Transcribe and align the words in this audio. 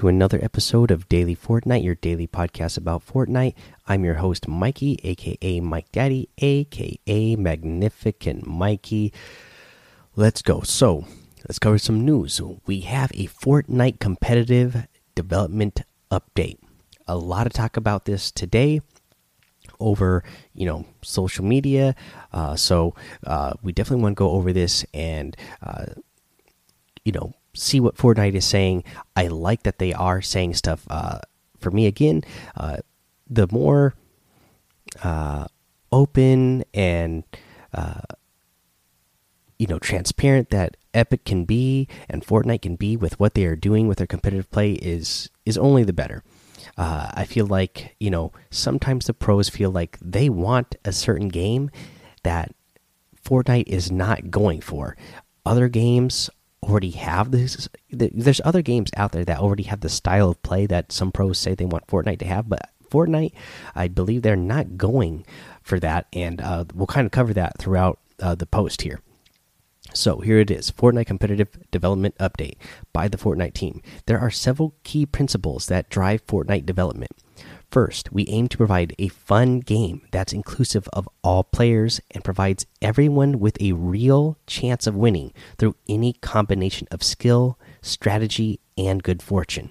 to 0.00 0.08
another 0.08 0.42
episode 0.42 0.90
of 0.90 1.06
Daily 1.10 1.36
Fortnite, 1.36 1.84
your 1.84 1.94
daily 1.94 2.26
podcast 2.26 2.78
about 2.78 3.06
Fortnite. 3.06 3.52
I'm 3.86 4.02
your 4.02 4.14
host, 4.14 4.48
Mikey, 4.48 4.98
aka 5.04 5.60
Mike 5.60 5.92
Daddy, 5.92 6.30
aka 6.38 7.36
Magnificent 7.36 8.46
Mikey. 8.46 9.12
Let's 10.16 10.40
go. 10.40 10.62
So, 10.62 11.04
let's 11.46 11.58
cover 11.58 11.76
some 11.76 12.02
news. 12.02 12.40
We 12.64 12.80
have 12.80 13.12
a 13.12 13.26
Fortnite 13.26 14.00
competitive 14.00 14.86
development 15.14 15.82
update. 16.10 16.56
A 17.06 17.18
lot 17.18 17.46
of 17.46 17.52
talk 17.52 17.76
about 17.76 18.06
this 18.06 18.30
today 18.30 18.80
over 19.80 20.24
you 20.54 20.64
know 20.64 20.86
social 21.02 21.44
media 21.44 21.94
uh, 22.32 22.56
so 22.56 22.94
uh, 23.26 23.52
we 23.62 23.72
definitely 23.72 24.02
want 24.02 24.14
to 24.16 24.18
go 24.18 24.30
over 24.30 24.52
this 24.52 24.84
and 24.94 25.36
uh, 25.62 25.84
you 27.04 27.12
know 27.12 27.34
see 27.54 27.80
what 27.80 27.96
Fortnite 27.96 28.34
is 28.34 28.44
saying. 28.44 28.84
I 29.16 29.26
like 29.26 29.62
that 29.64 29.78
they 29.78 29.92
are 29.92 30.22
saying 30.22 30.54
stuff. 30.54 30.86
Uh, 30.88 31.20
for 31.58 31.70
me, 31.70 31.86
again, 31.86 32.22
uh, 32.56 32.78
the 33.28 33.48
more 33.50 33.94
uh, 35.02 35.46
open 35.92 36.64
and 36.74 37.24
uh, 37.72 38.00
you 39.58 39.66
know 39.66 39.78
transparent 39.78 40.50
that 40.50 40.76
Epic 40.94 41.24
can 41.24 41.44
be 41.44 41.86
and 42.08 42.24
Fortnite 42.24 42.62
can 42.62 42.76
be 42.76 42.96
with 42.96 43.20
what 43.20 43.34
they 43.34 43.44
are 43.44 43.56
doing 43.56 43.86
with 43.86 43.98
their 43.98 44.06
competitive 44.06 44.50
play 44.50 44.72
is 44.72 45.30
is 45.44 45.58
only 45.58 45.84
the 45.84 45.92
better. 45.92 46.22
Uh, 46.76 47.10
I 47.14 47.24
feel 47.24 47.46
like 47.46 47.94
you 48.00 48.10
know 48.10 48.32
sometimes 48.50 49.06
the 49.06 49.14
pros 49.14 49.48
feel 49.48 49.70
like 49.70 49.98
they 50.00 50.28
want 50.28 50.76
a 50.84 50.92
certain 50.92 51.28
game 51.28 51.70
that 52.22 52.54
Fortnite 53.24 53.68
is 53.68 53.90
not 53.90 54.30
going 54.30 54.60
for. 54.60 54.96
Other 55.44 55.68
games 55.68 56.30
already 56.62 56.90
have 56.90 57.30
this. 57.30 57.68
There's 57.90 58.40
other 58.44 58.62
games 58.62 58.90
out 58.96 59.12
there 59.12 59.24
that 59.24 59.38
already 59.38 59.64
have 59.64 59.80
the 59.80 59.88
style 59.88 60.30
of 60.30 60.42
play 60.42 60.66
that 60.66 60.92
some 60.92 61.12
pros 61.12 61.38
say 61.38 61.54
they 61.54 61.64
want 61.64 61.86
Fortnite 61.86 62.18
to 62.20 62.26
have, 62.26 62.48
but 62.48 62.70
Fortnite, 62.90 63.32
I 63.74 63.88
believe 63.88 64.22
they're 64.22 64.36
not 64.36 64.76
going 64.76 65.24
for 65.62 65.78
that, 65.80 66.06
and 66.12 66.40
uh, 66.40 66.64
we'll 66.74 66.86
kind 66.86 67.06
of 67.06 67.12
cover 67.12 67.32
that 67.34 67.58
throughout 67.58 67.98
uh, 68.20 68.34
the 68.34 68.46
post 68.46 68.82
here. 68.82 69.00
So 69.94 70.20
here 70.20 70.38
it 70.38 70.50
is 70.50 70.70
Fortnite 70.70 71.06
Competitive 71.06 71.48
Development 71.70 72.16
Update 72.18 72.56
by 72.92 73.08
the 73.08 73.18
Fortnite 73.18 73.54
team. 73.54 73.82
There 74.06 74.20
are 74.20 74.30
several 74.30 74.74
key 74.84 75.06
principles 75.06 75.66
that 75.66 75.88
drive 75.88 76.26
Fortnite 76.26 76.66
development. 76.66 77.10
First, 77.70 78.12
we 78.12 78.26
aim 78.26 78.48
to 78.48 78.56
provide 78.56 78.96
a 78.98 79.08
fun 79.08 79.60
game 79.60 80.02
that's 80.10 80.32
inclusive 80.32 80.88
of 80.92 81.08
all 81.22 81.44
players 81.44 82.00
and 82.10 82.24
provides 82.24 82.66
everyone 82.82 83.38
with 83.38 83.60
a 83.62 83.72
real 83.72 84.36
chance 84.48 84.88
of 84.88 84.96
winning 84.96 85.32
through 85.56 85.76
any 85.88 86.14
combination 86.14 86.88
of 86.90 87.04
skill, 87.04 87.58
strategy, 87.80 88.58
and 88.76 89.04
good 89.04 89.22
fortune. 89.22 89.70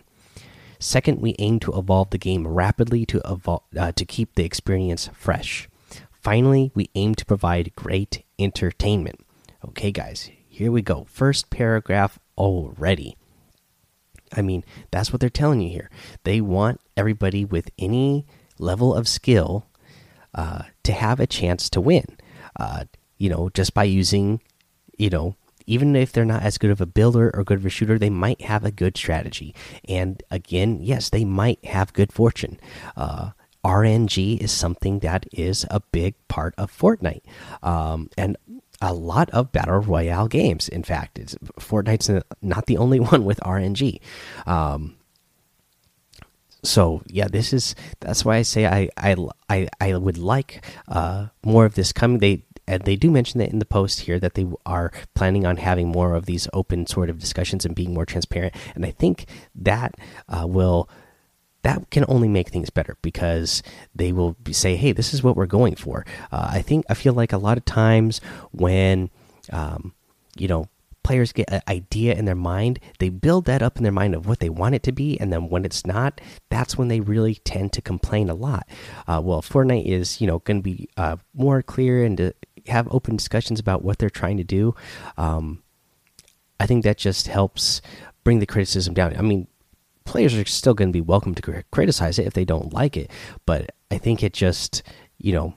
Second, 0.80 1.20
we 1.20 1.36
aim 1.40 1.60
to 1.60 1.78
evolve 1.78 2.12
the 2.12 2.18
game 2.18 2.48
rapidly 2.48 3.06
to 3.06 3.22
evolve, 3.26 3.64
uh, 3.78 3.92
to 3.92 4.06
keep 4.06 4.36
the 4.36 4.46
experience 4.46 5.10
fresh. 5.14 5.68
Finally, 6.10 6.72
we 6.74 6.90
aim 6.96 7.16
to 7.16 7.26
provide 7.26 7.76
great 7.76 8.24
entertainment. 8.40 9.20
Okay, 9.68 9.92
guys, 9.92 10.30
here 10.48 10.72
we 10.72 10.82
go. 10.82 11.06
First 11.10 11.50
paragraph 11.50 12.18
already. 12.38 13.18
I 14.36 14.42
mean, 14.42 14.64
that's 14.92 15.12
what 15.12 15.20
they're 15.20 15.30
telling 15.30 15.62
you 15.62 15.70
here. 15.70 15.90
They 16.24 16.42
want 16.42 16.82
everybody 16.96 17.46
with 17.46 17.70
any 17.78 18.26
level 18.58 18.94
of 18.94 19.08
skill 19.08 19.68
uh, 20.34 20.64
to 20.84 20.92
have 20.92 21.20
a 21.20 21.28
chance 21.28 21.70
to 21.72 21.82
win. 21.82 22.06
Uh, 22.60 22.86
you 23.18 23.30
know, 23.30 23.50
just 23.50 23.74
by 23.74 23.84
using, 23.84 24.42
you 24.98 25.10
know, 25.10 25.36
even 25.66 25.96
if 25.96 26.12
they're 26.12 26.26
not 26.26 26.42
as 26.42 26.58
good 26.58 26.72
of 26.72 26.82
a 26.82 26.86
builder 26.86 27.32
or 27.34 27.44
good 27.44 27.60
of 27.60 27.66
a 27.66 27.70
shooter, 27.70 28.00
they 28.00 28.10
might 28.10 28.42
have 28.42 28.66
a 28.66 28.72
good 28.72 28.98
strategy. 28.98 29.54
And 29.88 30.22
again, 30.32 30.80
yes, 30.82 31.10
they 31.10 31.26
might 31.26 31.64
have 31.66 31.94
good 31.94 32.12
fortune. 32.12 32.60
Uh, 32.98 33.32
RNG 33.64 34.40
is 34.40 34.52
something 34.52 35.00
that 35.00 35.28
is 35.32 35.66
a 35.70 35.82
big 35.92 36.16
part 36.28 36.56
of 36.58 36.76
Fortnite. 36.76 37.22
Um, 37.62 38.10
and 38.18 38.36
a 38.82 38.94
lot 38.94 39.30
of 39.32 39.52
battle 39.52 39.80
royale 39.80 40.28
games. 40.28 40.70
In 40.70 40.84
fact, 40.84 41.20
it's, 41.20 41.36
Fortnite's 41.60 42.24
not 42.42 42.66
the 42.66 42.78
only 42.78 43.00
one 43.12 43.26
with 43.26 43.40
RNG. 43.42 44.00
Um, 44.46 44.96
so 46.64 47.02
yeah, 47.08 47.28
this 47.28 47.54
is 47.54 47.74
that's 48.02 48.26
why 48.26 48.38
I 48.38 48.42
say 48.42 48.66
I 48.66 48.90
I 48.98 49.16
I, 49.50 49.68
I 49.80 49.96
would 49.96 50.18
like 50.18 50.66
uh, 50.88 51.28
more 51.44 51.66
of 51.66 51.76
this 51.76 51.94
coming. 51.94 52.20
They 52.20 52.44
and 52.68 52.84
they 52.84 52.96
do 52.96 53.10
mention 53.10 53.40
that 53.40 53.50
in 53.50 53.60
the 53.60 53.66
post 53.66 54.02
here 54.02 54.20
that 54.20 54.36
they 54.36 54.46
are 54.66 54.92
planning 55.16 55.46
on 55.46 55.58
having 55.58 55.88
more 55.88 56.14
of 56.14 56.26
these 56.26 56.48
open 56.54 56.86
sort 56.86 57.10
of 57.10 57.18
discussions 57.18 57.66
and 57.66 57.74
being 57.74 57.94
more 57.94 58.06
transparent. 58.06 58.54
And 58.76 58.86
I 58.86 58.92
think 58.92 59.26
that 59.56 59.96
uh, 60.28 60.46
will 60.46 60.90
that 61.64 61.90
can 61.90 62.06
only 62.08 62.28
make 62.28 62.50
things 62.50 62.70
better 62.70 62.98
because 63.02 63.62
they 63.94 64.12
will 64.12 64.36
say, 64.52 64.76
"Hey, 64.76 64.92
this 64.92 65.14
is 65.14 65.24
what 65.24 65.36
we're 65.36 65.46
going 65.46 65.76
for." 65.76 66.06
Uh, 66.32 66.50
I 66.54 66.62
think 66.62 66.86
I 66.90 66.94
feel 66.94 67.14
like 67.14 67.34
a 67.34 67.38
lot 67.38 67.58
of 67.58 67.66
times 67.66 68.22
when 68.52 69.10
um, 69.52 69.94
you 70.38 70.48
know 70.48 70.70
players 71.04 71.32
get 71.32 71.52
an 71.52 71.62
idea 71.68 72.14
in 72.14 72.26
their 72.26 72.36
mind, 72.36 72.80
they 73.00 73.10
build 73.10 73.46
that 73.46 73.62
up 73.62 73.78
in 73.78 73.84
their 73.84 73.92
mind 73.92 74.14
of 74.14 74.28
what 74.28 74.40
they 74.40 74.50
want 74.50 74.76
it 74.76 74.84
to 74.84 74.92
be, 74.92 75.20
and 75.20 75.34
then 75.34 75.50
when 75.50 75.66
it's 75.66 75.86
not, 75.86 76.22
that's 76.50 76.78
when 76.78 76.88
they 76.88 77.00
really 77.00 77.36
tend 77.36 77.74
to 77.74 77.82
complain 77.82 78.30
a 78.30 78.36
lot. 78.36 78.68
Uh, 79.08 79.20
well, 79.24 79.42
Fortnite 79.42 79.86
is 79.86 80.22
you 80.22 80.28
know 80.28 80.40
going 80.40 80.58
to 80.58 80.64
be 80.64 80.88
uh, 80.98 81.18
more 81.34 81.62
clear 81.62 82.04
and 82.06 82.18
to 82.18 82.34
have 82.68 82.88
open 82.92 83.16
discussions 83.16 83.60
about 83.60 83.84
what 83.84 83.98
they're 83.98 84.10
trying 84.10 84.38
to 84.38 84.44
do. 84.44 84.76
Um, 85.18 85.64
I 86.60 86.66
think 86.66 86.84
that 86.84 86.98
just 86.98 87.28
helps 87.28 87.82
bring 88.24 88.40
the 88.40 88.46
criticism 88.46 88.94
down. 88.94 89.16
I 89.18 89.22
mean, 89.22 89.48
players 90.10 90.34
are 90.34 90.46
still 90.46 90.74
going 90.74 90.90
to 90.90 90.94
be 90.94 91.02
welcome 91.02 91.36
to 91.36 91.64
criticize 91.72 92.18
it 92.18 92.26
if 92.26 92.34
they 92.34 92.44
don't 92.44 92.74
like 92.74 92.98
it. 92.98 93.12
But 93.46 93.70
I 93.92 94.00
think 94.00 94.24
it 94.24 94.34
just, 94.34 94.82
you 95.20 95.34
know, 95.34 95.54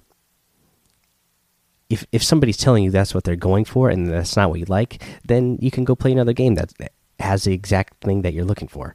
if 1.89 2.05
if 2.13 2.23
somebody's 2.23 2.59
telling 2.59 2.85
you 2.85 2.91
that's 2.91 3.15
what 3.15 3.25
they're 3.25 3.35
going 3.35 3.65
for 3.65 3.89
and 3.89 4.09
that's 4.09 4.37
not 4.37 4.51
what 4.51 4.61
you 4.61 4.67
like, 4.69 5.03
then 5.27 5.59
you 5.61 5.71
can 5.71 5.85
go 5.85 5.97
play 5.97 6.13
another 6.13 6.35
game 6.35 6.55
that 6.57 6.71
has 7.19 7.45
the 7.45 7.55
exact 7.55 8.05
thing 8.05 8.23
that 8.23 8.35
you're 8.35 8.45
looking 8.45 8.69
for. 8.69 8.95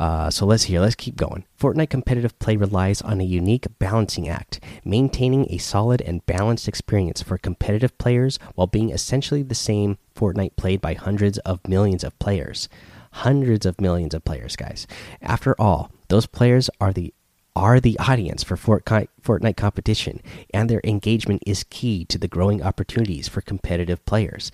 Uh, 0.00 0.30
so 0.30 0.44
let's 0.44 0.64
hear. 0.64 0.80
Let's 0.80 0.96
keep 0.96 1.14
going. 1.14 1.44
Fortnite 1.60 1.90
competitive 1.90 2.36
play 2.40 2.56
relies 2.56 3.00
on 3.00 3.20
a 3.20 3.24
unique 3.24 3.66
balancing 3.78 4.28
act, 4.28 4.58
maintaining 4.84 5.46
a 5.48 5.58
solid 5.58 6.00
and 6.00 6.26
balanced 6.26 6.66
experience 6.66 7.22
for 7.22 7.38
competitive 7.38 7.96
players 7.98 8.38
while 8.56 8.66
being 8.66 8.90
essentially 8.90 9.44
the 9.44 9.54
same 9.54 9.98
Fortnite 10.16 10.56
played 10.56 10.80
by 10.80 10.94
hundreds 10.94 11.38
of 11.38 11.66
millions 11.68 12.02
of 12.02 12.18
players 12.18 12.68
hundreds 13.12 13.66
of 13.66 13.80
millions 13.80 14.14
of 14.14 14.24
players, 14.24 14.56
guys. 14.56 14.86
After 15.20 15.54
all, 15.60 15.90
those 16.08 16.26
players 16.26 16.70
are 16.80 16.92
the 16.92 17.12
are 17.56 17.80
the 17.80 17.98
audience 17.98 18.44
for 18.44 18.56
Fortnite 18.56 19.56
competition, 19.56 20.22
and 20.54 20.70
their 20.70 20.80
engagement 20.84 21.42
is 21.44 21.64
key 21.64 22.04
to 22.04 22.16
the 22.16 22.28
growing 22.28 22.62
opportunities 22.62 23.26
for 23.26 23.40
competitive 23.40 24.04
players. 24.06 24.52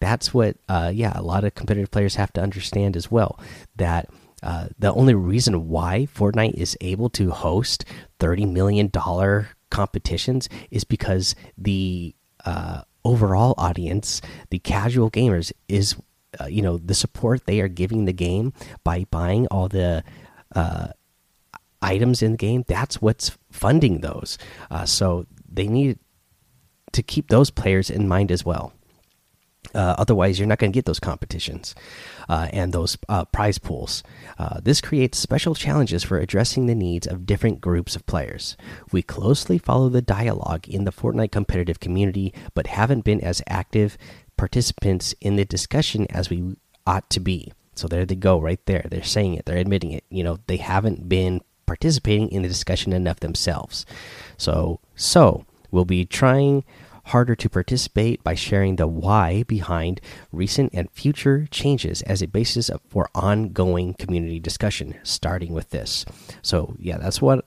That's 0.00 0.34
what, 0.34 0.56
uh, 0.68 0.90
yeah, 0.92 1.12
a 1.14 1.22
lot 1.22 1.44
of 1.44 1.54
competitive 1.54 1.92
players 1.92 2.16
have 2.16 2.32
to 2.32 2.42
understand 2.42 2.96
as 2.96 3.12
well. 3.12 3.38
That 3.76 4.08
uh, 4.42 4.68
the 4.76 4.92
only 4.92 5.14
reason 5.14 5.68
why 5.68 6.08
Fortnite 6.12 6.54
is 6.54 6.76
able 6.80 7.08
to 7.10 7.30
host 7.30 7.84
thirty 8.18 8.44
million 8.44 8.88
dollar 8.88 9.50
competitions 9.70 10.48
is 10.72 10.82
because 10.82 11.36
the 11.56 12.14
uh, 12.44 12.82
overall 13.04 13.54
audience, 13.56 14.20
the 14.50 14.58
casual 14.58 15.10
gamers, 15.10 15.52
is 15.68 15.94
uh, 16.40 16.46
you 16.46 16.62
know 16.62 16.78
the 16.78 16.94
support 16.94 17.46
they 17.46 17.60
are 17.60 17.68
giving 17.68 18.04
the 18.04 18.12
game 18.12 18.52
by 18.84 19.04
buying 19.10 19.46
all 19.48 19.68
the 19.68 20.02
uh, 20.54 20.88
items 21.80 22.22
in 22.22 22.32
the 22.32 22.36
game 22.38 22.64
that's 22.66 23.02
what's 23.02 23.36
funding 23.50 24.00
those. 24.00 24.38
Uh, 24.70 24.84
so 24.84 25.26
they 25.50 25.66
need 25.66 25.98
to 26.92 27.02
keep 27.02 27.28
those 27.28 27.50
players 27.50 27.90
in 27.90 28.08
mind 28.08 28.30
as 28.30 28.44
well. 28.44 28.72
Uh, 29.74 29.94
otherwise 29.96 30.38
you're 30.38 30.48
not 30.48 30.58
going 30.58 30.72
to 30.72 30.76
get 30.76 30.84
those 30.84 31.00
competitions 31.00 31.74
uh, 32.28 32.48
and 32.52 32.72
those 32.72 32.98
uh, 33.08 33.24
prize 33.26 33.58
pools. 33.58 34.02
This 34.62 34.80
creates 34.80 35.18
special 35.18 35.54
challenges 35.54 36.02
for 36.02 36.18
addressing 36.18 36.66
the 36.66 36.74
needs 36.74 37.06
of 37.06 37.24
different 37.24 37.60
groups 37.60 37.96
of 37.96 38.04
players. 38.06 38.56
We 38.90 39.02
closely 39.02 39.56
follow 39.56 39.88
the 39.88 40.02
dialogue 40.02 40.68
in 40.68 40.84
the 40.84 40.92
fortnite 40.92 41.30
competitive 41.30 41.80
community 41.80 42.34
but 42.54 42.66
haven't 42.66 43.04
been 43.04 43.20
as 43.20 43.40
active 43.46 43.96
participants 44.42 45.14
in 45.20 45.36
the 45.36 45.44
discussion 45.44 46.04
as 46.10 46.28
we 46.28 46.56
ought 46.84 47.08
to 47.08 47.20
be. 47.20 47.52
So 47.76 47.86
there 47.86 48.04
they 48.04 48.16
go, 48.16 48.40
right 48.40 48.58
there. 48.66 48.84
They're 48.90 49.04
saying 49.04 49.34
it. 49.34 49.46
They're 49.46 49.56
admitting 49.56 49.92
it. 49.92 50.02
You 50.10 50.24
know, 50.24 50.40
they 50.48 50.56
haven't 50.56 51.08
been 51.08 51.42
participating 51.64 52.28
in 52.32 52.42
the 52.42 52.48
discussion 52.48 52.92
enough 52.92 53.20
themselves. 53.20 53.86
So, 54.36 54.80
so 54.96 55.46
we'll 55.70 55.84
be 55.84 56.04
trying 56.04 56.64
harder 57.04 57.36
to 57.36 57.48
participate 57.48 58.24
by 58.24 58.34
sharing 58.34 58.74
the 58.74 58.88
why 58.88 59.44
behind 59.44 60.00
recent 60.32 60.74
and 60.74 60.90
future 60.90 61.46
changes 61.52 62.02
as 62.02 62.20
a 62.20 62.26
basis 62.26 62.68
for 62.88 63.08
ongoing 63.14 63.94
community 63.94 64.40
discussion 64.40 64.94
starting 65.02 65.52
with 65.52 65.70
this 65.70 66.04
so 66.42 66.76
yeah 66.78 66.96
that's 66.98 67.20
what 67.20 67.44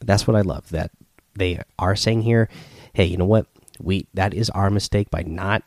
that's 0.00 0.26
what 0.26 0.36
i 0.36 0.42
love 0.42 0.68
that 0.68 0.90
they 1.34 1.58
are 1.78 1.96
saying 1.96 2.20
here 2.20 2.46
hey 2.92 3.06
you 3.06 3.16
know 3.16 3.24
what 3.24 3.46
we 3.80 4.06
that 4.12 4.34
is 4.34 4.50
our 4.50 4.68
mistake 4.68 5.10
by 5.10 5.22
not 5.22 5.62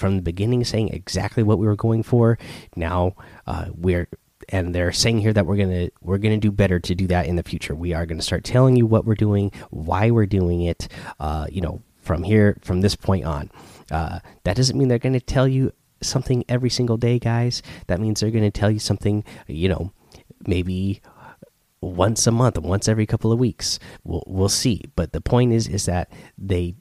from 0.00 0.16
the 0.16 0.22
beginning 0.22 0.64
saying 0.64 0.88
exactly 0.88 1.42
what 1.42 1.58
we 1.58 1.66
were 1.66 1.76
going 1.76 2.02
for. 2.02 2.38
Now 2.74 3.14
uh, 3.46 3.66
we're 3.74 4.08
and 4.48 4.74
they're 4.74 4.90
saying 4.90 5.18
here 5.18 5.32
that 5.32 5.46
we're 5.46 5.56
gonna 5.56 5.90
we're 6.00 6.18
gonna 6.18 6.38
do 6.38 6.50
better 6.50 6.80
to 6.80 6.94
do 6.94 7.06
that 7.08 7.26
in 7.26 7.36
the 7.36 7.42
future. 7.42 7.74
We 7.74 7.92
are 7.92 8.06
gonna 8.06 8.22
start 8.22 8.42
telling 8.42 8.74
you 8.74 8.86
what 8.86 9.04
we're 9.04 9.14
doing, 9.14 9.52
why 9.70 10.10
we're 10.10 10.26
doing 10.26 10.62
it. 10.62 10.88
Uh, 11.20 11.46
you 11.50 11.60
know, 11.60 11.82
from 12.00 12.22
here 12.22 12.58
from 12.62 12.80
this 12.80 12.96
point 12.96 13.24
on. 13.24 13.50
Uh, 13.90 14.20
that 14.44 14.56
doesn't 14.56 14.78
mean 14.78 14.88
they're 14.88 14.98
to 14.98 15.20
tell 15.20 15.46
you 15.46 15.72
something 16.00 16.44
every 16.48 16.70
single 16.70 16.96
day, 16.96 17.18
guys. 17.18 17.62
That 17.88 18.00
means 18.00 18.20
they're 18.20 18.30
to 18.30 18.50
tell 18.50 18.70
you 18.70 18.78
something, 18.78 19.24
you 19.46 19.68
know, 19.68 19.92
maybe 20.46 21.02
once 21.80 22.26
a 22.26 22.30
month, 22.30 22.58
once 22.58 22.88
every 22.88 23.06
couple 23.06 23.32
of 23.32 23.38
weeks. 23.38 23.78
We'll 24.04 24.24
we'll 24.26 24.48
see. 24.48 24.84
But 24.96 25.12
the 25.12 25.20
point 25.20 25.52
is 25.52 25.68
is 25.68 25.86
that 25.86 26.10
they 26.38 26.74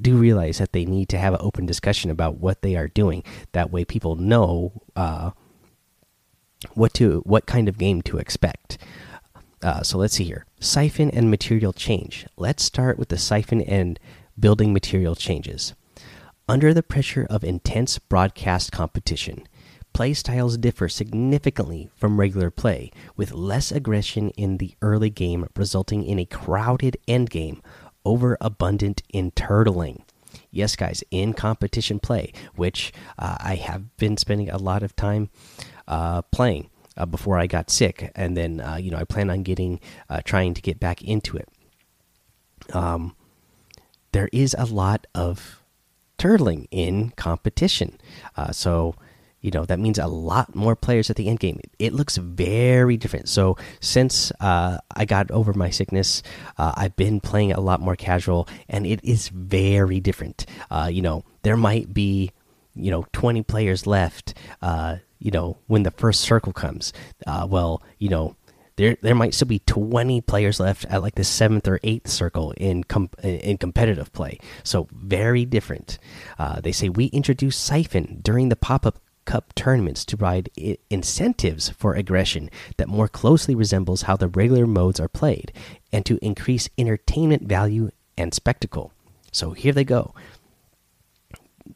do 0.00 0.16
realize 0.16 0.58
that 0.58 0.72
they 0.72 0.84
need 0.84 1.08
to 1.08 1.18
have 1.18 1.34
an 1.34 1.40
open 1.42 1.66
discussion 1.66 2.10
about 2.10 2.38
what 2.38 2.62
they 2.62 2.76
are 2.76 2.88
doing. 2.88 3.24
That 3.52 3.70
way, 3.70 3.84
people 3.84 4.16
know 4.16 4.82
uh, 4.94 5.32
what 6.74 6.94
to 6.94 7.20
what 7.24 7.46
kind 7.46 7.68
of 7.68 7.78
game 7.78 8.02
to 8.02 8.18
expect. 8.18 8.78
Uh, 9.62 9.82
so 9.82 9.98
let's 9.98 10.14
see 10.14 10.24
here. 10.24 10.44
Siphon 10.60 11.10
and 11.10 11.30
material 11.30 11.72
change. 11.72 12.26
Let's 12.36 12.64
start 12.64 12.98
with 12.98 13.08
the 13.08 13.18
siphon 13.18 13.60
and 13.62 13.98
building 14.38 14.72
material 14.72 15.14
changes. 15.14 15.74
Under 16.48 16.74
the 16.74 16.82
pressure 16.82 17.26
of 17.30 17.44
intense 17.44 17.98
broadcast 17.98 18.72
competition, 18.72 19.46
play 19.92 20.14
styles 20.14 20.56
differ 20.58 20.88
significantly 20.88 21.90
from 21.94 22.18
regular 22.18 22.50
play, 22.50 22.90
with 23.16 23.32
less 23.32 23.70
aggression 23.70 24.30
in 24.30 24.56
the 24.56 24.74
early 24.82 25.10
game 25.10 25.46
resulting 25.56 26.04
in 26.04 26.18
a 26.18 26.24
crowded 26.24 26.96
endgame, 27.06 27.60
overabundant 28.04 29.02
in 29.10 29.30
turtling. 29.32 30.02
Yes, 30.50 30.76
guys, 30.76 31.02
in 31.10 31.34
competition 31.34 31.98
play, 31.98 32.32
which 32.54 32.92
uh, 33.18 33.36
I 33.40 33.54
have 33.56 33.96
been 33.96 34.16
spending 34.16 34.50
a 34.50 34.58
lot 34.58 34.82
of 34.82 34.96
time 34.96 35.30
uh, 35.88 36.22
playing 36.22 36.70
uh, 36.96 37.06
before 37.06 37.38
I 37.38 37.46
got 37.46 37.70
sick, 37.70 38.10
and 38.14 38.36
then 38.36 38.60
uh, 38.60 38.76
you 38.76 38.90
know 38.90 38.98
I 38.98 39.04
plan 39.04 39.30
on 39.30 39.42
getting 39.42 39.80
uh, 40.08 40.20
trying 40.24 40.54
to 40.54 40.62
get 40.62 40.78
back 40.78 41.02
into 41.02 41.36
it. 41.36 41.48
Um, 42.72 43.16
there 44.12 44.28
is 44.32 44.54
a 44.58 44.66
lot 44.66 45.06
of 45.14 45.62
turtling 46.18 46.68
in 46.70 47.10
competition. 47.16 47.98
Uh, 48.36 48.52
so, 48.52 48.94
you 49.42 49.50
know, 49.50 49.64
that 49.66 49.78
means 49.78 49.98
a 49.98 50.06
lot 50.06 50.54
more 50.54 50.74
players 50.74 51.10
at 51.10 51.16
the 51.16 51.28
end 51.28 51.40
game. 51.40 51.60
It 51.78 51.92
looks 51.92 52.16
very 52.16 52.96
different. 52.96 53.28
So, 53.28 53.58
since 53.80 54.32
uh, 54.40 54.78
I 54.94 55.04
got 55.04 55.30
over 55.30 55.52
my 55.52 55.68
sickness, 55.68 56.22
uh, 56.56 56.72
I've 56.76 56.96
been 56.96 57.20
playing 57.20 57.52
a 57.52 57.60
lot 57.60 57.80
more 57.80 57.96
casual, 57.96 58.48
and 58.68 58.86
it 58.86 59.00
is 59.02 59.28
very 59.28 60.00
different. 60.00 60.46
Uh, 60.70 60.88
you 60.90 61.02
know, 61.02 61.24
there 61.42 61.56
might 61.56 61.92
be, 61.92 62.30
you 62.74 62.90
know, 62.90 63.04
20 63.12 63.42
players 63.42 63.86
left, 63.86 64.34
uh, 64.62 64.96
you 65.18 65.32
know, 65.32 65.58
when 65.66 65.82
the 65.82 65.90
first 65.90 66.20
circle 66.20 66.52
comes. 66.52 66.92
Uh, 67.26 67.46
well, 67.50 67.82
you 67.98 68.08
know, 68.08 68.36
there 68.76 68.96
there 69.02 69.14
might 69.14 69.34
still 69.34 69.48
be 69.48 69.58
20 69.58 70.20
players 70.22 70.58
left 70.58 70.84
at 70.86 71.02
like 71.02 71.16
the 71.16 71.24
seventh 71.24 71.68
or 71.68 71.78
eighth 71.82 72.08
circle 72.08 72.52
in 72.56 72.84
com 72.84 73.10
in 73.22 73.58
competitive 73.58 74.12
play. 74.12 74.38
So 74.62 74.88
very 74.92 75.44
different. 75.44 75.98
Uh, 76.38 76.60
they 76.60 76.72
say 76.72 76.88
we 76.88 77.06
introduce 77.06 77.56
Siphon 77.56 78.20
during 78.22 78.48
the 78.48 78.56
pop 78.56 78.86
up 78.86 78.98
cup 79.24 79.54
tournaments 79.54 80.04
to 80.04 80.16
provide 80.16 80.50
incentives 80.90 81.68
for 81.70 81.94
aggression 81.94 82.50
that 82.76 82.88
more 82.88 83.08
closely 83.08 83.54
resembles 83.54 84.02
how 84.02 84.16
the 84.16 84.28
regular 84.28 84.66
modes 84.66 85.00
are 85.00 85.08
played, 85.08 85.52
and 85.92 86.04
to 86.06 86.18
increase 86.22 86.68
entertainment 86.76 87.48
value 87.48 87.90
and 88.16 88.34
spectacle. 88.34 88.92
So 89.30 89.52
here 89.52 89.72
they 89.72 89.84
go. 89.84 90.14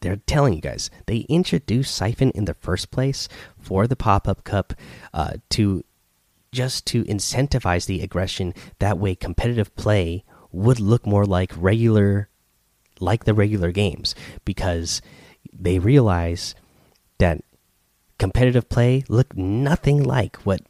They're 0.01 0.17
telling 0.17 0.55
you 0.55 0.61
guys 0.61 0.91
they 1.07 1.19
introduced 1.29 1.95
Siphon 1.95 2.31
in 2.33 2.45
the 2.45 2.55
first 2.55 2.91
place 2.91 3.29
for 3.59 3.87
the 3.87 3.97
pop 3.97 4.29
up 4.29 4.45
cup 4.45 4.75
uh, 5.15 5.35
to 5.51 5.85
just 6.53 6.87
to 6.87 7.05
incentivize 7.05 7.87
the 7.87 8.03
aggression. 8.03 8.53
That 8.79 8.99
way, 8.99 9.15
competitive 9.15 9.75
play 9.77 10.25
would 10.53 10.81
look 10.81 11.07
more 11.07 11.25
like 11.25 11.53
regular, 11.57 12.29
like 12.99 13.25
the 13.25 13.35
regular 13.35 13.73
games, 13.73 14.15
because 14.45 15.03
they 15.53 15.79
realize 15.79 16.55
that 17.19 17.43
competitive 18.19 18.69
play 18.69 19.05
looked 19.09 19.37
nothing 19.37 20.03
like 20.03 20.37
what 20.39 20.61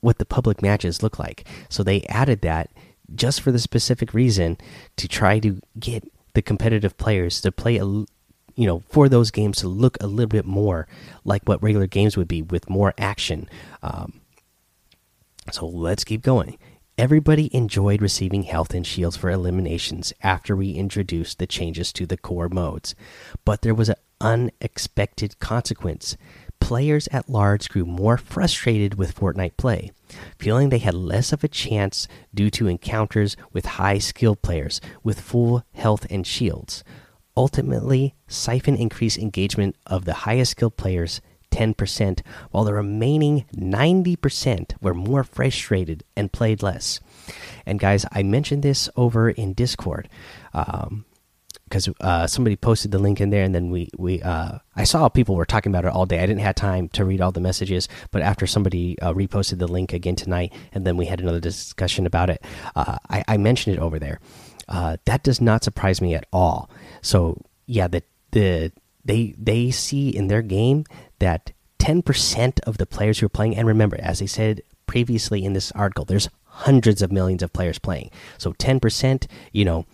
what 0.00 0.18
the 0.18 0.24
public 0.24 0.60
matches 0.60 1.02
look 1.02 1.18
like. 1.18 1.46
So 1.68 1.82
they 1.82 2.02
added 2.04 2.40
that 2.42 2.70
just 3.14 3.40
for 3.40 3.52
the 3.52 3.58
specific 3.58 4.12
reason 4.12 4.58
to 4.96 5.06
try 5.06 5.38
to 5.38 5.60
get 5.78 6.10
the 6.34 6.42
competitive 6.42 6.96
players 6.96 7.40
to 7.42 7.52
play 7.52 7.76
a 7.76 7.84
you 7.84 8.06
know 8.66 8.82
for 8.88 9.08
those 9.08 9.30
games 9.30 9.58
to 9.58 9.68
look 9.68 9.96
a 10.00 10.06
little 10.06 10.28
bit 10.28 10.44
more 10.44 10.88
like 11.24 11.42
what 11.44 11.62
regular 11.62 11.86
games 11.86 12.16
would 12.16 12.28
be 12.28 12.42
with 12.42 12.68
more 12.68 12.94
action 12.98 13.48
um, 13.82 14.22
so 15.50 15.66
let's 15.66 16.04
keep 16.04 16.22
going. 16.22 16.58
Everybody 16.96 17.54
enjoyed 17.54 18.02
receiving 18.02 18.44
health 18.44 18.74
and 18.74 18.86
shields 18.86 19.16
for 19.16 19.30
eliminations 19.30 20.12
after 20.22 20.54
we 20.54 20.72
introduced 20.72 21.38
the 21.38 21.46
changes 21.46 21.92
to 21.94 22.06
the 22.06 22.18
core 22.18 22.50
modes, 22.50 22.94
but 23.44 23.62
there 23.62 23.74
was 23.74 23.88
an 23.88 23.96
unexpected 24.22 25.38
consequence. 25.40 26.16
Players 26.60 27.08
at 27.08 27.28
large 27.28 27.68
grew 27.68 27.84
more 27.84 28.16
frustrated 28.16 28.94
with 28.94 29.16
Fortnite 29.16 29.56
play, 29.56 29.90
feeling 30.38 30.68
they 30.68 30.78
had 30.78 30.94
less 30.94 31.32
of 31.32 31.42
a 31.42 31.48
chance 31.48 32.06
due 32.32 32.50
to 32.50 32.68
encounters 32.68 33.36
with 33.52 33.66
high 33.66 33.98
skill 33.98 34.36
players 34.36 34.80
with 35.02 35.20
full 35.20 35.64
health 35.72 36.06
and 36.08 36.26
shields. 36.26 36.84
Ultimately, 37.36 38.14
Siphon 38.28 38.76
increased 38.76 39.18
engagement 39.18 39.76
of 39.86 40.04
the 40.04 40.14
highest 40.14 40.52
skill 40.52 40.70
players 40.70 41.20
10%, 41.50 42.20
while 42.50 42.64
the 42.64 42.74
remaining 42.74 43.44
90% 43.54 44.72
were 44.80 44.94
more 44.94 45.24
frustrated 45.24 46.02
and 46.16 46.32
played 46.32 46.62
less. 46.62 47.00
And 47.66 47.78
guys, 47.78 48.06
I 48.12 48.22
mentioned 48.22 48.62
this 48.62 48.88
over 48.96 49.30
in 49.30 49.52
Discord. 49.52 50.08
Um, 50.54 51.04
because 51.72 51.88
uh, 52.02 52.26
somebody 52.26 52.54
posted 52.54 52.90
the 52.90 52.98
link 52.98 53.18
in 53.18 53.30
there, 53.30 53.42
and 53.42 53.54
then 53.54 53.70
we 53.70 53.88
we 53.96 54.20
uh, 54.20 54.58
I 54.76 54.84
saw 54.84 55.08
people 55.08 55.36
were 55.36 55.46
talking 55.46 55.72
about 55.72 55.86
it 55.86 55.92
all 55.92 56.04
day. 56.04 56.18
I 56.18 56.26
didn't 56.26 56.42
have 56.42 56.54
time 56.54 56.90
to 56.90 57.04
read 57.06 57.22
all 57.22 57.32
the 57.32 57.40
messages, 57.40 57.88
but 58.10 58.20
after 58.20 58.46
somebody 58.46 58.98
uh, 59.00 59.14
reposted 59.14 59.58
the 59.58 59.66
link 59.66 59.94
again 59.94 60.14
tonight, 60.14 60.52
and 60.72 60.86
then 60.86 60.98
we 60.98 61.06
had 61.06 61.22
another 61.22 61.40
discussion 61.40 62.04
about 62.04 62.28
it, 62.28 62.44
uh, 62.76 62.98
I, 63.08 63.24
I, 63.26 63.36
mentioned 63.38 63.74
it 63.74 63.80
over 63.80 63.98
there. 63.98 64.20
Uh, 64.68 64.98
that 65.06 65.22
does 65.22 65.40
not 65.40 65.64
surprise 65.64 66.02
me 66.02 66.14
at 66.14 66.26
all. 66.30 66.70
So 67.00 67.40
yeah, 67.64 67.88
the 67.88 68.02
the 68.32 68.70
they 69.02 69.34
they 69.38 69.70
see 69.70 70.10
in 70.10 70.26
their 70.26 70.42
game 70.42 70.84
that 71.20 71.52
10% 71.78 72.60
of 72.60 72.76
the 72.76 72.86
players 72.86 73.18
who 73.18 73.26
are 73.26 73.30
playing 73.30 73.56
and 73.56 73.66
remember 73.66 73.96
as 73.98 74.18
they 74.18 74.26
said 74.26 74.60
previously 74.86 75.44
in 75.44 75.52
this 75.52 75.72
article 75.72 76.04
there's 76.04 76.28
hundreds 76.44 77.02
of 77.02 77.10
millions 77.10 77.42
of 77.42 77.52
players 77.52 77.80
playing 77.80 78.08
so 78.38 78.52
10% 78.52 79.26
you 79.50 79.64
know 79.64 79.84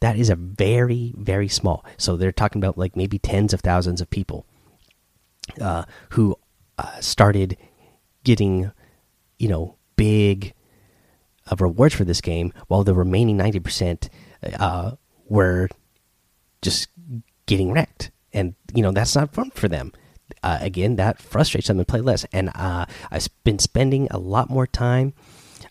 that 0.00 0.16
is 0.16 0.30
a 0.30 0.36
very 0.36 1.14
very 1.16 1.48
small 1.48 1.84
so 1.96 2.16
they're 2.16 2.32
talking 2.32 2.60
about 2.60 2.78
like 2.78 2.96
maybe 2.96 3.18
tens 3.18 3.52
of 3.52 3.60
thousands 3.60 4.00
of 4.00 4.10
people 4.10 4.46
uh, 5.60 5.84
who 6.10 6.36
uh, 6.78 7.00
started 7.00 7.56
getting 8.24 8.70
you 9.38 9.48
know 9.48 9.76
big 9.96 10.52
uh, 11.50 11.56
rewards 11.58 11.94
for 11.94 12.04
this 12.04 12.20
game 12.20 12.52
while 12.68 12.84
the 12.84 12.94
remaining 12.94 13.38
90% 13.38 14.08
uh, 14.58 14.92
were 15.28 15.68
just 16.62 16.88
getting 17.46 17.72
wrecked 17.72 18.10
and 18.32 18.54
you 18.74 18.82
know 18.82 18.92
that's 18.92 19.16
not 19.16 19.32
fun 19.32 19.50
for 19.50 19.66
them. 19.66 19.92
Uh, 20.42 20.58
again, 20.60 20.96
that 20.96 21.22
frustrates 21.22 21.68
them 21.68 21.78
to 21.78 21.84
play 21.84 22.00
less. 22.00 22.24
And 22.32 22.50
uh, 22.54 22.86
I've 23.10 23.28
been 23.44 23.58
spending 23.58 24.08
a 24.10 24.18
lot 24.18 24.50
more 24.50 24.66
time 24.66 25.14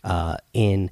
uh, 0.02 0.38
in 0.52 0.90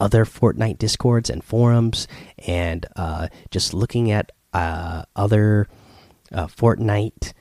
other 0.00 0.24
Fortnite 0.24 0.78
discords 0.78 1.30
and 1.30 1.42
forums, 1.42 2.08
and 2.46 2.86
uh, 2.96 3.28
just 3.50 3.74
looking 3.74 4.10
at 4.10 4.32
uh, 4.52 5.02
other 5.16 5.68
uh, 6.32 6.46
Fortnite. 6.46 7.32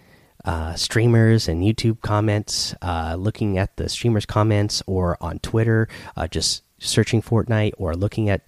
streamers 0.76 1.50
and 1.50 1.62
YouTube 1.62 2.00
comments, 2.02 2.74
looking 3.18 3.58
at 3.58 3.76
the 3.76 3.90
streamers' 3.90 4.26
comments, 4.26 4.82
or 4.88 5.18
on 5.20 5.40
Twitter, 5.40 5.90
just 6.30 6.64
searching 6.80 7.22
Fortnite, 7.22 7.74
or 7.78 7.96
looking 7.96 8.30
at 8.30 8.48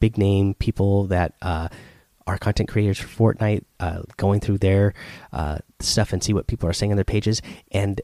big 0.00 0.16
name 0.16 0.54
people 0.54 1.06
that 1.08 1.34
our 2.26 2.38
content 2.38 2.70
creators 2.70 2.98
for 2.98 3.34
Fortnite, 3.34 3.64
uh, 3.80 4.02
going 4.16 4.40
through 4.40 4.58
their 4.58 4.94
uh, 5.32 5.58
stuff 5.80 6.12
and 6.12 6.24
see 6.24 6.32
what 6.32 6.46
people 6.46 6.68
are 6.68 6.72
saying 6.72 6.90
on 6.90 6.96
their 6.96 7.04
pages, 7.04 7.42
and 7.70 8.00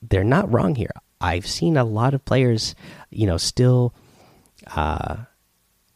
they're 0.00 0.22
not 0.22 0.52
wrong 0.52 0.76
here. 0.76 0.92
I've 1.20 1.46
seen 1.46 1.76
a 1.76 1.84
lot 1.84 2.14
of 2.14 2.24
players, 2.24 2.74
you 3.10 3.26
know, 3.26 3.36
still, 3.36 3.94
uh, 4.74 5.16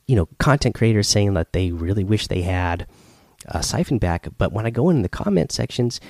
you 0.06 0.16
know, 0.16 0.28
content 0.38 0.74
creators 0.74 1.08
saying 1.08 1.34
that 1.34 1.52
they 1.52 1.70
really 1.70 2.04
wish 2.04 2.26
they 2.26 2.42
had 2.42 2.86
a 3.46 3.62
Siphon 3.62 3.98
back. 3.98 4.28
But 4.36 4.52
when 4.52 4.66
I 4.66 4.70
go 4.70 4.90
in 4.90 5.02
the 5.02 5.08
comment 5.08 5.52
sections, 5.52 6.00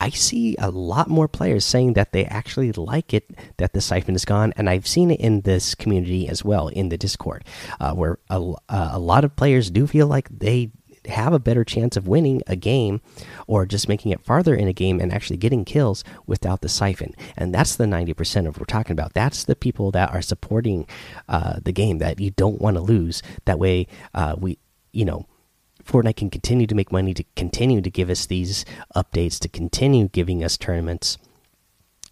I 0.00 0.10
see 0.10 0.56
a 0.58 0.70
lot 0.70 1.08
more 1.08 1.28
players 1.28 1.64
saying 1.64 1.94
that 1.94 2.12
they 2.12 2.24
actually 2.26 2.72
like 2.72 3.14
it 3.14 3.30
that 3.56 3.72
the 3.72 3.80
siphon 3.80 4.14
is 4.14 4.24
gone, 4.24 4.52
and 4.56 4.68
I've 4.68 4.86
seen 4.86 5.10
it 5.10 5.20
in 5.20 5.42
this 5.42 5.74
community 5.74 6.28
as 6.28 6.44
well 6.44 6.68
in 6.68 6.88
the 6.88 6.98
Discord, 6.98 7.44
uh, 7.80 7.94
where 7.94 8.18
a, 8.28 8.52
a 8.68 8.98
lot 8.98 9.24
of 9.24 9.36
players 9.36 9.70
do 9.70 9.86
feel 9.86 10.06
like 10.06 10.28
they 10.28 10.72
have 11.06 11.32
a 11.32 11.38
better 11.38 11.64
chance 11.64 11.96
of 11.96 12.08
winning 12.08 12.42
a 12.46 12.56
game 12.56 13.00
or 13.46 13.66
just 13.66 13.88
making 13.88 14.12
it 14.12 14.24
farther 14.24 14.54
in 14.54 14.68
a 14.68 14.72
game 14.72 15.00
and 15.00 15.12
actually 15.12 15.36
getting 15.36 15.64
kills 15.64 16.04
without 16.26 16.60
the 16.60 16.68
siphon. 16.68 17.14
And 17.36 17.54
that's 17.54 17.76
the 17.76 17.84
90% 17.84 18.46
of 18.46 18.54
what 18.54 18.60
we're 18.60 18.64
talking 18.66 18.92
about. 18.92 19.14
That's 19.14 19.44
the 19.44 19.56
people 19.56 19.90
that 19.92 20.12
are 20.12 20.22
supporting 20.22 20.86
uh, 21.28 21.60
the 21.62 21.72
game 21.72 21.98
that 21.98 22.20
you 22.20 22.30
don't 22.30 22.60
want 22.60 22.76
to 22.76 22.82
lose. 22.82 23.22
That 23.44 23.58
way, 23.58 23.86
uh, 24.14 24.36
we, 24.38 24.58
you 24.92 25.04
know, 25.04 25.26
Fortnite 25.84 26.16
can 26.16 26.30
continue 26.30 26.66
to 26.66 26.74
make 26.74 26.90
money, 26.90 27.12
to 27.14 27.24
continue 27.36 27.80
to 27.82 27.90
give 27.90 28.08
us 28.08 28.26
these 28.26 28.64
updates, 28.96 29.38
to 29.40 29.48
continue 29.48 30.08
giving 30.08 30.42
us 30.42 30.56
tournaments. 30.56 31.18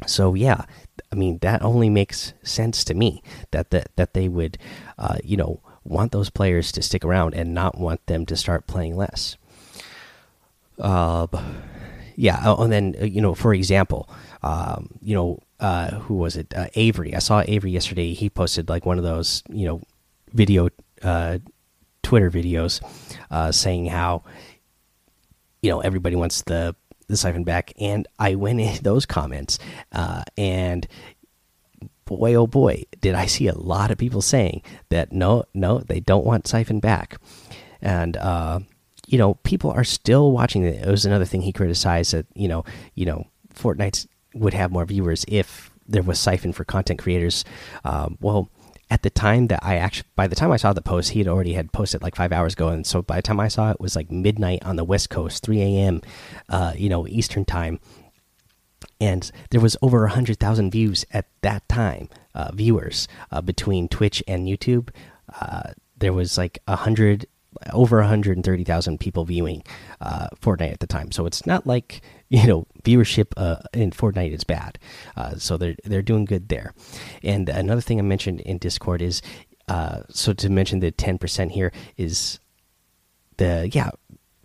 So 0.06 0.34
yeah, 0.34 0.64
I 1.10 1.14
mean 1.14 1.38
that 1.38 1.62
only 1.62 1.88
makes 1.88 2.34
sense 2.42 2.84
to 2.84 2.94
me 2.94 3.22
that 3.50 3.70
that 3.70 3.94
that 3.96 4.14
they 4.14 4.28
would, 4.28 4.58
uh, 4.98 5.18
you 5.22 5.36
know, 5.36 5.60
want 5.84 6.12
those 6.12 6.30
players 6.30 6.72
to 6.72 6.82
stick 6.82 7.04
around 7.04 7.34
and 7.34 7.54
not 7.54 7.78
want 7.78 8.04
them 8.06 8.26
to 8.26 8.36
start 8.36 8.66
playing 8.66 8.96
less. 8.96 9.36
Uh, 10.78 11.26
yeah, 12.16 12.42
oh, 12.44 12.62
and 12.62 12.72
then 12.72 12.94
uh, 13.00 13.04
you 13.04 13.20
know, 13.20 13.34
for 13.34 13.54
example, 13.54 14.08
um, 14.42 14.90
you 15.00 15.14
know, 15.14 15.38
uh, 15.60 15.90
who 15.90 16.14
was 16.14 16.36
it? 16.36 16.52
Uh, 16.54 16.66
Avery. 16.74 17.14
I 17.14 17.18
saw 17.18 17.42
Avery 17.46 17.70
yesterday. 17.70 18.12
He 18.12 18.28
posted 18.28 18.68
like 18.68 18.84
one 18.84 18.98
of 18.98 19.04
those, 19.04 19.42
you 19.48 19.66
know, 19.66 19.80
video, 20.32 20.68
uh, 21.02 21.38
Twitter 22.02 22.30
videos, 22.30 22.82
uh, 23.30 23.52
saying 23.52 23.86
how, 23.86 24.22
you 25.62 25.70
know, 25.70 25.80
everybody 25.80 26.16
wants 26.16 26.42
the 26.42 26.74
the 27.08 27.16
siphon 27.16 27.44
back, 27.44 27.72
and 27.78 28.08
I 28.18 28.34
went 28.34 28.60
in 28.60 28.78
those 28.82 29.06
comments, 29.06 29.58
uh, 29.92 30.24
and 30.36 30.86
boy, 32.18 32.34
oh 32.34 32.46
boy, 32.46 32.84
did 33.00 33.14
I 33.14 33.26
see 33.26 33.48
a 33.48 33.54
lot 33.54 33.90
of 33.90 33.98
people 33.98 34.22
saying 34.22 34.62
that 34.90 35.12
no, 35.12 35.44
no, 35.54 35.78
they 35.78 36.00
don't 36.00 36.24
want 36.24 36.46
Siphon 36.46 36.80
back. 36.80 37.18
And, 37.80 38.16
uh, 38.16 38.60
you 39.06 39.18
know, 39.18 39.34
people 39.34 39.70
are 39.70 39.84
still 39.84 40.32
watching 40.32 40.64
it. 40.64 40.86
It 40.86 40.90
was 40.90 41.04
another 41.04 41.24
thing 41.24 41.42
he 41.42 41.52
criticized 41.52 42.12
that, 42.14 42.26
you 42.34 42.48
know, 42.48 42.64
you 42.94 43.04
know, 43.04 43.26
Fortnite 43.54 44.06
would 44.34 44.54
have 44.54 44.70
more 44.70 44.84
viewers 44.84 45.24
if 45.28 45.70
there 45.86 46.02
was 46.02 46.18
Siphon 46.18 46.52
for 46.52 46.64
content 46.64 47.00
creators. 47.00 47.44
Um, 47.84 48.16
well, 48.20 48.48
at 48.92 49.02
the 49.02 49.10
time 49.10 49.46
that 49.46 49.60
I 49.62 49.76
actually, 49.76 50.08
by 50.16 50.26
the 50.26 50.36
time 50.36 50.52
I 50.52 50.58
saw 50.58 50.72
the 50.72 50.82
post, 50.82 51.10
he 51.10 51.18
had 51.20 51.28
already 51.28 51.54
had 51.54 51.72
posted 51.72 52.02
like 52.02 52.14
five 52.14 52.30
hours 52.30 52.52
ago, 52.52 52.68
and 52.68 52.86
so 52.86 53.00
by 53.00 53.16
the 53.16 53.22
time 53.22 53.40
I 53.40 53.48
saw 53.48 53.70
it, 53.70 53.72
it 53.74 53.80
was 53.80 53.96
like 53.96 54.10
midnight 54.10 54.62
on 54.64 54.76
the 54.76 54.84
West 54.84 55.08
Coast, 55.08 55.42
3 55.44 55.62
a.m. 55.62 56.02
Uh, 56.50 56.74
you 56.76 56.90
know, 56.90 57.08
Eastern 57.08 57.46
time, 57.46 57.80
and 59.02 59.32
there 59.50 59.60
was 59.60 59.76
over 59.82 60.06
hundred 60.06 60.38
thousand 60.38 60.70
views 60.70 61.04
at 61.12 61.26
that 61.40 61.68
time. 61.68 62.08
Uh, 62.34 62.52
viewers 62.54 63.08
uh, 63.32 63.40
between 63.42 63.88
Twitch 63.88 64.22
and 64.28 64.46
YouTube, 64.46 64.90
uh, 65.40 65.72
there 65.98 66.12
was 66.12 66.38
like 66.38 66.60
a 66.68 66.76
hundred, 66.76 67.26
over 67.72 67.98
a 67.98 68.06
hundred 68.06 68.36
and 68.36 68.44
thirty 68.44 68.62
thousand 68.62 69.00
people 69.00 69.24
viewing 69.24 69.64
uh, 70.00 70.28
Fortnite 70.40 70.72
at 70.72 70.78
the 70.78 70.86
time. 70.86 71.10
So 71.10 71.26
it's 71.26 71.44
not 71.46 71.66
like 71.66 72.00
you 72.28 72.46
know 72.46 72.66
viewership 72.84 73.32
uh, 73.36 73.56
in 73.74 73.90
Fortnite 73.90 74.32
is 74.32 74.44
bad. 74.44 74.78
Uh, 75.16 75.34
so 75.34 75.56
they're 75.56 75.76
they're 75.84 76.00
doing 76.00 76.24
good 76.24 76.48
there. 76.48 76.72
And 77.24 77.48
another 77.48 77.80
thing 77.80 77.98
I 77.98 78.02
mentioned 78.02 78.40
in 78.42 78.58
Discord 78.58 79.02
is 79.02 79.20
so 80.10 80.32
to 80.32 80.48
mention 80.48 80.78
the 80.78 80.92
ten 80.92 81.18
percent 81.18 81.50
here 81.50 81.72
is 81.96 82.38
the 83.38 83.68
yeah 83.72 83.90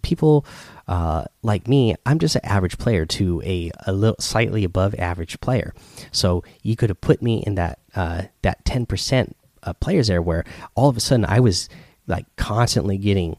people 0.01 0.45
uh, 0.87 1.25
like 1.41 1.67
me, 1.67 1.95
I'm 2.05 2.19
just 2.19 2.35
an 2.35 2.45
average 2.45 2.77
player 2.77 3.05
to 3.05 3.41
a, 3.43 3.71
a 3.85 3.91
little 3.91 4.15
slightly 4.19 4.63
above 4.63 4.95
average 4.97 5.39
player. 5.41 5.73
So 6.11 6.43
you 6.63 6.75
could 6.75 6.89
have 6.89 7.01
put 7.01 7.21
me 7.21 7.43
in 7.45 7.55
that 7.55 7.79
uh, 7.95 8.23
that 8.41 8.63
10% 8.65 9.33
of 9.63 9.79
players 9.79 10.07
there 10.07 10.21
where 10.21 10.45
all 10.75 10.87
of 10.89 10.97
a 10.97 11.01
sudden 11.01 11.25
I 11.25 11.39
was 11.39 11.67
like 12.05 12.25
constantly 12.35 12.97
getting 12.97 13.37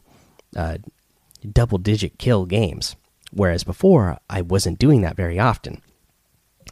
uh, 0.55 0.77
double 1.51 1.77
digit 1.77 2.17
kill 2.17 2.45
games. 2.45 2.95
Whereas 3.31 3.63
before 3.63 4.17
I 4.29 4.41
wasn't 4.41 4.79
doing 4.79 5.01
that 5.01 5.15
very 5.15 5.39
often 5.39 5.81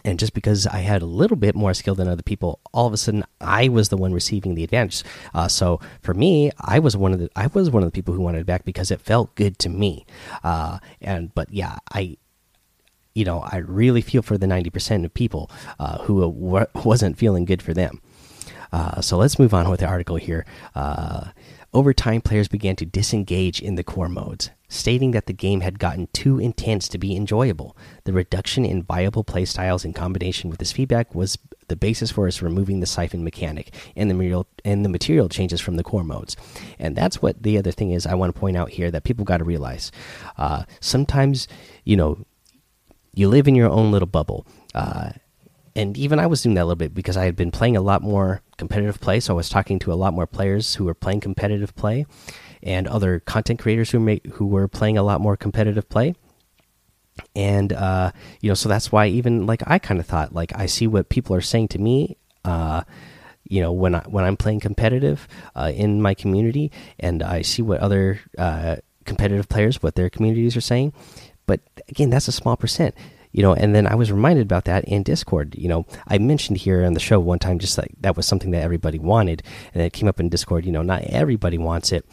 and 0.07 0.17
just 0.17 0.33
because 0.33 0.65
I 0.65 0.77
had 0.77 1.01
a 1.01 1.05
little 1.05 1.35
bit 1.35 1.53
more 1.53 1.73
skill 1.73 1.93
than 1.93 2.07
other 2.07 2.23
people, 2.23 2.61
all 2.73 2.87
of 2.87 2.93
a 2.93 2.97
sudden 2.97 3.25
I 3.41 3.67
was 3.67 3.89
the 3.89 3.97
one 3.97 4.13
receiving 4.13 4.55
the 4.55 4.63
advantage. 4.63 5.03
Uh, 5.33 5.49
so 5.49 5.81
for 6.01 6.13
me, 6.13 6.49
I 6.61 6.79
was 6.79 6.95
one 6.95 7.11
of 7.11 7.19
the 7.19 7.29
I 7.35 7.47
was 7.47 7.69
one 7.69 7.83
of 7.83 7.87
the 7.87 7.91
people 7.91 8.13
who 8.13 8.21
wanted 8.21 8.39
it 8.39 8.45
back 8.45 8.63
because 8.63 8.89
it 8.89 9.01
felt 9.01 9.35
good 9.35 9.59
to 9.59 9.69
me. 9.69 10.05
Uh, 10.45 10.79
and 11.01 11.35
but 11.35 11.51
yeah, 11.51 11.77
I 11.91 12.15
you 13.15 13.25
know 13.25 13.39
I 13.39 13.57
really 13.57 14.01
feel 14.01 14.21
for 14.21 14.37
the 14.37 14.47
ninety 14.47 14.69
percent 14.69 15.03
of 15.03 15.13
people 15.13 15.51
uh, 15.77 15.97
who 15.99 16.25
wasn't 16.73 17.17
feeling 17.17 17.43
good 17.43 17.61
for 17.61 17.73
them. 17.73 18.01
Uh, 18.71 19.01
so 19.01 19.17
let's 19.17 19.37
move 19.37 19.53
on 19.53 19.69
with 19.69 19.81
the 19.81 19.87
article 19.87 20.15
here. 20.15 20.45
Over 21.73 21.93
time, 21.93 22.21
players 22.21 22.47
began 22.47 22.75
to 22.77 22.85
disengage 22.85 23.61
in 23.61 23.75
the 23.75 23.83
core 23.83 24.09
modes 24.09 24.49
stating 24.69 25.11
that 25.11 25.27
the 25.27 25.33
game 25.33 25.61
had 25.61 25.79
gotten 25.79 26.07
too 26.13 26.39
intense 26.39 26.87
to 26.89 26.97
be 26.97 27.15
enjoyable. 27.15 27.75
The 28.03 28.13
reduction 28.13 28.65
in 28.65 28.83
viable 28.83 29.23
playstyles 29.23 29.85
in 29.85 29.93
combination 29.93 30.49
with 30.49 30.59
this 30.59 30.71
feedback 30.71 31.15
was 31.15 31.37
the 31.67 31.75
basis 31.75 32.11
for 32.11 32.27
us 32.27 32.41
removing 32.41 32.79
the 32.79 32.85
siphon 32.85 33.23
mechanic 33.23 33.73
and 33.95 34.09
the 34.09 34.13
material 34.13 34.47
and 34.65 34.83
the 34.83 34.89
material 34.89 35.29
changes 35.29 35.61
from 35.61 35.75
the 35.75 35.83
core 35.83 36.03
modes. 36.03 36.35
And 36.79 36.95
that's 36.95 37.21
what 37.21 37.43
the 37.43 37.57
other 37.57 37.71
thing 37.71 37.91
is 37.91 38.05
I 38.05 38.15
want 38.15 38.33
to 38.33 38.39
point 38.39 38.57
out 38.57 38.69
here 38.69 38.91
that 38.91 39.03
people 39.03 39.25
got 39.25 39.37
to 39.37 39.43
realize. 39.43 39.91
Uh, 40.37 40.63
sometimes, 40.79 41.47
you 41.83 41.95
know, 41.95 42.25
you 43.13 43.29
live 43.29 43.47
in 43.47 43.55
your 43.55 43.69
own 43.69 43.91
little 43.91 44.07
bubble. 44.07 44.45
Uh, 44.75 45.11
and 45.77 45.95
even 45.95 46.19
I 46.19 46.25
was 46.25 46.41
doing 46.41 46.55
that 46.55 46.63
a 46.63 46.65
little 46.65 46.75
bit 46.75 46.93
because 46.95 47.15
I 47.15 47.25
had 47.25 47.35
been 47.35 47.51
playing 47.51 47.77
a 47.77 47.81
lot 47.81 48.01
more 48.01 48.41
competitive 48.57 48.99
play. 48.99 49.19
So 49.19 49.33
I 49.33 49.37
was 49.37 49.47
talking 49.47 49.77
to 49.79 49.93
a 49.93 49.95
lot 49.95 50.11
more 50.11 50.25
players 50.25 50.75
who 50.75 50.85
were 50.85 50.95
playing 50.95 51.19
competitive 51.21 51.75
play 51.75 52.07
and 52.63 52.87
other 52.87 53.19
content 53.19 53.59
creators 53.59 53.91
who 53.91 54.19
who 54.33 54.47
were 54.47 54.67
playing 54.67 54.97
a 54.97 55.03
lot 55.03 55.21
more 55.21 55.37
competitive 55.37 55.87
play 55.87 56.15
and 57.35 57.73
uh, 57.73 58.11
you 58.41 58.49
know 58.49 58.55
so 58.55 58.67
that's 58.67 58.91
why 58.91 59.07
even 59.07 59.45
like 59.45 59.61
i 59.67 59.77
kind 59.77 59.99
of 59.99 60.05
thought 60.05 60.33
like 60.33 60.51
i 60.55 60.65
see 60.65 60.87
what 60.87 61.09
people 61.09 61.35
are 61.35 61.41
saying 61.41 61.67
to 61.67 61.79
me 61.79 62.17
uh, 62.45 62.81
you 63.43 63.61
know 63.61 63.71
when 63.71 63.95
i 63.95 63.99
when 64.07 64.23
i'm 64.23 64.37
playing 64.37 64.59
competitive 64.59 65.27
uh, 65.55 65.71
in 65.73 66.01
my 66.01 66.13
community 66.13 66.71
and 66.99 67.21
i 67.21 67.41
see 67.41 67.61
what 67.61 67.79
other 67.79 68.19
uh, 68.37 68.75
competitive 69.05 69.47
players 69.47 69.81
what 69.81 69.95
their 69.95 70.09
communities 70.09 70.57
are 70.57 70.61
saying 70.61 70.93
but 71.45 71.59
again 71.89 72.09
that's 72.09 72.27
a 72.27 72.31
small 72.31 72.57
percent 72.57 72.95
you 73.37 73.43
know 73.43 73.53
and 73.53 73.75
then 73.75 73.85
i 73.85 73.93
was 73.93 74.11
reminded 74.11 74.41
about 74.41 74.65
that 74.65 74.83
in 74.85 75.03
discord 75.03 75.55
you 75.55 75.67
know. 75.67 75.85
I 76.07 76.17
mentioned 76.17 76.57
here 76.57 76.83
on 76.83 76.93
the 76.93 76.99
show 76.99 77.19
one 77.19 77.37
time 77.37 77.59
just 77.59 77.77
like 77.77 77.91
that 78.01 78.17
was 78.17 78.25
something 78.25 78.51
that 78.51 78.63
everybody 78.63 78.97
wanted 78.97 79.43
and 79.73 79.83
it 79.83 79.93
came 79.93 80.09
up 80.09 80.19
in 80.19 80.29
discord 80.29 80.65
you 80.65 80.71
know 80.71 80.81
not 80.81 81.03
everybody 81.03 81.57
wants 81.57 81.91
it. 81.91 82.03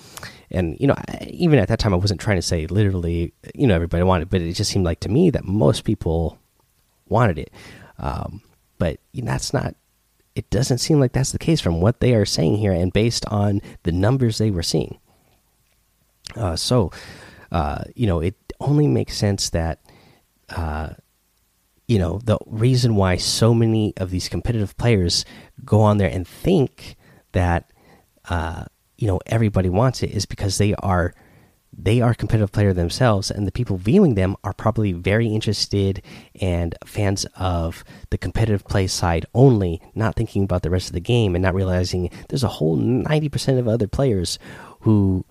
And 0.50 0.76
you 0.78 0.86
know 0.86 0.94
even 1.26 1.58
at 1.58 1.68
that 1.68 1.78
time 1.78 1.94
i 1.94 1.96
wasn't 1.96 2.20
trying 2.20 2.36
to 2.36 2.42
say 2.42 2.66
literally 2.66 3.32
you 3.54 3.66
know 3.66 3.74
everybody 3.74 4.02
wanted 4.02 4.24
it, 4.24 4.30
but 4.30 4.42
it 4.42 4.52
just 4.52 4.70
seemed 4.70 4.84
like 4.84 5.00
to 5.00 5.08
me 5.08 5.30
that 5.30 5.44
most 5.44 5.84
people 5.84 6.38
wanted 7.08 7.38
it. 7.38 7.50
Um, 7.98 8.42
but 8.78 8.98
that's 9.14 9.54
not 9.54 9.74
it 10.34 10.50
doesn't 10.50 10.78
seem 10.78 11.00
like 11.00 11.12
that's 11.12 11.32
the 11.32 11.38
case 11.38 11.60
from 11.60 11.80
what 11.80 12.00
they 12.00 12.14
are 12.14 12.26
saying 12.26 12.56
here 12.56 12.72
and 12.72 12.92
based 12.92 13.24
on 13.26 13.62
the 13.84 13.92
numbers 13.92 14.38
they 14.38 14.50
were 14.50 14.64
seeing. 14.64 14.98
Uh, 16.36 16.56
so 16.56 16.90
uh, 17.50 17.84
you 17.94 18.06
know 18.06 18.20
it 18.20 18.34
only 18.60 18.86
makes 18.86 19.16
sense 19.16 19.50
that 19.50 19.80
uh, 20.50 20.90
you 21.86 21.98
know 21.98 22.20
the 22.24 22.38
reason 22.46 22.96
why 22.96 23.16
so 23.16 23.54
many 23.54 23.92
of 23.96 24.10
these 24.10 24.28
competitive 24.28 24.76
players 24.76 25.24
go 25.64 25.80
on 25.80 25.98
there 25.98 26.10
and 26.10 26.26
think 26.26 26.96
that 27.32 27.70
uh, 28.28 28.64
you 28.96 29.06
know 29.06 29.20
everybody 29.26 29.68
wants 29.68 30.02
it 30.02 30.10
is 30.10 30.26
because 30.26 30.58
they 30.58 30.74
are 30.76 31.14
they 31.76 32.00
are 32.00 32.14
competitive 32.14 32.52
player 32.52 32.72
themselves 32.72 33.30
and 33.30 33.46
the 33.46 33.52
people 33.52 33.76
viewing 33.76 34.14
them 34.14 34.36
are 34.44 34.52
probably 34.52 34.92
very 34.92 35.26
interested 35.26 36.00
and 36.40 36.74
fans 36.84 37.26
of 37.36 37.84
the 38.10 38.18
competitive 38.18 38.64
play 38.64 38.86
side 38.86 39.26
only 39.34 39.82
not 39.94 40.14
thinking 40.14 40.44
about 40.44 40.62
the 40.62 40.70
rest 40.70 40.88
of 40.88 40.92
the 40.92 41.00
game 41.00 41.34
and 41.34 41.42
not 41.42 41.54
realizing 41.54 42.10
there's 42.28 42.44
a 42.44 42.48
whole 42.48 42.78
90% 42.78 43.58
of 43.58 43.66
other 43.66 43.88
players 43.88 44.38
who 44.80 45.24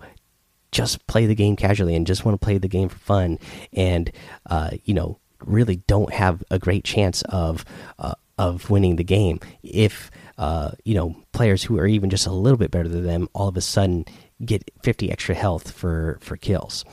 just 0.70 1.06
play 1.06 1.24
the 1.24 1.34
game 1.34 1.56
casually 1.56 1.94
and 1.94 2.06
just 2.06 2.24
want 2.24 2.38
to 2.38 2.44
play 2.44 2.58
the 2.58 2.68
game 2.68 2.88
for 2.88 2.98
fun 2.98 3.38
and 3.72 4.10
uh, 4.46 4.70
you 4.84 4.92
know 4.92 5.18
really 5.46 5.76
don't 5.76 6.12
have 6.12 6.42
a 6.50 6.58
great 6.58 6.84
chance 6.84 7.22
of 7.22 7.64
uh, 7.98 8.14
of 8.38 8.70
winning 8.70 8.96
the 8.96 9.04
game. 9.04 9.40
If 9.62 10.10
uh, 10.38 10.72
you 10.84 10.94
know 10.94 11.16
players 11.32 11.62
who 11.62 11.78
are 11.78 11.86
even 11.86 12.10
just 12.10 12.26
a 12.26 12.32
little 12.32 12.58
bit 12.58 12.70
better 12.70 12.88
than 12.88 13.04
them 13.04 13.28
all 13.32 13.48
of 13.48 13.56
a 13.56 13.60
sudden 13.60 14.04
get 14.44 14.68
50 14.82 15.10
extra 15.10 15.34
health 15.34 15.70
for 15.70 16.18
for 16.20 16.36
kills. 16.36 16.84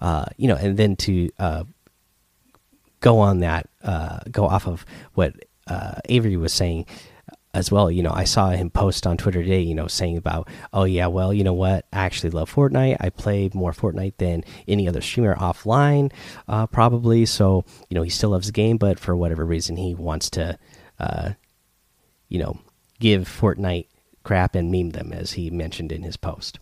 Uh, 0.00 0.26
you 0.36 0.48
know 0.48 0.56
and 0.56 0.76
then 0.76 0.96
to 0.96 1.30
uh, 1.38 1.64
go 3.00 3.18
on 3.18 3.40
that 3.40 3.68
uh, 3.82 4.20
go 4.30 4.46
off 4.46 4.66
of 4.66 4.84
what 5.14 5.34
uh, 5.66 5.96
Avery 6.08 6.36
was 6.36 6.52
saying 6.52 6.86
as 7.56 7.72
well. 7.72 7.90
You 7.90 8.02
know, 8.02 8.12
I 8.12 8.24
saw 8.24 8.50
him 8.50 8.68
post 8.68 9.06
on 9.06 9.16
Twitter 9.16 9.42
today, 9.42 9.62
you 9.62 9.74
know, 9.74 9.86
saying 9.86 10.18
about, 10.18 10.48
oh, 10.74 10.84
yeah, 10.84 11.06
well, 11.06 11.32
you 11.32 11.42
know 11.42 11.54
what? 11.54 11.86
I 11.90 12.04
actually 12.04 12.30
love 12.30 12.52
Fortnite. 12.52 12.98
I 13.00 13.08
play 13.08 13.50
more 13.54 13.72
Fortnite 13.72 14.18
than 14.18 14.44
any 14.68 14.86
other 14.86 15.00
streamer 15.00 15.34
offline, 15.34 16.12
uh, 16.48 16.66
probably. 16.66 17.24
So, 17.24 17.64
you 17.88 17.94
know, 17.94 18.02
he 18.02 18.10
still 18.10 18.30
loves 18.30 18.46
the 18.48 18.52
game, 18.52 18.76
but 18.76 18.98
for 19.00 19.16
whatever 19.16 19.44
reason, 19.44 19.76
he 19.76 19.94
wants 19.94 20.28
to, 20.30 20.58
uh, 21.00 21.30
you 22.28 22.38
know, 22.38 22.60
give 23.00 23.26
Fortnite 23.26 23.86
crap 24.22 24.54
and 24.54 24.70
meme 24.70 24.90
them, 24.90 25.12
as 25.12 25.32
he 25.32 25.48
mentioned 25.48 25.92
in 25.92 26.02
his 26.02 26.18
post. 26.18 26.58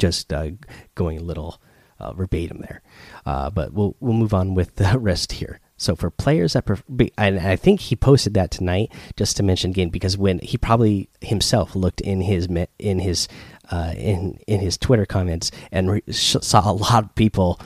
Just 0.00 0.32
uh, 0.32 0.50
going 0.96 1.18
a 1.18 1.22
little 1.22 1.62
uh, 2.00 2.12
verbatim 2.14 2.62
there. 2.62 2.82
Uh, 3.24 3.48
but 3.48 3.72
we'll 3.72 3.96
we'll 4.00 4.12
move 4.12 4.34
on 4.34 4.54
with 4.54 4.74
the 4.74 4.98
rest 4.98 5.32
here. 5.32 5.60
So 5.78 5.96
for 5.96 6.10
players 6.10 6.52
that, 6.52 6.68
and 7.16 7.38
I 7.38 7.56
think 7.56 7.80
he 7.80 7.96
posted 7.96 8.34
that 8.34 8.50
tonight 8.50 8.92
just 9.16 9.36
to 9.38 9.42
mention 9.42 9.70
again 9.70 9.88
because 9.88 10.18
when 10.18 10.40
he 10.40 10.58
probably 10.58 11.08
himself 11.20 11.74
looked 11.74 12.00
in 12.00 12.20
his 12.20 12.48
in 12.78 12.98
his 12.98 13.28
uh, 13.70 13.94
in 13.96 14.38
in 14.46 14.60
his 14.60 14.76
Twitter 14.76 15.06
comments 15.06 15.50
and 15.72 16.02
saw 16.14 16.70
a 16.70 16.72
lot 16.72 17.04
of 17.04 17.14
people, 17.14 17.60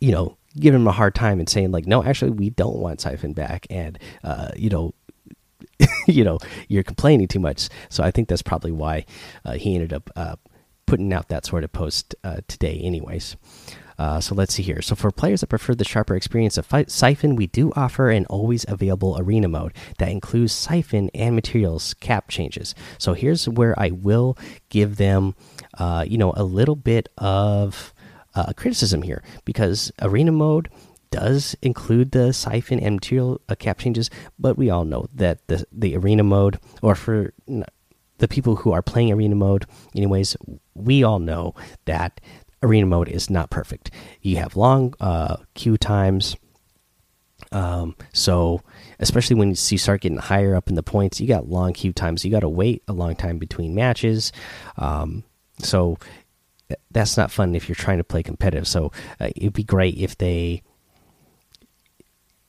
you 0.00 0.10
know, 0.10 0.36
giving 0.58 0.80
him 0.80 0.88
a 0.88 0.92
hard 0.92 1.14
time 1.14 1.38
and 1.38 1.48
saying 1.48 1.70
like, 1.70 1.86
no, 1.86 2.02
actually, 2.02 2.30
we 2.30 2.50
don't 2.50 2.78
want 2.78 3.00
Siphon 3.00 3.34
back, 3.34 3.66
and 3.68 3.98
uh, 4.24 4.50
you 4.56 4.70
know, 4.70 4.94
you 6.06 6.24
know, 6.24 6.38
you're 6.68 6.82
complaining 6.82 7.28
too 7.28 7.40
much. 7.40 7.68
So 7.88 8.02
I 8.02 8.10
think 8.10 8.28
that's 8.28 8.42
probably 8.42 8.72
why 8.72 9.04
uh, 9.44 9.52
he 9.52 9.74
ended 9.74 9.92
up 9.92 10.10
uh, 10.16 10.36
putting 10.86 11.12
out 11.12 11.28
that 11.28 11.46
sort 11.46 11.62
of 11.62 11.72
post 11.72 12.14
uh, 12.24 12.40
today, 12.48 12.80
anyways. 12.82 13.36
Uh, 14.00 14.18
so 14.18 14.34
let's 14.34 14.54
see 14.54 14.62
here. 14.62 14.80
So 14.80 14.94
for 14.94 15.10
players 15.10 15.42
that 15.42 15.48
prefer 15.48 15.74
the 15.74 15.84
sharper 15.84 16.16
experience 16.16 16.56
of 16.56 16.66
Siphon, 16.88 17.36
we 17.36 17.46
do 17.46 17.70
offer 17.76 18.08
an 18.08 18.24
always 18.30 18.64
available 18.66 19.18
arena 19.20 19.46
mode 19.46 19.74
that 19.98 20.08
includes 20.08 20.54
Siphon 20.54 21.10
and 21.14 21.34
materials 21.34 21.92
cap 22.00 22.28
changes. 22.28 22.74
So 22.96 23.12
here's 23.12 23.46
where 23.46 23.78
I 23.78 23.90
will 23.90 24.38
give 24.70 24.96
them, 24.96 25.34
uh, 25.76 26.06
you 26.08 26.16
know, 26.16 26.32
a 26.34 26.44
little 26.44 26.76
bit 26.76 27.10
of 27.18 27.92
uh, 28.34 28.54
criticism 28.56 29.02
here 29.02 29.22
because 29.44 29.92
arena 30.00 30.32
mode 30.32 30.70
does 31.10 31.54
include 31.60 32.12
the 32.12 32.32
siphon 32.32 32.80
and 32.80 32.94
material 32.94 33.40
uh, 33.50 33.54
cap 33.54 33.78
changes, 33.78 34.08
but 34.38 34.56
we 34.56 34.70
all 34.70 34.86
know 34.86 35.08
that 35.12 35.46
the 35.48 35.66
the 35.72 35.94
arena 35.96 36.22
mode, 36.22 36.58
or 36.80 36.94
for 36.94 37.34
the 38.20 38.28
people 38.28 38.56
who 38.56 38.72
are 38.72 38.82
playing 38.82 39.10
arena 39.10 39.34
mode, 39.34 39.66
anyways, 39.96 40.36
we 40.74 41.02
all 41.02 41.18
know 41.18 41.54
that 41.86 42.20
arena 42.62 42.86
mode 42.86 43.08
is 43.08 43.30
not 43.30 43.50
perfect. 43.50 43.90
You 44.20 44.36
have 44.36 44.56
long 44.56 44.94
uh, 45.00 45.36
queue 45.54 45.76
times. 45.76 46.36
Um, 47.52 47.96
so 48.12 48.62
especially 48.98 49.36
when 49.36 49.48
you 49.48 49.54
see 49.54 49.76
start 49.76 50.02
getting 50.02 50.18
higher 50.18 50.54
up 50.54 50.68
in 50.68 50.74
the 50.74 50.82
points, 50.82 51.20
you 51.20 51.26
got 51.26 51.48
long 51.48 51.72
queue 51.72 51.92
times. 51.92 52.24
You 52.24 52.30
got 52.30 52.40
to 52.40 52.48
wait 52.48 52.82
a 52.86 52.92
long 52.92 53.16
time 53.16 53.38
between 53.38 53.74
matches. 53.74 54.32
Um, 54.76 55.24
so 55.58 55.98
that's 56.90 57.16
not 57.16 57.30
fun 57.30 57.54
if 57.54 57.68
you're 57.68 57.76
trying 57.76 57.98
to 57.98 58.04
play 58.04 58.22
competitive. 58.22 58.68
So 58.68 58.92
uh, 59.18 59.30
it'd 59.34 59.52
be 59.52 59.64
great 59.64 59.96
if 59.96 60.18
they, 60.18 60.62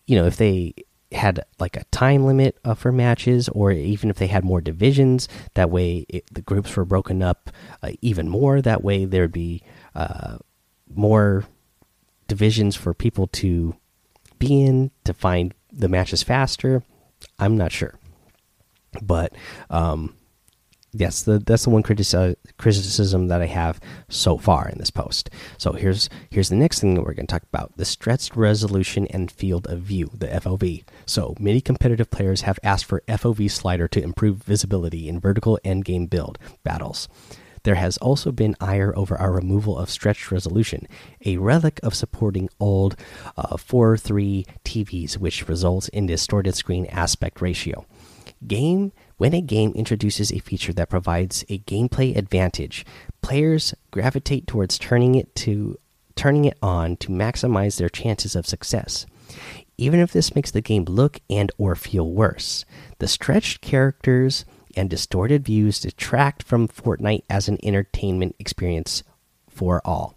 you 0.05 0.15
know, 0.17 0.25
if 0.25 0.37
they 0.37 0.73
had 1.11 1.43
like 1.59 1.75
a 1.75 1.83
time 1.85 2.25
limit 2.25 2.57
uh, 2.63 2.73
for 2.73 2.91
matches, 2.91 3.49
or 3.49 3.71
even 3.71 4.09
if 4.09 4.17
they 4.17 4.27
had 4.27 4.43
more 4.43 4.61
divisions. 4.61 5.27
That 5.53 5.69
way, 5.69 6.05
it, 6.09 6.25
the 6.33 6.41
groups 6.41 6.75
were 6.75 6.85
broken 6.85 7.21
up 7.21 7.49
uh, 7.83 7.91
even 8.01 8.29
more. 8.29 8.61
That 8.61 8.83
way, 8.83 9.05
there'd 9.05 9.31
be 9.31 9.61
uh, 9.95 10.37
more 10.93 11.45
divisions 12.27 12.75
for 12.75 12.93
people 12.93 13.27
to 13.27 13.75
be 14.39 14.61
in 14.61 14.91
to 15.03 15.13
find 15.13 15.53
the 15.71 15.89
matches 15.89 16.23
faster. 16.23 16.83
I'm 17.37 17.57
not 17.57 17.71
sure, 17.71 17.95
but 19.01 19.33
um, 19.69 20.15
yes, 20.93 21.23
the, 21.23 21.39
that's 21.39 21.63
the 21.63 21.69
one 21.69 21.83
criticism 21.83 23.27
that 23.27 23.41
I 23.41 23.45
have 23.45 23.79
so 24.09 24.37
far 24.37 24.69
in 24.69 24.77
this 24.77 24.91
post. 24.91 25.29
So 25.57 25.73
here's 25.73 26.09
here's 26.29 26.49
the 26.49 26.55
next 26.55 26.79
thing 26.79 26.95
that 26.95 27.01
we're 27.01 27.13
going 27.13 27.27
to 27.27 27.33
talk 27.33 27.43
about: 27.43 27.77
the 27.77 27.85
stretched 27.85 28.35
resolution 28.35 29.07
and 29.07 29.31
field 29.31 29.67
of 29.67 29.79
view, 29.79 30.11
the 30.13 30.27
FOV. 30.27 30.83
So 31.05 31.35
many 31.39 31.61
competitive 31.61 32.11
players 32.11 32.41
have 32.41 32.59
asked 32.63 32.85
for 32.85 33.03
FOV 33.07 33.49
slider 33.49 33.87
to 33.89 34.03
improve 34.03 34.43
visibility 34.43 35.07
in 35.07 35.19
vertical 35.19 35.59
endgame 35.63 36.09
build 36.09 36.37
battles. 36.63 37.07
There 37.63 37.75
has 37.75 37.97
also 37.97 38.31
been 38.31 38.55
ire 38.59 38.97
over 38.97 39.15
our 39.17 39.31
removal 39.31 39.77
of 39.77 39.89
stretched 39.89 40.31
resolution, 40.31 40.87
a 41.23 41.37
relic 41.37 41.79
of 41.83 41.93
supporting 41.93 42.49
old 42.59 42.95
uh, 43.37 43.57
4 43.57 43.97
3 43.97 44.45
TVs, 44.65 45.17
which 45.17 45.47
results 45.47 45.87
in 45.89 46.07
distorted 46.07 46.55
screen 46.55 46.87
aspect 46.87 47.39
ratio. 47.39 47.85
Game 48.47 48.91
when 49.21 49.35
a 49.35 49.41
game 49.41 49.71
introduces 49.75 50.31
a 50.31 50.39
feature 50.39 50.73
that 50.73 50.89
provides 50.89 51.45
a 51.47 51.59
gameplay 51.59 52.17
advantage, 52.17 52.83
players 53.21 53.71
gravitate 53.91 54.47
towards 54.47 54.79
turning 54.79 55.13
it 55.13 55.35
to 55.35 55.77
turning 56.15 56.45
it 56.45 56.57
on 56.59 56.97
to 56.97 57.09
maximize 57.09 57.77
their 57.77 57.87
chances 57.87 58.35
of 58.35 58.47
success. 58.47 59.05
Even 59.77 59.99
if 59.99 60.11
this 60.11 60.33
makes 60.33 60.49
the 60.49 60.59
game 60.59 60.85
look 60.85 61.19
and 61.29 61.51
or 61.59 61.75
feel 61.75 62.09
worse, 62.09 62.65
the 62.97 63.07
stretched 63.07 63.61
characters 63.61 64.43
and 64.75 64.89
distorted 64.89 65.45
views 65.45 65.79
detract 65.79 66.41
from 66.41 66.67
Fortnite 66.67 67.21
as 67.29 67.47
an 67.47 67.59
entertainment 67.61 68.35
experience 68.39 69.03
for 69.47 69.83
all. 69.85 70.15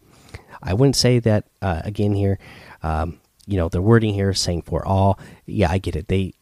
I 0.63 0.73
wouldn't 0.73 0.97
say 0.97 1.19
that 1.19 1.45
uh, 1.61 1.83
again 1.85 2.15
here. 2.15 2.39
Um, 2.83 3.21
you 3.47 3.59
know, 3.59 3.69
the 3.69 3.83
wording 3.83 4.15
here 4.15 4.33
saying 4.33 4.63
for 4.63 4.83
all. 4.87 5.19
Yeah, 5.45 5.71
I 5.71 5.77
get 5.77 5.95
it. 5.95 6.09
They, 6.09 6.33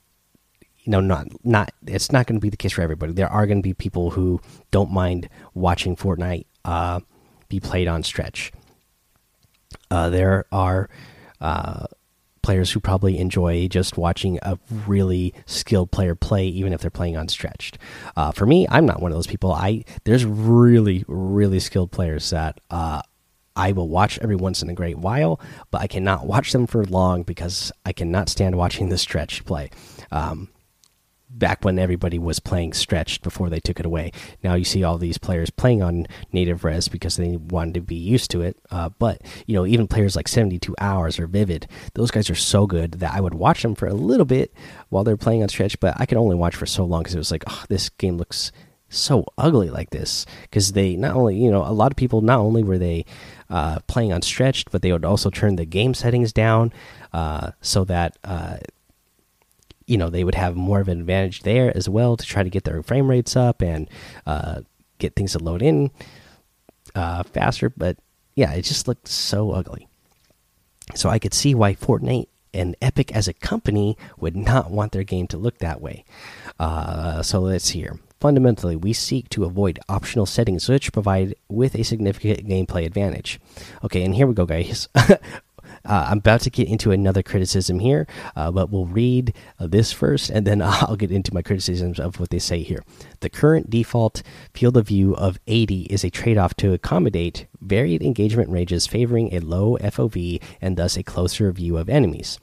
you 0.82 0.90
know, 0.90 1.00
not 1.00 1.28
not. 1.44 1.72
It's 1.86 2.10
not 2.10 2.26
going 2.26 2.40
to 2.40 2.44
be 2.44 2.50
the 2.50 2.56
case 2.56 2.72
for 2.72 2.82
everybody. 2.82 3.12
There 3.12 3.28
are 3.28 3.46
going 3.46 3.58
to 3.58 3.62
be 3.62 3.74
people 3.74 4.10
who 4.10 4.40
don't 4.70 4.90
mind 4.90 5.28
watching 5.54 5.96
Fortnite 5.96 6.46
uh, 6.64 7.00
be 7.48 7.60
played 7.60 7.88
on 7.88 8.02
stretch. 8.02 8.52
Uh, 9.90 10.10
there 10.10 10.44
are 10.50 10.88
uh, 11.40 11.86
players 12.42 12.72
who 12.72 12.80
probably 12.80 13.18
enjoy 13.18 13.68
just 13.68 13.96
watching 13.96 14.38
a 14.42 14.58
really 14.86 15.32
skilled 15.46 15.92
player 15.92 16.14
play, 16.14 16.46
even 16.48 16.72
if 16.72 16.80
they're 16.80 16.90
playing 16.90 17.14
unstretched. 17.14 17.78
Uh, 18.16 18.32
for 18.32 18.46
me, 18.46 18.66
I'm 18.68 18.84
not 18.84 19.00
one 19.00 19.12
of 19.12 19.16
those 19.16 19.26
people. 19.28 19.52
I 19.52 19.84
there's 20.04 20.24
really 20.24 21.04
really 21.06 21.60
skilled 21.60 21.92
players 21.92 22.30
that 22.30 22.60
uh, 22.70 23.02
I 23.54 23.70
will 23.70 23.88
watch 23.88 24.18
every 24.20 24.36
once 24.36 24.62
in 24.62 24.68
a 24.68 24.74
great 24.74 24.98
while, 24.98 25.40
but 25.70 25.80
I 25.80 25.86
cannot 25.86 26.26
watch 26.26 26.50
them 26.50 26.66
for 26.66 26.84
long 26.84 27.22
because 27.22 27.70
I 27.86 27.92
cannot 27.92 28.28
stand 28.28 28.56
watching 28.56 28.88
the 28.88 28.98
stretch 28.98 29.44
play. 29.44 29.70
Um, 30.10 30.48
back 31.34 31.64
when 31.64 31.78
everybody 31.78 32.18
was 32.18 32.38
playing 32.38 32.72
stretched 32.72 33.22
before 33.22 33.48
they 33.48 33.60
took 33.60 33.80
it 33.80 33.86
away. 33.86 34.12
Now 34.42 34.54
you 34.54 34.64
see 34.64 34.84
all 34.84 34.98
these 34.98 35.18
players 35.18 35.50
playing 35.50 35.82
on 35.82 36.06
native 36.32 36.64
res 36.64 36.88
because 36.88 37.16
they 37.16 37.36
wanted 37.36 37.74
to 37.74 37.80
be 37.80 37.96
used 37.96 38.30
to 38.32 38.42
it. 38.42 38.56
Uh, 38.70 38.90
but 38.98 39.20
you 39.46 39.54
know, 39.54 39.66
even 39.66 39.88
players 39.88 40.16
like 40.16 40.28
72 40.28 40.74
hours 40.78 41.18
or 41.18 41.26
Vivid, 41.26 41.66
those 41.94 42.10
guys 42.10 42.30
are 42.30 42.34
so 42.34 42.66
good 42.66 42.92
that 42.92 43.14
I 43.14 43.20
would 43.20 43.34
watch 43.34 43.62
them 43.62 43.74
for 43.74 43.86
a 43.86 43.94
little 43.94 44.26
bit 44.26 44.52
while 44.90 45.04
they're 45.04 45.16
playing 45.16 45.42
on 45.42 45.48
stretch. 45.48 45.78
But 45.80 45.98
I 45.98 46.06
could 46.06 46.18
only 46.18 46.36
watch 46.36 46.54
for 46.54 46.66
so 46.66 46.84
long 46.84 47.02
because 47.02 47.14
it 47.14 47.18
was 47.18 47.32
like, 47.32 47.44
oh, 47.46 47.64
this 47.68 47.88
game 47.88 48.18
looks 48.18 48.52
so 48.92 49.24
ugly 49.38 49.70
like 49.70 49.90
this 49.90 50.26
because 50.42 50.72
they 50.72 50.96
not 50.96 51.16
only 51.16 51.34
you 51.34 51.50
know 51.50 51.64
a 51.64 51.72
lot 51.72 51.90
of 51.90 51.96
people 51.96 52.20
not 52.20 52.38
only 52.38 52.62
were 52.62 52.76
they 52.76 53.04
uh, 53.48 53.78
playing 53.86 54.12
on 54.12 54.20
stretched 54.20 54.70
but 54.70 54.82
they 54.82 54.92
would 54.92 55.04
also 55.04 55.30
turn 55.30 55.56
the 55.56 55.64
game 55.64 55.94
settings 55.94 56.30
down 56.32 56.70
uh, 57.14 57.50
so 57.62 57.84
that 57.84 58.18
uh, 58.24 58.58
you 59.86 59.96
know 59.96 60.10
they 60.10 60.24
would 60.24 60.34
have 60.34 60.56
more 60.56 60.80
of 60.80 60.88
an 60.88 61.00
advantage 61.00 61.42
there 61.42 61.76
as 61.76 61.88
well 61.88 62.16
to 62.16 62.26
try 62.26 62.42
to 62.42 62.50
get 62.50 62.64
their 62.64 62.82
frame 62.82 63.08
rates 63.08 63.36
up 63.36 63.62
and 63.62 63.88
uh, 64.26 64.60
get 64.98 65.14
things 65.14 65.32
to 65.32 65.38
load 65.38 65.62
in 65.62 65.90
uh, 66.94 67.22
faster. 67.22 67.70
But 67.70 67.98
yeah, 68.34 68.52
it 68.52 68.62
just 68.62 68.88
looked 68.88 69.08
so 69.08 69.52
ugly. 69.52 69.88
So 70.94 71.08
I 71.08 71.18
could 71.18 71.34
see 71.34 71.54
why 71.54 71.74
Fortnite 71.74 72.26
and 72.54 72.76
Epic 72.82 73.12
as 73.12 73.28
a 73.28 73.32
company 73.32 73.96
would 74.18 74.36
not 74.36 74.70
want 74.70 74.92
their 74.92 75.04
game 75.04 75.26
to 75.28 75.38
look 75.38 75.58
that 75.58 75.80
way. 75.80 76.04
Uh, 76.58 77.22
so 77.22 77.40
let's 77.40 77.70
here. 77.70 77.98
Fundamentally, 78.20 78.76
we 78.76 78.92
seek 78.92 79.28
to 79.30 79.44
avoid 79.44 79.80
optional 79.88 80.26
settings 80.26 80.68
which 80.68 80.92
provide 80.92 81.34
with 81.48 81.74
a 81.74 81.82
significant 81.82 82.46
gameplay 82.46 82.84
advantage. 82.84 83.40
Okay, 83.82 84.04
and 84.04 84.14
here 84.14 84.26
we 84.26 84.34
go, 84.34 84.46
guys. 84.46 84.88
Uh, 85.84 86.08
I'm 86.10 86.18
about 86.18 86.40
to 86.42 86.50
get 86.50 86.68
into 86.68 86.92
another 86.92 87.22
criticism 87.22 87.78
here, 87.78 88.06
uh, 88.36 88.50
but 88.50 88.70
we'll 88.70 88.86
read 88.86 89.34
uh, 89.58 89.66
this 89.66 89.92
first, 89.92 90.30
and 90.30 90.46
then 90.46 90.62
I'll 90.64 90.96
get 90.96 91.10
into 91.10 91.34
my 91.34 91.42
criticisms 91.42 91.98
of 91.98 92.20
what 92.20 92.30
they 92.30 92.38
say 92.38 92.62
here. 92.62 92.82
The 93.20 93.30
current 93.30 93.70
default 93.70 94.22
field 94.54 94.76
of 94.76 94.88
view 94.88 95.14
of 95.16 95.38
80 95.46 95.82
is 95.82 96.04
a 96.04 96.10
trade 96.10 96.38
off 96.38 96.54
to 96.56 96.72
accommodate 96.72 97.46
varied 97.60 98.02
engagement 98.02 98.50
ranges, 98.50 98.86
favoring 98.86 99.34
a 99.34 99.40
low 99.40 99.76
FOV 99.78 100.42
and 100.60 100.76
thus 100.76 100.96
a 100.96 101.02
closer 101.02 101.50
view 101.52 101.76
of 101.76 101.88
enemies 101.88 102.38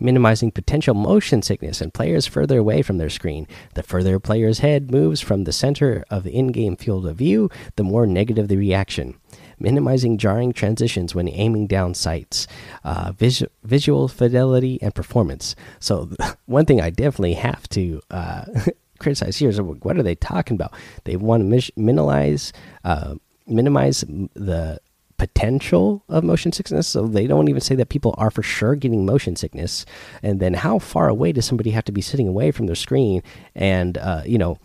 minimizing 0.00 0.50
potential 0.50 0.94
motion 0.94 1.42
sickness 1.42 1.80
and 1.80 1.94
players 1.94 2.26
further 2.26 2.58
away 2.58 2.82
from 2.82 2.98
their 2.98 3.10
screen. 3.10 3.46
The 3.74 3.82
further 3.82 4.16
a 4.16 4.20
player's 4.20 4.60
head 4.60 4.90
moves 4.90 5.20
from 5.20 5.44
the 5.44 5.52
center 5.52 6.04
of 6.10 6.24
the 6.24 6.32
in 6.32 6.48
game 6.48 6.76
field 6.76 7.06
of 7.06 7.16
view, 7.16 7.50
the 7.76 7.84
more 7.84 8.06
negative 8.06 8.48
the 8.48 8.56
reaction 8.56 9.18
minimizing 9.60 10.18
jarring 10.18 10.52
transitions 10.52 11.14
when 11.14 11.28
aiming 11.28 11.66
down 11.66 11.94
sights, 11.94 12.46
uh, 12.84 13.12
vis 13.12 13.42
visual 13.64 14.08
fidelity, 14.08 14.80
and 14.82 14.94
performance. 14.94 15.56
So, 15.80 16.10
one 16.46 16.66
thing 16.66 16.80
I 16.80 16.90
definitely 16.90 17.34
have 17.34 17.68
to 17.70 18.00
uh, 18.10 18.44
criticize 18.98 19.36
here 19.36 19.50
is 19.50 19.60
what 19.60 19.96
are 19.96 20.02
they 20.02 20.14
talking 20.14 20.54
about? 20.54 20.72
They 21.04 21.16
want 21.16 21.50
to 21.50 21.72
minimize, 21.76 22.52
uh, 22.84 23.16
minimize 23.46 24.04
the 24.34 24.80
potential 25.18 26.04
of 26.08 26.22
motion 26.22 26.52
sickness 26.52 26.86
so 26.86 27.06
they 27.06 27.26
don't 27.26 27.48
even 27.48 27.60
say 27.60 27.74
that 27.74 27.88
people 27.88 28.14
are 28.16 28.30
for 28.30 28.42
sure 28.42 28.76
getting 28.76 29.04
motion 29.04 29.34
sickness 29.34 29.84
and 30.22 30.38
then 30.38 30.54
how 30.54 30.78
far 30.78 31.08
away 31.08 31.32
does 31.32 31.44
somebody 31.44 31.70
have 31.70 31.84
to 31.84 31.92
be 31.92 32.00
sitting 32.00 32.28
away 32.28 32.52
from 32.52 32.66
their 32.66 32.76
screen 32.76 33.22
and 33.54 33.98
uh, 33.98 34.22
you 34.24 34.38
know 34.38 34.58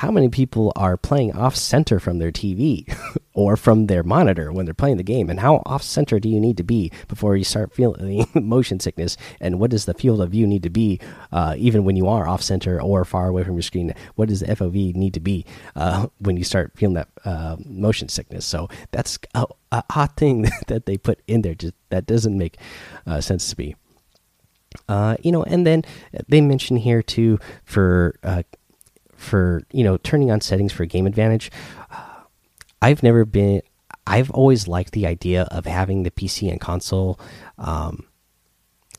how 0.00 0.10
many 0.10 0.30
people 0.30 0.72
are 0.76 0.96
playing 0.96 1.30
off 1.36 1.54
center 1.54 2.00
from 2.00 2.18
their 2.18 2.32
TV 2.32 2.90
or 3.34 3.54
from 3.54 3.86
their 3.86 4.02
monitor 4.02 4.50
when 4.50 4.64
they're 4.64 4.72
playing 4.72 4.96
the 4.96 5.02
game? 5.02 5.28
And 5.28 5.38
how 5.38 5.62
off 5.66 5.82
center 5.82 6.18
do 6.18 6.26
you 6.26 6.40
need 6.40 6.56
to 6.56 6.62
be 6.62 6.90
before 7.06 7.36
you 7.36 7.44
start 7.44 7.74
feeling 7.74 8.26
motion 8.34 8.80
sickness? 8.80 9.18
And 9.42 9.60
what 9.60 9.70
does 9.70 9.84
the 9.84 9.92
field 9.92 10.22
of 10.22 10.30
view 10.30 10.46
need 10.46 10.62
to 10.62 10.70
be, 10.70 11.00
uh, 11.32 11.54
even 11.58 11.84
when 11.84 11.96
you 11.96 12.08
are 12.08 12.26
off 12.26 12.40
center 12.40 12.80
or 12.80 13.04
far 13.04 13.28
away 13.28 13.44
from 13.44 13.56
your 13.56 13.62
screen? 13.62 13.94
What 14.14 14.30
does 14.30 14.40
the 14.40 14.46
FOV 14.46 14.94
need 14.94 15.12
to 15.12 15.20
be 15.20 15.44
uh, 15.76 16.06
when 16.18 16.38
you 16.38 16.44
start 16.44 16.72
feeling 16.76 16.94
that 16.94 17.08
uh, 17.26 17.56
motion 17.66 18.08
sickness? 18.08 18.46
So 18.46 18.70
that's 18.92 19.18
a, 19.34 19.44
a 19.70 19.84
hot 19.92 20.16
thing 20.16 20.48
that 20.68 20.86
they 20.86 20.96
put 20.96 21.20
in 21.26 21.42
there. 21.42 21.54
Just 21.54 21.74
that 21.90 22.06
doesn't 22.06 22.38
make 22.38 22.56
uh, 23.06 23.20
sense 23.20 23.50
to 23.50 23.58
me. 23.58 23.76
Uh, 24.88 25.16
you 25.20 25.30
know, 25.30 25.42
and 25.42 25.66
then 25.66 25.84
they 26.28 26.40
mention 26.40 26.78
here 26.78 27.02
too 27.02 27.38
for 27.64 28.18
uh, 28.22 28.44
for 29.20 29.62
you 29.70 29.84
know 29.84 29.96
turning 29.98 30.30
on 30.30 30.40
settings 30.40 30.72
for 30.72 30.84
game 30.86 31.06
advantage. 31.06 31.50
Uh, 31.90 32.22
I've 32.82 33.02
never 33.02 33.24
been. 33.24 33.62
I've 34.06 34.30
always 34.30 34.66
liked 34.66 34.92
the 34.92 35.06
idea 35.06 35.42
of 35.50 35.66
having 35.66 36.02
the 36.02 36.10
PC 36.10 36.50
and 36.50 36.60
console 36.60 37.20
um, 37.58 38.06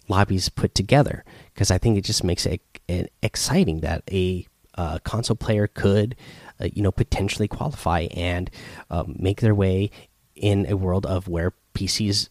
lobbies 0.07 0.47
put 0.47 0.75
together 0.75 1.25
because 1.53 1.71
I 1.71 1.77
think 1.77 1.97
it 1.97 2.05
just 2.05 2.23
makes 2.23 2.45
it, 2.45 2.61
it 2.87 3.11
exciting 3.21 3.81
that 3.81 4.03
a 4.11 4.45
uh, 4.75 4.99
console 4.99 5.35
player 5.35 5.67
could, 5.67 6.15
uh, 6.61 6.69
you 6.71 6.81
know, 6.81 6.91
potentially 6.91 7.47
qualify 7.47 8.07
and 8.15 8.49
um, 8.89 9.15
make 9.19 9.41
their 9.41 9.55
way 9.55 9.89
in 10.35 10.65
a 10.69 10.77
world 10.77 11.05
of 11.05 11.27
where 11.27 11.53
PCs 11.73 12.29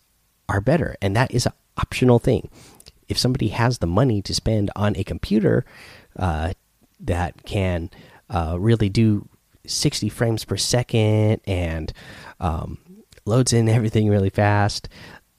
are 0.49 0.61
better, 0.61 0.97
and 1.03 1.15
that 1.17 1.33
is 1.35 1.47
an 1.47 1.53
optional 1.77 2.19
thing 2.19 2.49
if 3.09 3.19
somebody 3.19 3.49
has 3.49 3.79
the 3.79 3.87
money 3.87 4.23
to 4.23 4.33
spend 4.33 4.71
on 4.77 4.97
a 4.97 5.05
computer 5.05 5.65
uh, 6.17 6.53
that 7.01 7.45
can 7.45 7.91
uh, 8.29 8.57
really 8.59 8.89
do 8.89 9.29
60 9.67 10.09
frames 10.09 10.45
per 10.45 10.57
second 10.57 11.41
and 11.47 11.93
um, 12.41 12.79
loads 13.25 13.53
in 13.53 13.69
everything 13.69 14.09
really 14.09 14.31
fast, 14.31 14.89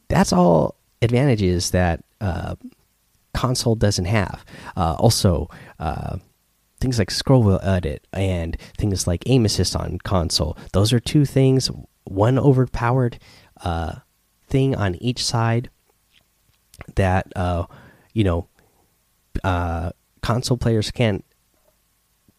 that's 0.08 0.34
all 0.34 0.76
advantages 1.02 1.72
that 1.72 2.04
uh, 2.20 2.56
console 3.34 3.76
doesn't 3.76 4.06
have. 4.06 4.46
Uh, 4.76 4.96
also, 5.00 5.50
uh, 5.80 6.18
things 6.80 7.00
like 7.00 7.12
scroll 7.12 7.44
wheel 7.44 7.60
edit 7.64 8.06
and 8.14 8.58
things 8.78 9.08
like 9.08 9.24
aim 9.28 9.46
assist 9.46 9.76
on 9.76 9.98
console, 10.00 10.58
those 10.74 10.92
are 10.94 11.00
two 11.00 11.26
things. 11.26 11.70
One 12.06 12.40
overpowered 12.40 13.20
uh, 13.64 13.96
thing 14.48 14.76
on 14.76 14.96
each 14.96 15.24
side 15.24 15.70
that 16.96 17.32
uh, 17.36 17.66
you 18.14 18.24
know 18.24 18.48
console 20.22 20.58
players 20.58 20.92
can't 20.92 21.24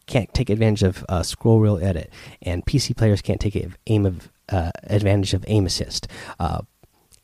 can't 0.05 0.33
take 0.33 0.49
advantage 0.49 0.83
of 0.83 1.05
uh, 1.09 1.23
scroll 1.23 1.59
wheel 1.59 1.79
edit, 1.81 2.11
and 2.41 2.65
PC 2.65 2.95
players 2.95 3.21
can't 3.21 3.39
take 3.39 3.67
aim 3.87 4.05
of 4.05 4.29
uh, 4.49 4.71
advantage 4.83 5.33
of 5.33 5.43
aim 5.47 5.65
assist. 5.65 6.07
Uh, 6.39 6.61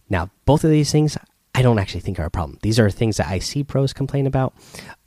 now, 0.09 0.29
both 0.45 0.63
of 0.63 0.71
these 0.71 0.91
things 0.91 1.17
I 1.53 1.61
don't 1.61 1.79
actually 1.79 2.01
think 2.01 2.19
are 2.19 2.25
a 2.25 2.31
problem. 2.31 2.57
These 2.61 2.79
are 2.79 2.89
things 2.89 3.17
that 3.17 3.27
I 3.27 3.39
see 3.39 3.63
pros 3.63 3.93
complain 3.93 4.27
about, 4.27 4.53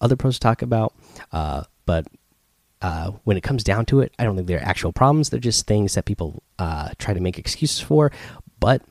other 0.00 0.16
pros 0.16 0.38
talk 0.38 0.62
about, 0.62 0.92
uh, 1.32 1.64
but 1.86 2.06
uh, 2.82 3.12
when 3.24 3.36
it 3.36 3.42
comes 3.42 3.62
down 3.64 3.86
to 3.86 4.00
it, 4.00 4.12
I 4.18 4.24
don't 4.24 4.36
think 4.36 4.48
they're 4.48 4.62
actual 4.62 4.92
problems. 4.92 5.30
They're 5.30 5.40
just 5.40 5.66
things 5.66 5.94
that 5.94 6.04
people 6.04 6.42
uh, 6.58 6.90
try 6.98 7.14
to 7.14 7.20
make 7.20 7.38
excuses 7.38 7.80
for. 7.80 8.10
But 8.58 8.82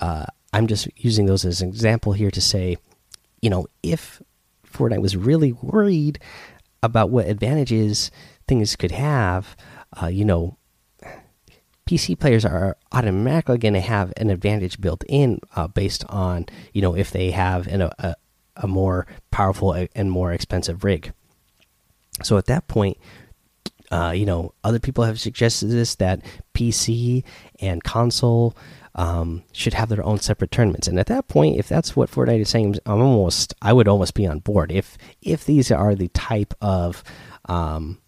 I'm 0.00 0.68
just 0.68 0.88
using 0.96 1.26
those 1.26 1.44
as 1.44 1.60
an 1.60 1.68
example 1.68 2.12
here 2.12 2.30
to 2.30 2.40
say, 2.40 2.76
you 3.42 3.50
know, 3.50 3.66
if 3.82 4.22
Fortnite 4.64 5.02
was 5.02 5.16
really 5.16 5.52
worried 5.52 6.20
about 6.84 7.10
what 7.10 7.26
advantages 7.26 8.10
things 8.46 8.76
could 8.76 8.92
have, 8.92 9.56
uh, 10.00 10.06
you 10.06 10.24
know, 10.24 10.56
PC 11.86 12.18
players 12.18 12.44
are 12.44 12.76
automatically 12.92 13.58
going 13.58 13.74
to 13.74 13.80
have 13.80 14.12
an 14.16 14.30
advantage 14.30 14.80
built 14.80 15.04
in 15.08 15.40
uh, 15.54 15.66
based 15.66 16.04
on, 16.08 16.46
you 16.72 16.80
know, 16.80 16.96
if 16.96 17.10
they 17.10 17.30
have 17.30 17.66
an, 17.66 17.82
a, 17.82 18.14
a 18.56 18.66
more 18.66 19.06
powerful 19.30 19.86
and 19.94 20.10
more 20.10 20.32
expensive 20.32 20.82
rig. 20.82 21.12
So 22.22 22.38
at 22.38 22.46
that 22.46 22.68
point, 22.68 22.96
uh, 23.90 24.12
you 24.16 24.24
know, 24.24 24.54
other 24.62 24.78
people 24.78 25.04
have 25.04 25.20
suggested 25.20 25.66
this 25.66 25.96
that 25.96 26.22
PC 26.54 27.22
and 27.60 27.84
console 27.84 28.56
um, 28.94 29.42
should 29.52 29.74
have 29.74 29.88
their 29.88 30.04
own 30.04 30.20
separate 30.20 30.50
tournaments. 30.50 30.88
And 30.88 30.98
at 30.98 31.06
that 31.06 31.28
point, 31.28 31.56
if 31.56 31.68
that's 31.68 31.96
what 31.96 32.10
Fortnite 32.10 32.40
is 32.40 32.48
saying, 32.48 32.76
I'm 32.86 33.00
almost 33.00 33.54
I 33.60 33.72
would 33.72 33.88
almost 33.88 34.14
be 34.14 34.26
on 34.26 34.40
board 34.40 34.70
if 34.70 34.96
if 35.22 35.44
these 35.44 35.70
are 35.70 35.94
the 35.94 36.08
type 36.08 36.54
of 36.60 37.02
um, 37.46 37.98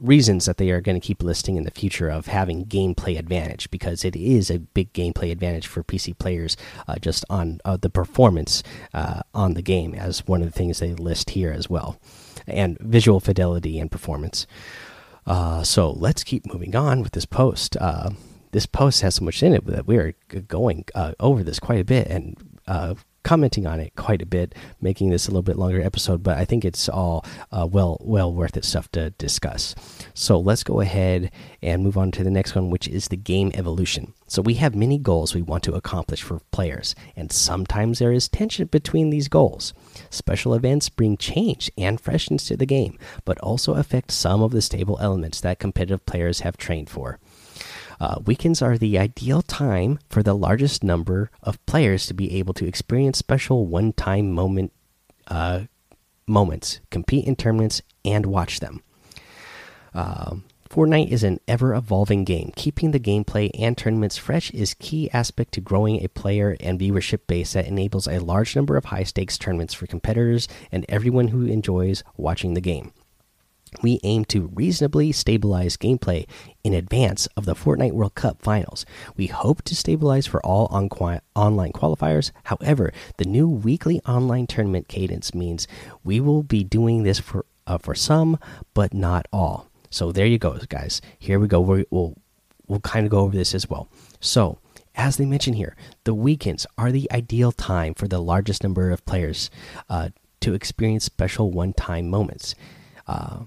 reasons 0.00 0.46
that 0.46 0.58
they 0.58 0.70
are 0.70 0.80
going 0.80 1.00
to 1.00 1.06
keep 1.06 1.22
listing 1.22 1.56
in 1.56 1.64
the 1.64 1.70
future 1.70 2.08
of 2.08 2.26
having 2.26 2.66
gameplay 2.66 3.18
advantage 3.18 3.70
because 3.70 4.04
it 4.04 4.16
is 4.16 4.50
a 4.50 4.58
big 4.58 4.92
gameplay 4.92 5.30
advantage 5.30 5.66
for 5.66 5.82
PC 5.82 6.18
players 6.18 6.56
uh, 6.88 6.96
just 6.96 7.24
on 7.30 7.60
uh, 7.64 7.76
the 7.76 7.88
performance 7.88 8.62
uh, 8.92 9.20
on 9.32 9.54
the 9.54 9.62
game 9.62 9.94
as 9.94 10.26
one 10.26 10.42
of 10.42 10.46
the 10.46 10.58
things 10.58 10.80
they 10.80 10.92
list 10.94 11.30
here 11.30 11.52
as 11.52 11.70
well, 11.70 12.00
and 12.46 12.78
visual 12.80 13.20
fidelity 13.20 13.78
and 13.78 13.90
performance. 13.90 14.46
Uh, 15.26 15.62
so 15.62 15.90
let's 15.90 16.22
keep 16.22 16.52
moving 16.52 16.76
on 16.76 17.00
with 17.00 17.12
this 17.12 17.24
post. 17.24 17.76
This 18.54 18.66
post 18.66 19.00
has 19.00 19.16
so 19.16 19.24
much 19.24 19.42
in 19.42 19.52
it 19.52 19.66
that 19.66 19.88
we 19.88 19.96
are 19.96 20.14
going 20.46 20.84
uh, 20.94 21.14
over 21.18 21.42
this 21.42 21.58
quite 21.58 21.80
a 21.80 21.84
bit 21.84 22.06
and 22.06 22.36
uh, 22.68 22.94
commenting 23.24 23.66
on 23.66 23.80
it 23.80 23.96
quite 23.96 24.22
a 24.22 24.26
bit, 24.26 24.54
making 24.80 25.10
this 25.10 25.26
a 25.26 25.32
little 25.32 25.42
bit 25.42 25.58
longer 25.58 25.82
episode. 25.82 26.22
But 26.22 26.38
I 26.38 26.44
think 26.44 26.64
it's 26.64 26.88
all 26.88 27.26
uh, 27.50 27.66
well 27.68 27.98
well 28.00 28.32
worth 28.32 28.56
it 28.56 28.64
stuff 28.64 28.92
to 28.92 29.10
discuss. 29.10 29.74
So 30.14 30.38
let's 30.38 30.62
go 30.62 30.80
ahead 30.80 31.32
and 31.62 31.82
move 31.82 31.98
on 31.98 32.12
to 32.12 32.22
the 32.22 32.30
next 32.30 32.54
one, 32.54 32.70
which 32.70 32.86
is 32.86 33.08
the 33.08 33.16
game 33.16 33.50
evolution. 33.54 34.14
So 34.28 34.40
we 34.40 34.54
have 34.54 34.76
many 34.76 34.98
goals 34.98 35.34
we 35.34 35.42
want 35.42 35.64
to 35.64 35.74
accomplish 35.74 36.22
for 36.22 36.38
players, 36.52 36.94
and 37.16 37.32
sometimes 37.32 37.98
there 37.98 38.12
is 38.12 38.28
tension 38.28 38.66
between 38.66 39.10
these 39.10 39.26
goals. 39.26 39.74
Special 40.10 40.54
events 40.54 40.88
bring 40.90 41.16
change 41.16 41.72
and 41.76 42.00
freshness 42.00 42.46
to 42.46 42.56
the 42.56 42.66
game, 42.66 43.00
but 43.24 43.38
also 43.38 43.74
affect 43.74 44.12
some 44.12 44.42
of 44.42 44.52
the 44.52 44.62
stable 44.62 44.96
elements 45.00 45.40
that 45.40 45.58
competitive 45.58 46.06
players 46.06 46.40
have 46.40 46.56
trained 46.56 46.88
for. 46.88 47.18
Uh, 48.00 48.16
weekends 48.24 48.62
are 48.62 48.78
the 48.78 48.98
ideal 48.98 49.42
time 49.42 49.98
for 50.08 50.22
the 50.22 50.34
largest 50.34 50.82
number 50.82 51.30
of 51.42 51.64
players 51.66 52.06
to 52.06 52.14
be 52.14 52.38
able 52.38 52.54
to 52.54 52.66
experience 52.66 53.18
special 53.18 53.66
one-time 53.66 54.30
moment 54.30 54.72
uh, 55.28 55.62
moments, 56.26 56.80
compete 56.90 57.26
in 57.26 57.36
tournaments, 57.36 57.82
and 58.04 58.26
watch 58.26 58.60
them. 58.60 58.82
Uh, 59.94 60.36
Fortnite 60.68 61.10
is 61.10 61.22
an 61.22 61.38
ever-evolving 61.46 62.24
game. 62.24 62.50
Keeping 62.56 62.90
the 62.90 62.98
gameplay 62.98 63.48
and 63.56 63.78
tournaments 63.78 64.16
fresh 64.16 64.50
is 64.50 64.74
key 64.74 65.08
aspect 65.12 65.52
to 65.52 65.60
growing 65.60 66.02
a 66.02 66.08
player 66.08 66.56
and 66.58 66.80
viewership 66.80 67.20
base 67.28 67.52
that 67.52 67.66
enables 67.66 68.08
a 68.08 68.18
large 68.18 68.56
number 68.56 68.76
of 68.76 68.86
high-stakes 68.86 69.38
tournaments 69.38 69.72
for 69.72 69.86
competitors 69.86 70.48
and 70.72 70.84
everyone 70.88 71.28
who 71.28 71.46
enjoys 71.46 72.02
watching 72.16 72.54
the 72.54 72.60
game 72.60 72.92
we 73.82 74.00
aim 74.02 74.24
to 74.26 74.50
reasonably 74.54 75.12
stabilize 75.12 75.76
gameplay 75.76 76.26
in 76.62 76.74
advance 76.74 77.26
of 77.36 77.44
the 77.44 77.54
Fortnite 77.54 77.92
World 77.92 78.14
Cup 78.14 78.42
finals. 78.42 78.84
We 79.16 79.26
hope 79.26 79.62
to 79.62 79.74
stabilize 79.74 80.26
for 80.26 80.44
all 80.44 80.66
on 80.66 80.88
online 81.34 81.72
qualifiers. 81.72 82.30
However, 82.44 82.92
the 83.16 83.24
new 83.24 83.48
weekly 83.48 84.00
online 84.06 84.46
tournament 84.46 84.88
cadence 84.88 85.34
means 85.34 85.66
we 86.02 86.20
will 86.20 86.42
be 86.42 86.64
doing 86.64 87.02
this 87.02 87.18
for 87.18 87.44
uh, 87.66 87.78
for 87.78 87.94
some, 87.94 88.38
but 88.74 88.92
not 88.92 89.26
all. 89.32 89.68
So 89.90 90.12
there 90.12 90.26
you 90.26 90.38
go, 90.38 90.58
guys. 90.68 91.00
Here 91.18 91.38
we 91.38 91.48
go. 91.48 91.60
we 91.60 91.84
will 91.90 92.16
we'll 92.66 92.80
kind 92.80 93.06
of 93.06 93.10
go 93.10 93.20
over 93.20 93.36
this 93.36 93.54
as 93.54 93.68
well. 93.68 93.88
So. 94.20 94.58
As 94.96 95.16
they 95.16 95.26
mention 95.26 95.54
here, 95.54 95.74
the 96.04 96.14
weekends 96.14 96.68
are 96.78 96.92
the 96.92 97.10
ideal 97.10 97.50
time 97.50 97.94
for 97.94 98.06
the 98.06 98.20
largest 98.20 98.62
number 98.62 98.92
of 98.92 99.04
players 99.04 99.50
uh, 99.90 100.10
to 100.38 100.54
experience 100.54 101.04
special 101.04 101.50
one-time 101.50 102.08
moments. 102.08 102.54
Uh, 103.06 103.40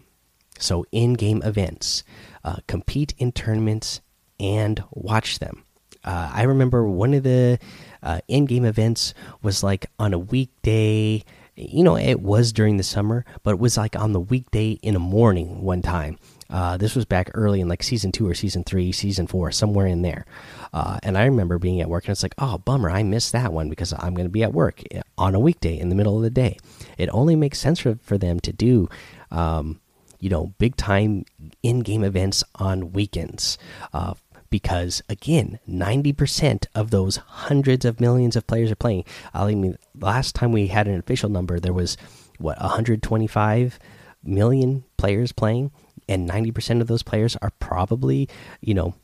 so, 0.60 0.86
in 0.92 1.14
game 1.14 1.42
events, 1.44 2.04
uh, 2.44 2.58
compete 2.68 3.14
in 3.18 3.32
tournaments 3.32 4.02
and 4.40 4.84
watch 4.92 5.40
them. 5.40 5.64
Uh, 6.04 6.32
I 6.34 6.44
remember 6.44 6.88
one 6.88 7.14
of 7.14 7.24
the 7.24 7.60
uh, 8.02 8.22
in 8.28 8.46
game 8.46 8.66
events 8.66 9.14
was 9.42 9.64
like 9.64 9.88
on 10.00 10.14
a 10.14 10.20
weekday. 10.20 11.24
You 11.56 11.84
know, 11.84 11.98
it 11.98 12.22
was 12.22 12.54
during 12.54 12.78
the 12.78 12.84
summer, 12.84 13.26
but 13.44 13.52
it 13.52 13.60
was 13.60 13.78
like 13.78 13.96
on 13.96 14.14
the 14.14 14.20
weekday 14.20 14.72
in 14.82 14.94
the 14.94 15.00
morning 15.00 15.64
one 15.64 15.82
time. 15.82 16.18
Uh, 16.50 16.78
this 16.78 16.96
was 16.96 17.04
back 17.04 17.30
early 17.34 17.60
in 17.60 17.68
like 17.68 17.84
season 17.84 18.12
two 18.12 18.28
or 18.28 18.34
season 18.34 18.64
three, 18.64 18.92
season 18.92 19.28
four, 19.28 19.52
somewhere 19.52 19.86
in 19.86 20.02
there. 20.02 20.26
Uh, 20.72 21.00
and 21.04 21.18
I 21.18 21.26
remember 21.26 21.58
being 21.58 21.82
at 21.82 21.90
work 21.90 22.06
and 22.06 22.12
it's 22.12 22.24
like, 22.24 22.36
oh, 22.38 22.58
bummer, 22.60 22.90
I 22.90 23.04
missed 23.04 23.34
that 23.34 23.52
one 23.52 23.70
because 23.70 23.92
I'm 23.92 24.14
going 24.14 24.28
to 24.28 24.32
be 24.32 24.44
at 24.44 24.54
work 24.54 24.82
eh, 24.92 25.02
on 25.18 25.36
a 25.36 25.40
weekday 25.40 25.78
in 25.78 25.90
the 25.90 25.96
middle 25.96 26.16
of 26.16 26.24
the 26.24 26.30
day. 26.30 26.58
It 26.98 27.10
only 27.12 27.36
makes 27.36 27.60
sense 27.60 27.80
for, 27.80 27.98
for 28.02 28.18
them 28.18 28.40
to 28.42 28.54
do. 28.54 28.88
Um, 29.30 29.82
you 30.20 30.30
know 30.30 30.54
big 30.58 30.76
time 30.76 31.26
in 31.64 31.82
game 31.82 32.04
events 32.04 32.44
on 32.56 32.94
weekends. 32.94 33.58
Uh, 33.94 34.14
because 34.50 35.02
again, 35.10 35.60
90% 35.70 36.68
of 36.74 36.90
those 36.90 37.18
hundreds 37.18 37.84
of 37.84 38.00
millions 38.00 38.38
of 38.38 38.48
players 38.48 38.72
are 38.72 38.76
playing. 38.76 39.04
I 39.34 39.54
mean, 39.54 39.78
last 40.00 40.36
time 40.36 40.54
we 40.54 40.68
had 40.68 40.88
an 40.88 40.98
official 40.98 41.30
number, 41.30 41.60
there 41.60 41.74
was 41.74 41.98
what 42.38 42.58
125 42.62 43.78
million 44.24 44.84
players 44.98 45.32
playing. 45.32 45.72
and 46.10 46.30
90% 46.30 46.80
of 46.82 46.88
those 46.88 47.04
players 47.04 47.36
are 47.42 47.52
probably 47.60 48.30
you 48.62 48.74
know 48.74 48.96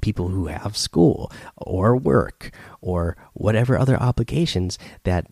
people 0.00 0.28
who 0.28 0.46
have 0.46 0.76
school 0.76 1.30
or 1.56 1.96
work 1.96 2.50
or 2.80 3.16
whatever 3.34 3.78
other 3.78 4.00
obligations 4.00 4.78
that 5.04 5.26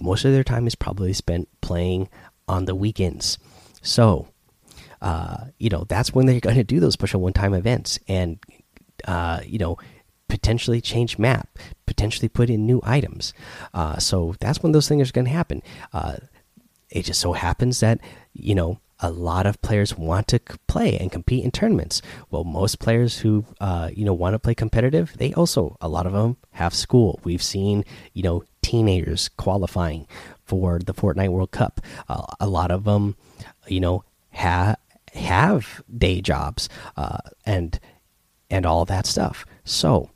most 0.00 0.24
of 0.24 0.32
their 0.32 0.44
time 0.44 0.66
is 0.66 0.74
probably 0.74 1.12
spent 1.12 1.48
playing 1.60 2.08
on 2.48 2.64
the 2.64 2.74
weekends 2.74 3.38
so 3.82 4.28
uh, 5.00 5.44
you 5.58 5.68
know 5.68 5.84
that's 5.88 6.12
when 6.12 6.26
they're 6.26 6.40
going 6.40 6.56
to 6.56 6.64
do 6.64 6.80
those 6.80 6.94
special 6.94 7.20
one-time 7.20 7.54
events 7.54 7.98
and 8.08 8.38
uh, 9.06 9.40
you 9.44 9.58
know 9.58 9.76
potentially 10.28 10.80
change 10.80 11.18
map 11.18 11.58
potentially 11.86 12.28
put 12.28 12.48
in 12.50 12.66
new 12.66 12.80
items 12.84 13.32
uh, 13.74 13.98
so 13.98 14.34
that's 14.40 14.62
when 14.62 14.72
those 14.72 14.88
things 14.88 15.08
are 15.08 15.12
going 15.12 15.24
to 15.24 15.30
happen 15.30 15.62
uh, 15.92 16.16
it 16.90 17.04
just 17.04 17.20
so 17.20 17.32
happens 17.32 17.80
that 17.80 18.00
you 18.32 18.54
know 18.54 18.78
a 19.02 19.10
lot 19.10 19.46
of 19.46 19.60
players 19.62 19.96
want 19.96 20.28
to 20.28 20.38
play 20.66 20.98
and 20.98 21.10
compete 21.10 21.42
in 21.44 21.50
tournaments. 21.50 22.02
Well, 22.30 22.44
most 22.44 22.78
players 22.78 23.18
who 23.18 23.44
uh, 23.60 23.90
you 23.94 24.04
know 24.04 24.12
want 24.12 24.34
to 24.34 24.38
play 24.38 24.54
competitive, 24.54 25.16
they 25.16 25.32
also 25.32 25.76
a 25.80 25.88
lot 25.88 26.06
of 26.06 26.12
them 26.12 26.36
have 26.52 26.74
school. 26.74 27.20
We've 27.24 27.42
seen 27.42 27.84
you 28.12 28.22
know 28.22 28.44
teenagers 28.62 29.28
qualifying 29.28 30.06
for 30.44 30.78
the 30.78 30.94
Fortnite 30.94 31.30
World 31.30 31.50
Cup. 31.50 31.80
Uh, 32.08 32.26
a 32.38 32.46
lot 32.46 32.70
of 32.70 32.84
them, 32.84 33.16
you 33.66 33.80
know, 33.80 34.04
have 34.30 34.76
have 35.30 35.82
day 35.96 36.20
jobs 36.20 36.68
uh, 36.96 37.18
and 37.46 37.78
and 38.50 38.66
all 38.66 38.84
that 38.84 39.06
stuff. 39.06 39.46
So, 39.64 40.10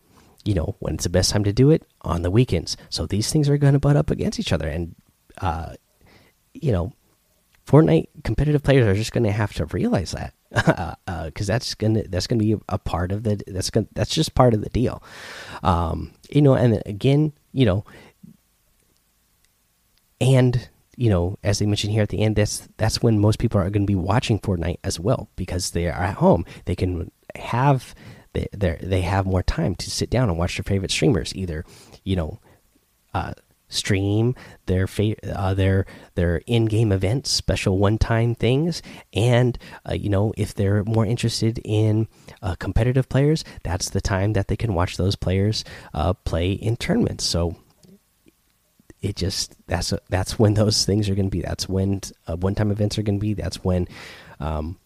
you 0.45 0.55
know, 0.55 0.75
when 0.81 0.95
it's 0.95 1.05
the 1.05 1.11
best 1.11 1.31
time 1.31 1.45
to 1.45 1.53
do 1.53 1.71
it 1.71 1.87
on 2.03 2.23
the 2.23 2.31
weekends. 2.31 2.77
So 2.91 3.07
these 3.07 3.31
things 3.33 3.49
are 3.49 3.57
going 3.57 3.75
to 3.75 3.79
butt 3.79 3.97
up 3.97 4.11
against 4.11 4.41
each 4.41 4.53
other, 4.53 4.69
and 4.69 4.95
uh, 5.41 5.75
you 6.53 6.73
know 6.73 6.93
Fortnite 7.67 8.09
competitive 8.25 8.63
players 8.63 8.87
are 8.87 8.95
just 8.95 9.13
going 9.13 9.25
to 9.25 9.33
have 9.33 9.55
to 9.55 9.67
realize 9.67 10.13
that 10.13 10.35
because 10.55 11.49
uh, 11.49 11.53
that's 11.53 11.75
gonna 11.75 12.03
that's 12.09 12.27
gonna 12.27 12.43
be 12.43 12.57
a 12.69 12.79
part 12.79 13.11
of 13.13 13.23
the 13.23 13.41
that's 13.47 13.71
gonna 13.71 13.87
that's 13.95 14.15
just 14.15 14.35
part 14.35 14.55
of 14.55 14.63
the 14.63 14.71
deal. 14.71 15.03
Um, 15.63 16.13
you 16.31 16.43
know, 16.43 16.55
and 16.55 16.83
again, 16.87 17.33
you 17.53 17.67
know, 17.67 17.85
and 20.21 20.69
you 20.97 21.11
know, 21.11 21.39
as 21.43 21.59
they 21.59 21.67
mentioned 21.67 21.93
here 21.93 22.03
at 22.03 22.09
the 22.09 22.21
end, 22.21 22.37
that's 22.37 22.69
that's 22.77 23.03
when 23.03 23.19
most 23.19 23.39
people 23.39 23.61
are 23.61 23.71
going 23.71 23.87
to 23.87 23.91
be 23.91 23.95
watching 23.95 24.39
Fortnite 24.39 24.79
as 24.85 24.99
well 25.01 25.29
because 25.37 25.71
they 25.71 25.87
are 25.87 25.93
at 25.93 26.17
home. 26.17 26.45
They 26.65 26.77
can 26.77 27.11
have 27.37 27.95
they 28.33 28.49
they 28.53 29.01
have 29.03 29.27
more 29.27 29.43
time 29.43 29.75
to 29.77 29.91
sit 29.91 30.11
down 30.11 30.29
and 30.29 30.39
watch 30.39 30.57
their 30.57 30.65
favorite 30.65 30.91
streamers, 30.91 31.35
either 31.35 31.65
you 32.05 32.17
know, 32.17 32.41
uh, 33.15 33.33
stream 33.69 34.35
their 34.67 34.87
uh, 35.35 35.55
their 35.55 35.87
their 36.15 36.39
in-game 36.47 36.93
events, 36.93 37.31
special 37.31 37.79
one-time 37.79 38.35
things, 38.35 38.83
and 39.13 39.59
uh, 39.89 39.95
you 39.95 40.09
know 40.09 40.33
if 40.37 40.55
they're 40.55 40.85
more 40.85 41.07
interested 41.07 41.61
in 41.65 42.09
uh, 42.43 42.55
competitive 42.57 43.09
players, 43.09 43.45
that's 43.63 43.91
the 43.91 44.01
time 44.01 44.33
that 44.35 44.49
they 44.49 44.57
can 44.57 44.75
watch 44.75 44.97
those 44.97 45.17
players 45.17 45.65
uh, 45.93 46.13
play 46.13 46.53
in 46.53 46.77
tournaments. 46.77 47.25
So 47.25 47.57
it 49.05 49.17
just 49.17 49.55
that's 49.67 49.93
that's 50.09 50.39
when 50.39 50.55
those 50.55 50.87
things 50.87 51.11
are 51.11 51.15
going 51.15 51.27
to 51.27 51.31
be. 51.31 51.43
That's 51.43 51.69
when 51.69 52.01
uh, 52.27 52.37
one-time 52.37 52.71
events 52.71 52.99
are 52.99 53.03
going 53.03 53.19
to 53.19 53.23
be. 53.23 53.35
That's 53.35 53.63
when. 53.63 53.87
Um, 54.41 54.79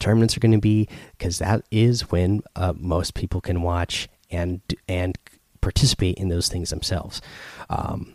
tournaments 0.00 0.36
are 0.36 0.40
going 0.40 0.52
to 0.52 0.58
be 0.58 0.88
because 1.16 1.38
that 1.38 1.64
is 1.70 2.10
when 2.10 2.42
uh, 2.56 2.72
most 2.76 3.14
people 3.14 3.40
can 3.40 3.62
watch 3.62 4.08
and 4.30 4.60
and 4.88 5.18
participate 5.60 6.16
in 6.18 6.28
those 6.28 6.48
things 6.48 6.70
themselves. 6.70 7.20
Um, 7.68 8.14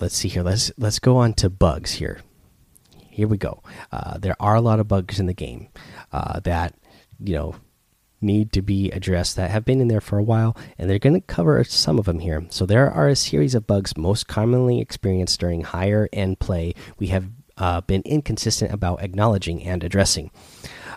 let's 0.00 0.16
see 0.16 0.28
here. 0.28 0.42
Let's 0.42 0.72
let's 0.76 0.98
go 0.98 1.16
on 1.16 1.34
to 1.34 1.50
bugs 1.50 1.92
here. 1.92 2.20
Here 2.98 3.28
we 3.28 3.36
go. 3.36 3.62
Uh, 3.90 4.18
there 4.18 4.36
are 4.38 4.54
a 4.54 4.60
lot 4.60 4.80
of 4.80 4.88
bugs 4.88 5.18
in 5.18 5.26
the 5.26 5.34
game 5.34 5.68
uh, 6.12 6.40
that 6.40 6.74
you 7.18 7.34
know 7.34 7.54
need 8.20 8.52
to 8.52 8.62
be 8.62 8.90
addressed 8.90 9.36
that 9.36 9.50
have 9.50 9.64
been 9.64 9.80
in 9.80 9.88
there 9.88 10.00
for 10.00 10.18
a 10.18 10.22
while, 10.22 10.56
and 10.78 10.88
they're 10.88 10.98
going 10.98 11.14
to 11.14 11.20
cover 11.20 11.62
some 11.64 11.98
of 11.98 12.04
them 12.04 12.20
here. 12.20 12.46
So 12.50 12.66
there 12.66 12.90
are 12.90 13.08
a 13.08 13.16
series 13.16 13.54
of 13.54 13.66
bugs 13.66 13.96
most 13.96 14.26
commonly 14.26 14.80
experienced 14.80 15.40
during 15.40 15.62
higher 15.62 16.08
end 16.12 16.38
play. 16.38 16.74
We 16.98 17.08
have 17.08 17.30
uh, 17.56 17.80
been 17.82 18.02
inconsistent 18.04 18.72
about 18.72 19.02
acknowledging 19.02 19.62
and 19.62 19.82
addressing. 19.82 20.30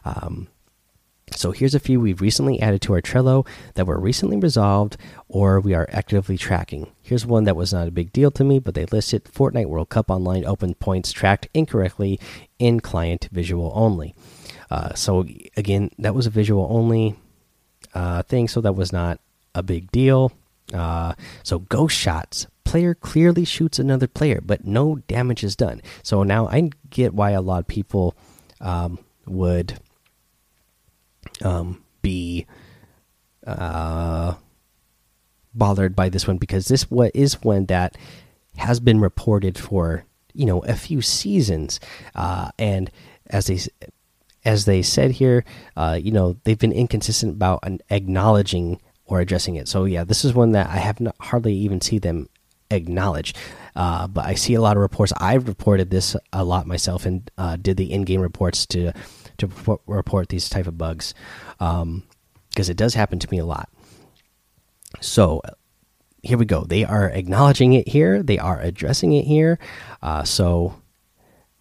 Um, 0.06 0.48
so 1.36 1.52
here's 1.52 1.76
a 1.76 1.80
few 1.80 2.00
we've 2.00 2.22
recently 2.22 2.60
added 2.62 2.82
to 2.84 2.94
our 2.94 3.02
Trello 3.02 3.48
that 3.76 3.86
were 3.86 4.00
recently 4.00 4.38
resolved 4.38 4.98
or 5.28 5.60
we 5.60 5.74
are 5.74 5.88
actively 5.92 6.38
tracking. 6.38 6.92
Here's 7.02 7.26
one 7.26 7.44
that 7.44 7.56
was 7.56 7.72
not 7.72 7.88
a 7.88 7.92
big 7.92 8.12
deal 8.12 8.32
to 8.32 8.44
me, 8.44 8.60
but 8.60 8.74
they 8.74 8.86
listed 8.86 9.26
Fortnite 9.26 9.68
World 9.68 9.90
Cup 9.90 10.10
Online 10.10 10.46
open 10.46 10.74
points 10.74 11.12
tracked 11.12 11.48
incorrectly 11.54 12.20
in 12.58 12.80
client 12.80 13.30
visual 13.32 13.72
only. 13.76 14.16
Uh, 14.70 14.94
so 14.94 15.26
again, 15.58 15.92
that 15.98 16.16
was 16.16 16.28
a 16.28 16.30
visual 16.30 16.68
only 16.70 17.16
uh, 17.94 18.24
thing, 18.24 18.48
so 18.48 18.62
that 18.62 18.74
was 18.74 18.94
not 18.94 19.20
a 19.56 19.64
big 19.64 19.92
deal. 19.92 20.32
Uh, 20.74 21.14
so 21.44 21.60
ghost 21.60 21.98
shots. 21.98 22.48
Player 22.64 22.94
clearly 22.94 23.46
shoots 23.46 23.80
another 23.80 24.08
player, 24.08 24.42
but 24.46 24.64
no 24.64 24.98
damage 25.08 25.44
is 25.44 25.56
done. 25.56 25.82
So 26.04 26.22
now 26.22 26.48
I 26.48 26.70
get 26.92 27.16
why 27.16 27.32
a 27.32 27.42
lot 27.42 27.62
of 27.62 27.68
people 27.68 28.16
um, 28.62 29.00
would 29.26 29.80
um, 31.44 31.84
be 32.04 32.46
uh, 33.48 34.36
bothered 35.54 35.96
by 35.96 36.10
this 36.10 36.28
one 36.28 36.38
because 36.38 36.68
this 36.68 36.92
what 36.92 37.12
is 37.16 37.42
one 37.42 37.66
that 37.66 37.98
has 38.58 38.80
been 38.80 39.00
reported 39.00 39.58
for 39.58 40.06
you 40.34 40.46
know 40.46 40.60
a 40.60 40.76
few 40.76 41.02
seasons, 41.02 41.80
uh, 42.14 42.52
and 42.60 42.92
as 43.28 43.48
they 43.48 43.60
as 44.46 44.66
they 44.66 44.82
said 44.82 45.12
here, 45.12 45.44
uh, 45.76 46.00
you 46.02 46.12
know 46.12 46.38
they've 46.44 46.60
been 46.60 46.72
inconsistent 46.72 47.34
about 47.34 47.64
acknowledging 47.90 48.80
or 49.06 49.20
addressing 49.20 49.56
it. 49.56 49.68
So 49.68 49.86
yeah, 49.86 50.04
this 50.04 50.24
is 50.24 50.34
one 50.34 50.52
that 50.52 50.68
I 50.68 50.78
have 50.78 51.00
not 51.00 51.16
hardly 51.20 51.54
even 51.56 51.82
see 51.82 52.00
them 52.00 52.30
acknowledge. 52.72 53.34
Uh, 53.76 54.08
but 54.08 54.26
I 54.26 54.34
see 54.34 54.54
a 54.54 54.62
lot 54.62 54.78
of 54.78 54.82
reports. 54.82 55.14
I've 55.18 55.48
reported 55.48 55.90
this 55.90 56.16
a 56.34 56.44
lot 56.44 56.68
myself 56.68 57.06
and 57.06 57.30
uh, 57.38 57.56
did 57.56 57.78
the 57.78 57.92
in-game 57.92 58.22
reports 58.22 58.66
to 58.68 58.94
to 59.38 59.80
report 59.88 60.30
these 60.30 60.50
type 60.50 60.68
of 60.68 60.78
bugs 60.78 61.14
because 61.58 61.82
um, 61.82 62.04
it 62.58 62.78
does 62.78 62.94
happen 62.94 63.20
to 63.20 63.28
me 63.32 63.38
a 63.38 63.46
lot. 63.46 63.70
So 65.00 65.42
here 66.22 66.38
we 66.38 66.46
go. 66.46 66.66
They 66.66 66.84
are 66.84 67.10
acknowledging 67.10 67.74
it 67.74 67.88
here. 67.88 68.22
They 68.22 68.38
are 68.38 68.60
addressing 68.60 69.14
it 69.14 69.24
here. 69.24 69.58
Uh, 70.02 70.24
so 70.24 70.76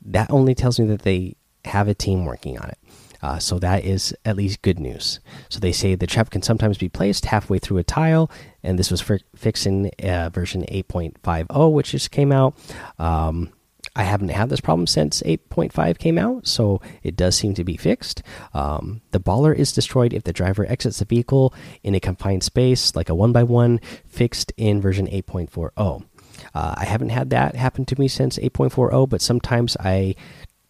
that 0.05 0.31
only 0.31 0.55
tells 0.55 0.81
me 0.81 0.87
that 0.87 1.03
they 1.03 1.37
have 1.64 1.88
a 1.88 1.94
team 1.94 2.25
working 2.25 2.59
on 2.59 2.68
it. 2.68 2.79
Uh, 3.21 3.38
so 3.38 3.59
that 3.59 3.85
is 3.85 4.14
at 4.25 4.37
least 4.37 4.62
good 4.62 4.79
news. 4.79 5.21
So 5.49 5.59
they 5.59 5.73
say 5.73 5.94
the 5.94 6.07
trap 6.07 6.31
can 6.31 6.42
sometimes 6.42 6.79
be 6.79 6.88
placed 6.88 7.27
halfway 7.27 7.59
through 7.59 7.79
a 7.79 7.85
tile, 7.85 8.31
and 8.62 8.79
this 8.79 8.90
was 8.90 9.03
fixed 9.35 9.66
in 9.66 9.90
uh, 10.03 10.31
version 10.33 10.64
8.50, 10.71 11.73
which 11.73 11.90
just 11.90 12.11
came 12.11 12.31
out. 12.31 12.57
Um, 12.99 13.53
I 13.97 14.05
haven't 14.05 14.29
had 14.29 14.49
this 14.49 14.61
problem 14.61 14.87
since 14.87 15.23
8.5 15.23 15.99
came 15.99 16.18
out, 16.18 16.47
so 16.47 16.81
it 17.03 17.16
does 17.16 17.35
seem 17.35 17.55
to 17.55 17.64
be 17.64 17.77
fixed. 17.77 18.23
Um, 18.55 19.01
the 19.11 19.18
baller 19.21 19.55
is 19.55 19.73
destroyed 19.73 20.12
if 20.12 20.23
the 20.23 20.33
driver 20.33 20.64
exits 20.66 21.01
the 21.01 21.05
vehicle 21.05 21.53
in 21.83 21.97
a 21.97 22.01
confined 22.01 22.44
space, 22.44 22.94
like 22.94 23.09
a 23.09 23.14
one 23.14 23.33
by 23.33 23.42
one, 23.42 23.81
fixed 24.07 24.53
in 24.57 24.81
version 24.81 25.09
8.40. 25.09 26.05
Uh, 26.55 26.75
I 26.77 26.85
haven't 26.85 27.09
had 27.09 27.31
that 27.31 27.57
happen 27.57 27.85
to 27.87 27.99
me 27.99 28.07
since 28.07 28.38
8.40, 28.38 29.09
but 29.09 29.21
sometimes 29.21 29.77
I 29.81 30.14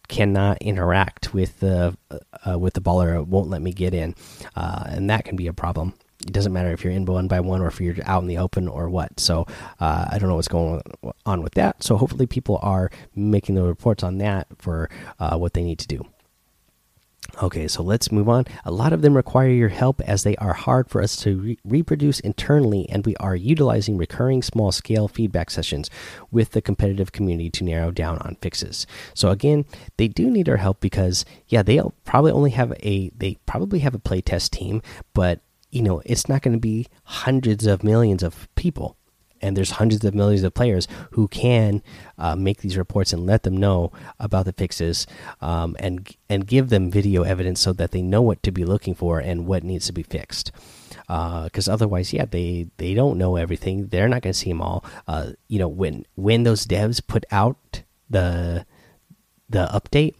cannot 0.09 0.61
interact 0.61 1.33
with 1.33 1.61
the 1.61 1.97
uh, 2.45 2.59
with 2.59 2.73
the 2.73 2.81
baller. 2.81 3.15
It 3.15 3.27
won't 3.27 3.49
let 3.49 3.61
me 3.61 3.71
get 3.71 3.93
in, 3.93 4.15
uh, 4.55 4.83
and 4.87 5.09
that 5.09 5.23
can 5.23 5.37
be 5.37 5.47
a 5.47 5.53
problem 5.53 5.93
it 6.25 6.33
doesn't 6.33 6.51
matter 6.51 6.71
if 6.71 6.83
you're 6.83 6.93
in 6.93 7.05
one 7.05 7.27
by 7.27 7.39
one 7.39 7.61
or 7.61 7.67
if 7.67 7.79
you're 7.79 7.95
out 8.05 8.21
in 8.21 8.27
the 8.27 8.37
open 8.37 8.67
or 8.67 8.89
what. 8.89 9.19
So 9.19 9.47
uh, 9.79 10.07
I 10.11 10.19
don't 10.19 10.27
know 10.27 10.35
what's 10.35 10.49
going 10.49 10.81
on 11.25 11.41
with 11.41 11.53
that. 11.53 11.81
So 11.81 11.95
hopefully 11.95 12.25
people 12.25 12.59
are 12.61 12.91
making 13.15 13.55
the 13.55 13.63
reports 13.63 14.03
on 14.03 14.17
that 14.17 14.47
for 14.57 14.89
uh, 15.19 15.37
what 15.37 15.53
they 15.53 15.63
need 15.63 15.79
to 15.79 15.87
do. 15.87 16.05
Okay, 17.41 17.67
so 17.67 17.83
let's 17.83 18.11
move 18.11 18.27
on. 18.27 18.45
A 18.65 18.71
lot 18.71 18.91
of 18.91 19.01
them 19.01 19.15
require 19.15 19.49
your 19.49 19.69
help 19.69 20.01
as 20.01 20.23
they 20.23 20.35
are 20.37 20.53
hard 20.53 20.89
for 20.89 21.01
us 21.01 21.15
to 21.17 21.39
re 21.39 21.57
reproduce 21.63 22.19
internally, 22.19 22.89
and 22.89 23.05
we 23.05 23.15
are 23.17 23.35
utilizing 23.35 23.97
recurring 23.97 24.41
small 24.41 24.71
scale 24.71 25.07
feedback 25.07 25.49
sessions 25.49 25.89
with 26.31 26.51
the 26.51 26.61
competitive 26.61 27.11
community 27.11 27.49
to 27.51 27.63
narrow 27.63 27.91
down 27.91 28.17
on 28.19 28.35
fixes. 28.41 28.85
So 29.13 29.29
again, 29.29 29.65
they 29.97 30.07
do 30.07 30.29
need 30.29 30.49
our 30.49 30.57
help 30.57 30.79
because 30.81 31.23
yeah, 31.47 31.63
they 31.63 31.81
probably 32.03 32.31
only 32.31 32.51
have 32.51 32.73
a 32.83 33.09
they 33.15 33.37
probably 33.45 33.79
have 33.79 33.95
a 33.95 33.99
playtest 33.99 34.51
team, 34.51 34.81
but 35.13 35.41
you 35.71 35.81
know, 35.81 36.01
it's 36.05 36.27
not 36.27 36.41
going 36.41 36.55
to 36.55 36.59
be 36.59 36.87
hundreds 37.03 37.65
of 37.65 37.83
millions 37.83 38.23
of 38.23 38.47
people. 38.55 38.97
And 39.41 39.55
there's 39.55 39.71
hundreds 39.71 40.03
of 40.03 40.13
millions 40.13 40.43
of 40.43 40.53
players 40.53 40.87
who 41.11 41.27
can 41.27 41.81
uh, 42.17 42.35
make 42.35 42.61
these 42.61 42.77
reports 42.77 43.13
and 43.13 43.25
let 43.25 43.43
them 43.43 43.57
know 43.57 43.91
about 44.19 44.45
the 44.45 44.53
fixes, 44.53 45.07
um, 45.41 45.75
and 45.79 46.07
and 46.29 46.45
give 46.45 46.69
them 46.69 46.91
video 46.91 47.23
evidence 47.23 47.59
so 47.59 47.73
that 47.73 47.91
they 47.91 48.01
know 48.01 48.21
what 48.21 48.43
to 48.43 48.51
be 48.51 48.65
looking 48.65 48.95
for 48.95 49.19
and 49.19 49.45
what 49.45 49.63
needs 49.63 49.85
to 49.87 49.93
be 49.93 50.03
fixed. 50.03 50.51
Because 51.07 51.67
uh, 51.67 51.73
otherwise, 51.73 52.13
yeah, 52.13 52.25
they 52.25 52.67
they 52.77 52.93
don't 52.93 53.17
know 53.17 53.35
everything. 53.35 53.87
They're 53.87 54.09
not 54.09 54.21
going 54.21 54.33
to 54.33 54.39
see 54.39 54.49
them 54.49 54.61
all. 54.61 54.83
Uh, 55.07 55.31
you 55.47 55.57
know, 55.57 55.67
when 55.67 56.05
when 56.15 56.43
those 56.43 56.65
devs 56.65 57.05
put 57.05 57.25
out 57.31 57.83
the 58.09 58.65
the 59.49 59.67
update, 59.73 60.15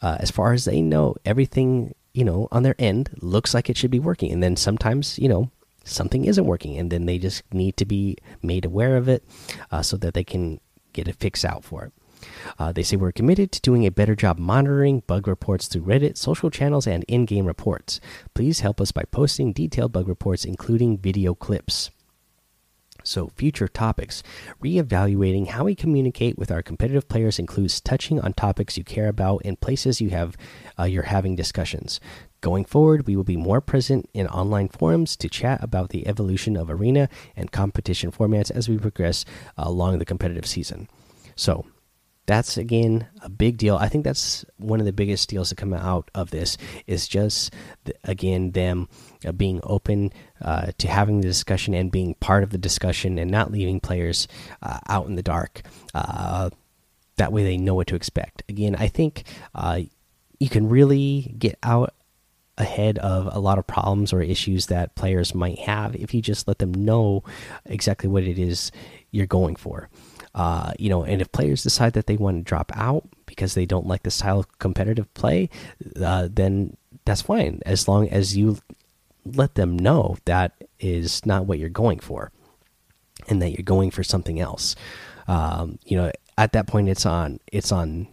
uh, 0.00 0.16
as 0.18 0.30
far 0.30 0.52
as 0.52 0.64
they 0.64 0.80
know, 0.80 1.14
everything 1.24 1.94
you 2.12 2.24
know 2.24 2.48
on 2.50 2.62
their 2.62 2.74
end 2.78 3.10
looks 3.20 3.54
like 3.54 3.70
it 3.70 3.76
should 3.76 3.90
be 3.90 4.00
working, 4.00 4.32
and 4.32 4.42
then 4.42 4.56
sometimes 4.56 5.18
you 5.18 5.28
know 5.28 5.50
something 5.84 6.24
isn't 6.24 6.44
working, 6.44 6.78
and 6.78 6.90
then 6.90 7.06
they 7.06 7.18
just 7.18 7.42
need 7.52 7.76
to 7.76 7.84
be 7.84 8.16
made 8.42 8.64
aware 8.64 8.96
of 8.96 9.08
it 9.08 9.24
uh, 9.70 9.82
so 9.82 9.96
that 9.98 10.14
they 10.14 10.24
can 10.24 10.60
get 10.92 11.08
a 11.08 11.12
fix 11.12 11.44
out 11.44 11.64
for 11.64 11.84
it. 11.84 11.92
Uh, 12.58 12.72
they 12.72 12.82
say 12.82 12.96
we're 12.96 13.12
committed 13.12 13.50
to 13.52 13.60
doing 13.60 13.84
a 13.84 13.90
better 13.90 14.14
job 14.14 14.38
monitoring 14.38 15.00
bug 15.06 15.26
reports 15.26 15.66
through 15.66 15.82
Reddit, 15.82 16.16
social 16.16 16.50
channels, 16.50 16.86
and 16.86 17.04
in 17.08 17.24
game 17.24 17.46
reports. 17.46 18.00
Please 18.34 18.60
help 18.60 18.80
us 18.80 18.92
by 18.92 19.02
posting 19.10 19.52
detailed 19.52 19.92
bug 19.92 20.08
reports, 20.08 20.44
including 20.44 20.98
video 20.98 21.34
clips. 21.34 21.90
So, 23.04 23.32
future 23.34 23.66
topics. 23.66 24.22
Reevaluating 24.62 25.48
how 25.48 25.64
we 25.64 25.74
communicate 25.74 26.38
with 26.38 26.52
our 26.52 26.62
competitive 26.62 27.08
players 27.08 27.38
includes 27.38 27.80
touching 27.80 28.20
on 28.20 28.32
topics 28.32 28.78
you 28.78 28.84
care 28.84 29.08
about 29.08 29.42
and 29.44 29.60
places 29.60 30.00
you 30.00 30.10
have 30.10 30.36
uh, 30.78 30.84
you're 30.84 31.02
having 31.02 31.34
discussions. 31.34 31.98
Going 32.42 32.64
forward, 32.64 33.06
we 33.06 33.14
will 33.14 33.24
be 33.24 33.36
more 33.36 33.60
present 33.60 34.10
in 34.12 34.26
online 34.26 34.68
forums 34.68 35.16
to 35.16 35.28
chat 35.28 35.62
about 35.62 35.90
the 35.90 36.08
evolution 36.08 36.56
of 36.56 36.68
arena 36.68 37.08
and 37.36 37.52
competition 37.52 38.10
formats 38.10 38.50
as 38.50 38.68
we 38.68 38.76
progress 38.78 39.24
along 39.56 40.00
the 40.00 40.04
competitive 40.04 40.44
season. 40.44 40.88
So, 41.36 41.64
that's 42.26 42.56
again 42.56 43.06
a 43.22 43.28
big 43.28 43.58
deal. 43.58 43.76
I 43.76 43.88
think 43.88 44.04
that's 44.04 44.44
one 44.56 44.80
of 44.80 44.86
the 44.86 44.92
biggest 44.92 45.28
deals 45.28 45.48
to 45.48 45.54
come 45.54 45.72
out 45.72 46.10
of 46.14 46.30
this 46.30 46.56
is 46.86 47.08
just 47.08 47.52
again 48.04 48.52
them 48.52 48.88
uh, 49.26 49.32
being 49.32 49.60
open 49.62 50.12
uh, 50.40 50.72
to 50.78 50.88
having 50.88 51.20
the 51.20 51.26
discussion 51.26 51.74
and 51.74 51.90
being 51.90 52.14
part 52.14 52.42
of 52.42 52.50
the 52.50 52.58
discussion 52.58 53.18
and 53.18 53.30
not 53.30 53.50
leaving 53.50 53.80
players 53.80 54.28
uh, 54.62 54.78
out 54.88 55.06
in 55.06 55.16
the 55.16 55.22
dark. 55.22 55.62
Uh, 55.94 56.50
that 57.16 57.32
way 57.32 57.44
they 57.44 57.56
know 57.56 57.74
what 57.74 57.88
to 57.88 57.96
expect. 57.96 58.42
Again, 58.48 58.76
I 58.76 58.88
think 58.88 59.24
uh, 59.54 59.80
you 60.38 60.48
can 60.48 60.68
really 60.68 61.34
get 61.38 61.58
out 61.62 61.92
ahead 62.58 62.98
of 62.98 63.28
a 63.34 63.38
lot 63.38 63.58
of 63.58 63.66
problems 63.66 64.12
or 64.12 64.22
issues 64.22 64.66
that 64.66 64.94
players 64.94 65.34
might 65.34 65.58
have 65.60 65.96
if 65.96 66.12
you 66.12 66.20
just 66.20 66.46
let 66.46 66.58
them 66.58 66.72
know 66.72 67.24
exactly 67.64 68.08
what 68.08 68.24
it 68.24 68.38
is 68.38 68.70
you're 69.10 69.26
going 69.26 69.56
for. 69.56 69.88
Uh, 70.34 70.72
you 70.78 70.88
know, 70.88 71.02
and 71.02 71.20
if 71.20 71.30
players 71.32 71.62
decide 71.62 71.92
that 71.92 72.06
they 72.06 72.16
want 72.16 72.38
to 72.38 72.42
drop 72.42 72.72
out 72.74 73.08
because 73.26 73.54
they 73.54 73.66
don't 73.66 73.86
like 73.86 74.02
the 74.02 74.10
style 74.10 74.40
of 74.40 74.58
competitive 74.58 75.12
play, 75.14 75.48
uh, 76.02 76.28
then 76.30 76.76
that's 77.04 77.22
fine 77.22 77.60
as 77.66 77.88
long 77.88 78.08
as 78.08 78.36
you 78.36 78.58
let 79.24 79.54
them 79.54 79.78
know 79.78 80.16
that 80.24 80.52
is 80.80 81.24
not 81.24 81.46
what 81.46 81.58
you're 81.58 81.68
going 81.68 81.98
for 81.98 82.32
and 83.28 83.40
that 83.40 83.50
you're 83.50 83.62
going 83.62 83.90
for 83.90 84.02
something 84.02 84.40
else. 84.40 84.74
Um, 85.28 85.78
you 85.84 85.96
know, 85.96 86.10
at 86.38 86.52
that 86.52 86.66
point, 86.66 86.88
it's 86.88 87.06
on 87.06 87.38
it's 87.52 87.70
on 87.72 88.08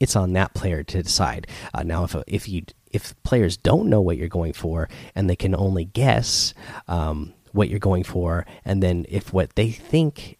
it's 0.00 0.16
on 0.16 0.32
that 0.34 0.54
player 0.54 0.82
to 0.84 1.02
decide. 1.02 1.46
Uh, 1.72 1.82
now, 1.82 2.04
if 2.04 2.16
if 2.26 2.48
you 2.48 2.62
if 2.92 3.20
players 3.22 3.56
don't 3.56 3.88
know 3.88 4.00
what 4.00 4.16
you're 4.16 4.28
going 4.28 4.52
for 4.52 4.88
and 5.14 5.28
they 5.28 5.36
can 5.36 5.54
only 5.54 5.84
guess 5.84 6.54
um, 6.88 7.32
what 7.52 7.68
you're 7.68 7.78
going 7.78 8.04
for, 8.04 8.46
and 8.64 8.82
then 8.82 9.06
if 9.08 9.32
what 9.32 9.54
they 9.56 9.70
think 9.70 10.38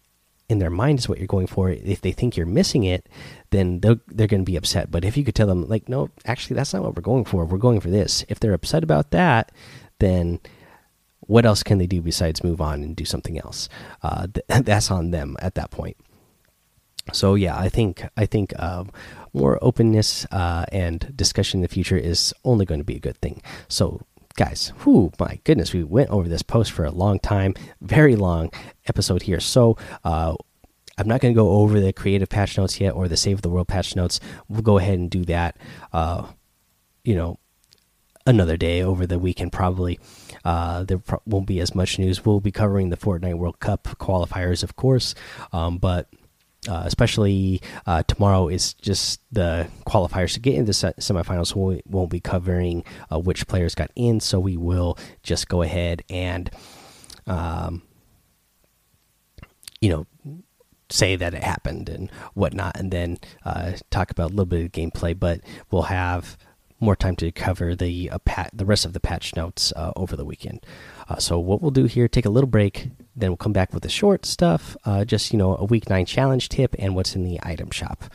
in 0.49 0.59
their 0.59 0.69
mind 0.69 0.99
is 0.99 1.09
what 1.09 1.17
you're 1.17 1.27
going 1.27 1.47
for 1.47 1.69
if 1.69 1.99
they 2.01 2.11
think 2.11 2.37
you're 2.37 2.45
missing 2.45 2.83
it 2.83 3.07
then 3.49 3.79
they're, 3.81 3.99
they're 4.07 4.27
going 4.27 4.41
to 4.41 4.49
be 4.49 4.55
upset. 4.55 4.89
But 4.89 5.03
if 5.03 5.17
you 5.17 5.23
could 5.23 5.35
tell 5.35 5.47
them 5.47 5.67
like 5.67 5.89
no 5.89 6.09
actually 6.25 6.55
that's 6.55 6.73
not 6.73 6.83
what 6.83 6.95
we're 6.95 7.01
going 7.01 7.25
for. 7.25 7.45
We're 7.45 7.57
going 7.57 7.79
for 7.79 7.89
this. 7.89 8.23
If 8.29 8.39
they're 8.39 8.53
upset 8.53 8.83
about 8.83 9.11
that 9.11 9.51
then 9.99 10.39
what 11.21 11.45
else 11.45 11.63
can 11.63 11.79
they 11.79 11.87
do 11.87 12.01
besides 12.01 12.43
move 12.43 12.61
on 12.61 12.81
and 12.81 12.95
do 12.95 13.03
something 13.03 13.37
else? 13.37 13.67
Uh, 14.01 14.27
th 14.27 14.45
that's 14.65 14.89
on 14.89 15.11
them 15.11 15.35
at 15.39 15.55
that 15.55 15.71
point 15.71 15.97
so 17.13 17.35
yeah 17.35 17.57
i 17.57 17.69
think 17.69 18.03
i 18.17 18.25
think 18.25 18.53
uh, 18.57 18.83
more 19.37 19.59
openness 19.61 20.25
uh, 20.31 20.65
and 20.71 21.15
discussion 21.15 21.59
in 21.59 21.61
the 21.61 21.67
future 21.67 21.97
is 21.97 22.33
only 22.43 22.65
going 22.65 22.79
to 22.79 22.85
be 22.85 22.95
a 22.95 22.99
good 22.99 23.17
thing. 23.17 23.41
So 23.67 24.01
guys 24.35 24.71
whoo 24.85 25.11
my 25.19 25.39
goodness 25.45 25.73
we 25.73 25.83
went 25.83 26.11
over 26.11 26.29
this 26.29 26.43
post 26.43 26.71
for 26.71 26.85
a 26.85 26.91
long 26.91 27.17
time 27.17 27.55
very 27.81 28.15
long 28.15 28.51
episode 28.85 29.23
here. 29.23 29.39
So 29.39 29.77
uh, 30.03 30.35
i'm 30.97 31.07
not 31.07 31.21
going 31.21 31.33
to 31.33 31.39
go 31.39 31.49
over 31.49 31.79
the 31.79 31.93
creative 31.93 32.29
patch 32.29 32.57
notes 32.57 32.79
yet 32.79 32.93
or 32.93 33.07
the 33.07 33.17
save 33.17 33.41
the 33.41 33.49
world 33.49 33.67
patch 33.67 33.95
notes. 33.95 34.19
We'll 34.47 34.61
go 34.61 34.77
ahead 34.77 34.99
and 34.99 35.09
do 35.09 35.23
that 35.25 35.57
uh, 35.93 36.27
you 37.03 37.15
know 37.15 37.39
another 38.25 38.57
day 38.57 38.83
over 38.83 39.07
the 39.07 39.17
weekend 39.17 39.53
probably. 39.53 39.99
Uh, 40.43 40.83
there 40.83 40.99
pro 40.99 41.21
won't 41.25 41.47
be 41.47 41.61
as 41.61 41.73
much 41.73 41.97
news. 41.97 42.25
We'll 42.25 42.41
be 42.41 42.51
covering 42.51 42.89
the 42.89 42.97
fortnite 42.97 43.37
world 43.37 43.59
cup 43.59 43.83
qualifiers 43.99 44.63
of 44.63 44.75
course 44.75 45.15
um, 45.51 45.77
but 45.77 46.09
uh, 46.67 46.83
especially 46.85 47.61
uh, 47.85 48.03
tomorrow 48.03 48.47
is 48.47 48.73
just 48.73 49.21
the 49.31 49.67
qualifiers 49.85 50.33
to 50.33 50.39
get 50.39 50.55
into 50.55 50.71
the 50.71 50.93
semifinals. 50.99 51.47
So 51.47 51.59
we 51.59 51.81
won't 51.85 52.09
be 52.09 52.19
covering 52.19 52.83
uh, 53.11 53.19
which 53.19 53.47
players 53.47 53.75
got 53.75 53.91
in, 53.95 54.19
so 54.19 54.39
we 54.39 54.57
will 54.57 54.97
just 55.23 55.47
go 55.47 55.61
ahead 55.61 56.03
and, 56.09 56.49
um, 57.25 57.83
you 59.81 59.89
know, 59.89 60.05
say 60.89 61.15
that 61.15 61.33
it 61.33 61.43
happened 61.43 61.89
and 61.89 62.11
whatnot, 62.33 62.77
and 62.77 62.91
then 62.91 63.17
uh, 63.45 63.73
talk 63.89 64.11
about 64.11 64.31
a 64.31 64.33
little 64.33 64.45
bit 64.45 64.65
of 64.65 64.71
gameplay. 64.71 65.17
But 65.17 65.41
we'll 65.71 65.83
have 65.83 66.37
more 66.79 66.95
time 66.95 67.15
to 67.15 67.31
cover 67.31 67.75
the 67.75 68.09
uh, 68.11 68.19
pat 68.19 68.51
the 68.53 68.65
rest 68.65 68.85
of 68.85 68.93
the 68.93 68.99
patch 68.99 69.35
notes 69.35 69.73
uh, 69.75 69.91
over 69.95 70.15
the 70.15 70.25
weekend. 70.25 70.65
So 71.19 71.39
what 71.39 71.61
we'll 71.61 71.71
do 71.71 71.85
here, 71.85 72.07
take 72.07 72.25
a 72.25 72.29
little 72.29 72.49
break, 72.49 72.89
then 73.17 73.31
we'll 73.31 73.37
come 73.37 73.53
back 73.53 73.73
with 73.73 73.83
the 73.83 73.89
short 73.89 74.25
stuff, 74.25 74.77
uh, 74.85 75.03
just 75.03 75.33
you 75.33 75.39
know 75.39 75.57
a 75.57 75.65
week 75.65 75.89
nine 75.89 76.05
challenge 76.05 76.49
tip 76.49 76.75
and 76.77 76.95
what's 76.95 77.15
in 77.15 77.23
the 77.23 77.39
item 77.43 77.71
shop. 77.71 78.05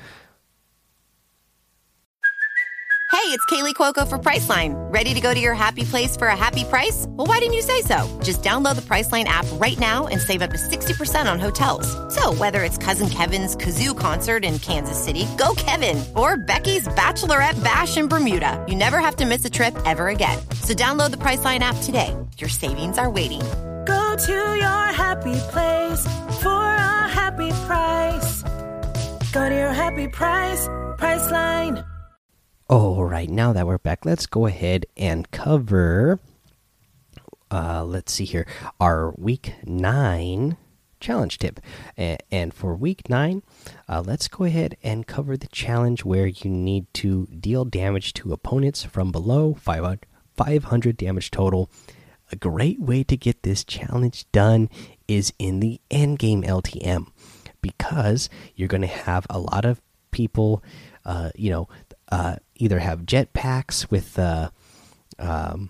Hey, 3.11 3.29
it's 3.29 3.45
Kaley 3.45 3.75
Cuoco 3.75 4.09
for 4.09 4.19
Priceline. 4.19 4.73
Ready 4.93 5.12
to 5.12 5.21
go 5.21 5.35
to 5.35 5.38
your 5.38 5.55
happy 5.55 5.85
place 5.85 6.17
for 6.17 6.29
a 6.29 6.37
happy 6.37 6.65
price? 6.65 7.05
Well, 7.11 7.27
why 7.27 7.38
didn't 7.41 7.53
you 7.53 7.62
say 7.62 7.83
so? 7.83 8.21
Just 8.23 8.43
download 8.43 8.75
the 8.75 8.83
Priceline 8.83 9.25
app 9.25 9.45
right 9.61 9.79
now 9.79 10.07
and 10.07 10.21
save 10.21 10.41
up 10.41 10.51
to 10.51 10.59
sixty 10.59 10.95
percent 10.95 11.29
on 11.29 11.38
hotels. 11.38 11.87
So 12.15 12.33
whether 12.33 12.65
it's 12.65 12.79
Cousin 12.79 13.11
Kevin's 13.11 13.55
kazoo 13.55 13.97
concert 13.97 14.45
in 14.45 14.59
Kansas 14.59 14.99
City, 14.99 15.27
go 15.37 15.55
Kevin, 15.57 16.03
or 16.17 16.37
Becky's 16.37 16.88
bachelorette 16.88 17.62
bash 17.62 17.97
in 17.97 18.09
Bermuda, 18.09 18.65
you 18.67 18.75
never 18.75 18.99
have 18.99 19.17
to 19.17 19.27
miss 19.27 19.45
a 19.45 19.51
trip 19.51 19.77
ever 19.85 20.09
again. 20.09 20.38
So 20.62 20.73
download 20.73 21.11
the 21.11 21.19
Priceline 21.19 21.61
app 21.61 21.77
today. 21.83 22.17
Your 22.38 22.49
savings 22.49 22.99
are 22.99 23.11
waiting. 23.11 23.43
Go 24.12 24.18
to 24.18 24.33
your 24.33 24.92
happy 24.92 25.40
place 25.48 26.05
for 26.42 26.51
a 26.51 27.09
happy 27.09 27.51
price. 27.64 28.42
Go 29.33 29.48
to 29.48 29.55
your 29.55 29.72
happy 29.72 30.07
price, 30.07 30.68
Priceline. 30.98 31.83
All 32.68 33.07
right, 33.07 33.31
now 33.31 33.55
that 33.55 33.66
we're 33.66 33.79
back, 33.79 34.05
let's 34.05 34.27
go 34.27 34.44
ahead 34.44 34.85
and 34.98 35.31
cover. 35.31 36.20
Uh, 37.51 37.85
let's 37.85 38.12
see 38.12 38.27
here, 38.27 38.46
our 38.79 39.14
week 39.16 39.55
nine 39.64 40.59
challenge 41.01 41.38
tip. 41.38 41.59
And 41.96 42.53
for 42.53 42.77
week 42.77 43.09
nine, 43.09 43.42
uh, 43.88 44.03
let's 44.05 44.29
go 44.29 44.44
ahead 44.44 44.77
and 44.83 45.07
cover 45.07 45.38
the 45.38 45.48
challenge 45.48 46.05
where 46.05 46.27
you 46.27 46.51
need 46.51 46.85
to 46.94 47.29
deal 47.29 47.64
damage 47.64 48.12
to 48.14 48.35
opponents 48.35 48.85
from 48.85 49.11
below 49.11 49.55
500 49.55 50.96
damage 50.98 51.31
total. 51.31 51.70
A 52.33 52.37
great 52.37 52.81
way 52.81 53.05
to 53.05 53.16
get 53.16 53.42
this 53.42 53.62
challenge 53.62 54.25
done 54.33 54.71
is 55.07 55.35
in 55.38 55.61
the 55.61 55.81
endgame 55.90 56.45
LTM 56.47 57.09
because 57.61 58.31
you're 58.57 58.68
going 58.68 58.81
to 58.81 58.87
have 58.87 59.27
a 59.29 59.38
lot 59.38 59.66
of 59.66 59.83
people, 60.12 60.64
uh, 61.05 61.31
you 61.37 61.51
know, 61.51 61.68
uh, 62.11 62.37
either 62.57 62.79
have 62.79 63.01
jetpacks 63.01 63.90
with 63.90 64.19
uh, 64.19 64.50
um, 65.19 65.69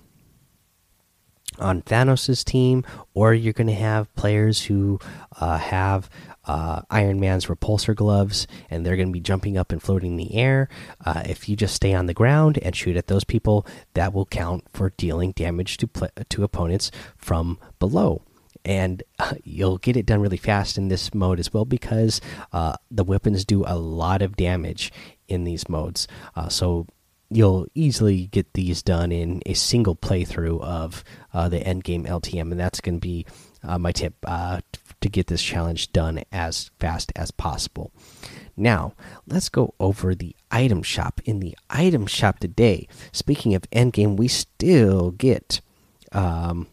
on 1.59 1.83
Thanos' 1.83 2.45
team, 2.45 2.85
or 3.13 3.35
you're 3.35 3.53
going 3.53 3.67
to 3.67 3.75
have 3.75 4.15
players 4.15 4.65
who 4.65 5.01
uh, 5.41 5.59
have 5.59 6.09
uh, 6.45 6.83
Iron 6.91 7.21
Man's 7.21 7.47
repulsor 7.47 7.95
gloves, 7.95 8.47
and 8.71 8.85
they're 8.85 8.97
going 8.97 9.09
to 9.09 9.13
be 9.13 9.21
jumping 9.21 9.57
up 9.57 9.73
and 9.73 9.83
floating 9.83 10.13
in 10.13 10.17
the 10.17 10.35
air. 10.35 10.69
Uh, 11.05 11.23
if 11.27 11.49
you 11.49 11.57
just 11.57 11.75
stay 11.75 11.95
on 11.95 12.07
the 12.07 12.15
ground 12.15 12.59
and 12.59 12.75
shoot 12.75 12.97
at 12.97 13.07
those 13.07 13.25
people, 13.25 13.67
that 13.95 14.13
will 14.13 14.27
count 14.27 14.65
for 14.73 14.91
dealing 14.97 15.33
damage 15.33 15.77
to 15.79 15.89
to 16.29 16.45
opponents 16.45 16.91
from 17.17 17.59
below 17.79 18.23
and 18.65 19.03
you'll 19.45 19.79
get 19.79 19.97
it 19.97 20.07
done 20.07 20.21
really 20.21 20.37
fast 20.37 20.79
in 20.79 20.89
this 20.89 21.15
mode 21.15 21.41
as 21.41 21.53
well 21.53 21.65
because 21.65 22.21
uh, 22.53 22.77
the 22.91 23.05
weapons 23.05 23.45
do 23.45 23.65
a 23.67 23.77
lot 23.77 24.23
of 24.23 24.37
damage 24.37 24.93
in 25.29 25.45
these 25.45 25.69
modes. 25.69 26.07
Uh, 26.37 26.49
so 26.49 26.87
you'll 27.31 27.67
easily 27.75 28.27
get 28.27 28.53
these 28.53 28.83
done 28.83 29.11
in 29.11 29.43
a 29.47 29.55
single 29.55 29.97
playthrough 29.97 30.61
of 30.61 31.03
uh, 31.33 31.49
the 31.49 31.61
end 31.67 31.85
game 31.85 32.05
LTM, 32.05 32.51
and 32.53 32.61
that's 32.61 32.81
going 32.81 32.97
to 32.97 33.01
be 33.01 33.27
uh, 33.63 33.79
my 33.79 33.93
tip 33.93 34.15
uh, 34.27 34.61
to 35.03 35.09
get 35.09 35.27
this 35.27 35.43
challenge 35.43 35.93
done 35.93 36.23
as 36.33 36.71
fast 36.81 37.13
as 37.15 37.31
possible. 37.31 37.93
Now, 38.57 38.95
let's 39.27 39.49
go 39.49 39.75
over 39.79 40.15
the 40.15 40.35
item 40.51 40.83
shop. 40.83 41.21
In 41.25 41.41
the 41.41 41.57
item 41.71 42.07
shop 42.07 42.39
today, 42.39 42.89
speaking 43.13 43.55
of 43.55 43.65
end 43.73 43.93
game, 43.93 44.17
we 44.17 44.29
still 44.29 45.11
get 45.11 45.61
um, 46.13 46.67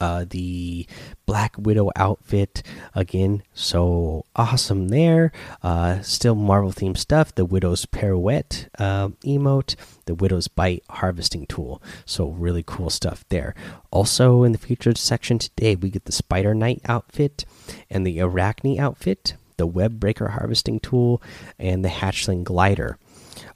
Uh, 0.00 0.24
the 0.28 0.86
Black 1.26 1.54
Widow 1.58 1.90
outfit 1.94 2.62
again, 2.94 3.42
so 3.52 4.24
awesome 4.34 4.88
there. 4.88 5.30
Uh, 5.62 6.00
still 6.00 6.34
Marvel 6.34 6.72
themed 6.72 6.96
stuff. 6.96 7.34
The 7.34 7.44
Widow's 7.44 7.86
pirouette 7.86 8.68
uh, 8.78 9.08
emote, 9.24 9.76
the 10.06 10.14
Widow's 10.14 10.48
bite 10.48 10.82
harvesting 10.88 11.46
tool. 11.46 11.82
So 12.04 12.28
really 12.28 12.64
cool 12.66 12.90
stuff 12.90 13.24
there. 13.28 13.54
Also 13.90 14.42
in 14.42 14.52
the 14.52 14.58
featured 14.58 14.98
section 14.98 15.38
today, 15.38 15.76
we 15.76 15.90
get 15.90 16.06
the 16.06 16.12
Spider 16.12 16.54
Knight 16.54 16.80
outfit 16.86 17.44
and 17.90 18.06
the 18.06 18.20
Arachne 18.20 18.78
outfit, 18.80 19.34
the 19.56 19.66
Web 19.66 20.00
Breaker 20.00 20.28
harvesting 20.28 20.80
tool, 20.80 21.22
and 21.58 21.84
the 21.84 21.90
Hatchling 21.90 22.42
glider. 22.44 22.98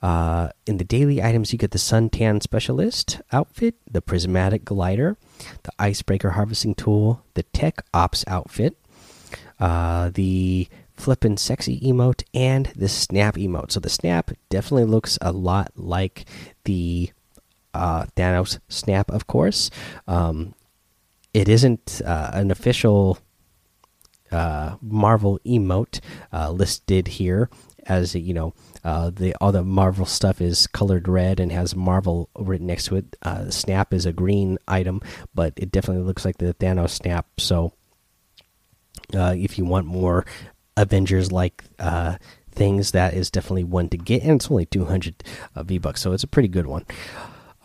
Uh, 0.04 0.50
in 0.66 0.76
the 0.76 0.84
daily 0.84 1.22
items, 1.22 1.50
you 1.50 1.58
get 1.58 1.70
the 1.70 1.78
Suntan 1.78 2.42
Specialist 2.42 3.22
outfit, 3.32 3.76
the 3.90 4.02
Prismatic 4.02 4.62
Glider, 4.62 5.16
the 5.62 5.72
Icebreaker 5.78 6.32
Harvesting 6.32 6.74
Tool, 6.74 7.24
the 7.32 7.42
Tech 7.42 7.82
Ops 7.94 8.22
outfit, 8.26 8.76
uh, 9.58 10.10
the 10.12 10.68
Flippin' 10.92 11.38
Sexy 11.38 11.80
emote, 11.80 12.22
and 12.34 12.66
the 12.76 12.86
Snap 12.86 13.36
emote. 13.36 13.72
So 13.72 13.80
the 13.80 13.88
Snap 13.88 14.32
definitely 14.50 14.84
looks 14.84 15.16
a 15.22 15.32
lot 15.32 15.72
like 15.74 16.26
the 16.64 17.10
uh, 17.72 18.04
Thanos 18.14 18.58
Snap, 18.68 19.10
of 19.10 19.26
course. 19.26 19.70
Um, 20.06 20.54
it 21.32 21.48
isn't 21.48 22.02
uh, 22.04 22.30
an 22.34 22.50
official 22.50 23.16
uh, 24.30 24.76
Marvel 24.82 25.40
emote 25.46 26.00
uh, 26.30 26.50
listed 26.50 27.08
here 27.08 27.48
as 27.86 28.14
you 28.14 28.34
know 28.34 28.54
uh, 28.84 29.10
the 29.10 29.34
all 29.40 29.52
the 29.52 29.62
Marvel 29.62 30.06
stuff 30.06 30.40
is 30.40 30.66
colored 30.66 31.08
red 31.08 31.40
and 31.40 31.50
has 31.52 31.74
Marvel 31.74 32.28
written 32.36 32.66
next 32.66 32.86
to 32.86 32.96
it. 32.96 33.16
Uh, 33.22 33.50
snap 33.50 33.94
is 33.94 34.06
a 34.06 34.12
green 34.12 34.58
item, 34.68 35.00
but 35.34 35.52
it 35.56 35.72
definitely 35.72 36.02
looks 36.04 36.24
like 36.24 36.38
the 36.38 36.54
Thanos 36.54 36.90
snap. 36.90 37.26
So 37.38 37.72
uh, 39.14 39.34
if 39.36 39.58
you 39.58 39.64
want 39.64 39.86
more 39.86 40.26
Avengers 40.76 41.32
like 41.32 41.64
uh, 41.78 42.16
things, 42.50 42.92
that 42.92 43.14
is 43.14 43.30
definitely 43.30 43.64
one 43.64 43.88
to 43.90 43.96
get, 43.96 44.22
and 44.22 44.32
it's 44.32 44.50
only 44.50 44.66
200 44.66 45.24
uh, 45.56 45.62
V 45.62 45.78
bucks, 45.78 46.00
so 46.00 46.12
it's 46.12 46.24
a 46.24 46.28
pretty 46.28 46.48
good 46.48 46.66
one. 46.66 46.84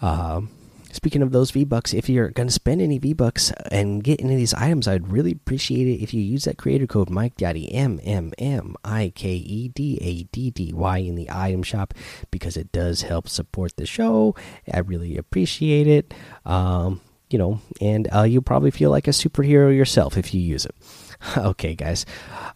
Um, 0.01 0.49
Speaking 0.91 1.21
of 1.21 1.31
those 1.31 1.51
V 1.51 1.65
Bucks, 1.65 1.93
if 1.93 2.09
you're 2.09 2.29
going 2.29 2.47
to 2.47 2.53
spend 2.53 2.81
any 2.81 2.97
V 2.97 3.13
Bucks 3.13 3.51
and 3.71 4.03
get 4.03 4.21
any 4.21 4.33
of 4.33 4.39
these 4.39 4.53
items, 4.55 4.87
I'd 4.87 5.11
really 5.11 5.31
appreciate 5.31 5.87
it 5.87 6.01
if 6.01 6.13
you 6.13 6.21
use 6.21 6.45
that 6.45 6.57
creator 6.57 6.87
code 6.87 7.09
Mike 7.09 7.37
Daddy 7.37 7.71
M 7.73 7.99
M 8.03 8.33
M 8.37 8.75
I 8.83 9.13
K 9.15 9.29
E 9.29 9.67
D 9.69 9.99
A 10.01 10.23
D 10.23 10.49
D 10.49 10.73
Y 10.73 10.97
in 10.97 11.15
the 11.15 11.29
item 11.29 11.63
shop 11.63 11.93
because 12.31 12.57
it 12.57 12.71
does 12.71 13.03
help 13.03 13.29
support 13.29 13.75
the 13.75 13.85
show. 13.85 14.35
I 14.71 14.79
really 14.79 15.17
appreciate 15.17 15.87
it. 15.87 16.13
Um, 16.45 17.01
you 17.29 17.37
know, 17.37 17.61
and 17.79 18.07
uh, 18.13 18.23
you'll 18.23 18.41
probably 18.41 18.71
feel 18.71 18.89
like 18.89 19.07
a 19.07 19.11
superhero 19.11 19.75
yourself 19.75 20.17
if 20.17 20.33
you 20.33 20.41
use 20.41 20.65
it. 20.65 20.75
okay, 21.37 21.75
guys, 21.75 22.05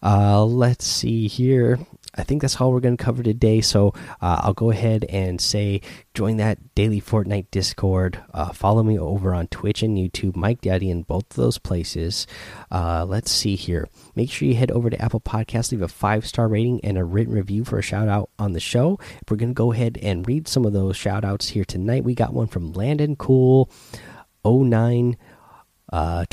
uh, 0.02 0.44
let's 0.44 0.84
see 0.84 1.28
here. 1.28 1.78
I 2.16 2.22
think 2.22 2.42
that's 2.42 2.60
all 2.60 2.72
we're 2.72 2.80
going 2.80 2.96
to 2.96 3.04
cover 3.04 3.22
today. 3.22 3.60
So 3.60 3.92
uh, 4.20 4.40
I'll 4.42 4.54
go 4.54 4.70
ahead 4.70 5.04
and 5.08 5.40
say 5.40 5.80
join 6.14 6.36
that 6.38 6.74
daily 6.74 7.00
Fortnite 7.00 7.46
Discord. 7.50 8.22
Uh, 8.32 8.52
follow 8.52 8.82
me 8.82 8.98
over 8.98 9.34
on 9.34 9.48
Twitch 9.48 9.82
and 9.82 9.96
YouTube, 9.96 10.36
Mike 10.36 10.60
Daddy, 10.60 10.90
in 10.90 11.02
both 11.02 11.30
of 11.30 11.36
those 11.36 11.58
places. 11.58 12.26
Uh, 12.70 13.04
let's 13.04 13.30
see 13.30 13.56
here. 13.56 13.88
Make 14.14 14.30
sure 14.30 14.48
you 14.48 14.54
head 14.54 14.70
over 14.70 14.90
to 14.90 15.00
Apple 15.02 15.20
Podcasts, 15.20 15.72
leave 15.72 15.82
a 15.82 15.88
five 15.88 16.26
star 16.26 16.48
rating 16.48 16.84
and 16.84 16.96
a 16.96 17.04
written 17.04 17.34
review 17.34 17.64
for 17.64 17.78
a 17.78 17.82
shout 17.82 18.08
out 18.08 18.30
on 18.38 18.52
the 18.52 18.60
show. 18.60 18.98
We're 19.28 19.36
going 19.36 19.50
to 19.50 19.54
go 19.54 19.72
ahead 19.72 19.98
and 20.02 20.26
read 20.26 20.48
some 20.48 20.64
of 20.64 20.72
those 20.72 20.96
shout 20.96 21.24
outs 21.24 21.48
here 21.48 21.64
tonight. 21.64 22.04
We 22.04 22.14
got 22.14 22.32
one 22.32 22.46
from 22.46 22.72
Landon 22.72 23.16
Cool 23.16 23.70
0912 24.44 25.16
uh, 25.92 26.24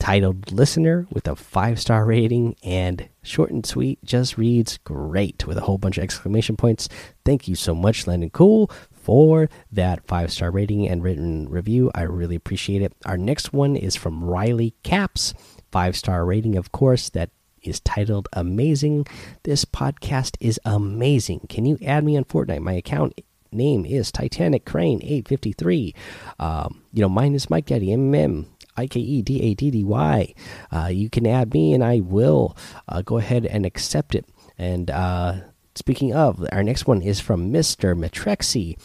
titled 0.00 0.50
Listener 0.50 1.06
with 1.12 1.28
a 1.28 1.36
five 1.36 1.78
star 1.78 2.04
rating 2.04 2.56
and 2.64 3.08
short 3.22 3.50
and 3.50 3.64
sweet, 3.64 4.02
just 4.02 4.36
reads 4.36 4.78
great 4.78 5.46
with 5.46 5.58
a 5.58 5.60
whole 5.60 5.78
bunch 5.78 5.98
of 5.98 6.02
exclamation 6.02 6.56
points. 6.56 6.88
Thank 7.24 7.46
you 7.46 7.54
so 7.54 7.74
much, 7.74 8.06
Landon 8.06 8.30
Cool, 8.30 8.70
for 8.90 9.48
that 9.70 10.04
five 10.06 10.32
star 10.32 10.50
rating 10.50 10.88
and 10.88 11.04
written 11.04 11.48
review. 11.48 11.90
I 11.94 12.02
really 12.02 12.34
appreciate 12.34 12.82
it. 12.82 12.94
Our 13.04 13.18
next 13.18 13.52
one 13.52 13.76
is 13.76 13.94
from 13.94 14.24
Riley 14.24 14.74
Caps, 14.82 15.34
five 15.70 15.96
star 15.96 16.24
rating, 16.24 16.56
of 16.56 16.72
course, 16.72 17.10
that 17.10 17.30
is 17.62 17.78
titled 17.80 18.26
Amazing. 18.32 19.06
This 19.42 19.66
podcast 19.66 20.36
is 20.40 20.58
amazing. 20.64 21.46
Can 21.50 21.66
you 21.66 21.78
add 21.84 22.04
me 22.04 22.16
on 22.16 22.24
Fortnite? 22.24 22.60
My 22.62 22.72
account 22.72 23.20
name 23.52 23.84
is 23.84 24.10
Titanic 24.10 24.64
Crane 24.64 25.00
853. 25.02 25.94
Um, 26.38 26.82
you 26.92 27.02
know, 27.02 27.08
mine 27.08 27.34
is 27.34 27.50
Mike 27.50 27.66
Daddy, 27.66 27.88
MMM. 27.88 28.46
I 28.80 28.86
K 28.86 28.98
E 29.00 29.22
D 29.22 29.42
A 29.42 29.54
D 29.54 29.70
D 29.70 29.84
Y. 29.84 30.34
Uh, 30.72 30.90
you 30.90 31.08
can 31.10 31.26
add 31.26 31.52
me, 31.52 31.74
and 31.74 31.84
I 31.84 32.00
will 32.00 32.56
uh, 32.88 33.02
go 33.02 33.18
ahead 33.18 33.44
and 33.44 33.66
accept 33.66 34.14
it. 34.14 34.24
And 34.56 34.90
uh, 34.90 35.32
speaking 35.74 36.14
of, 36.14 36.44
our 36.50 36.62
next 36.62 36.86
one 36.86 37.02
is 37.02 37.20
from 37.20 37.52
Mister 37.52 37.94
Matrexi 37.94 38.76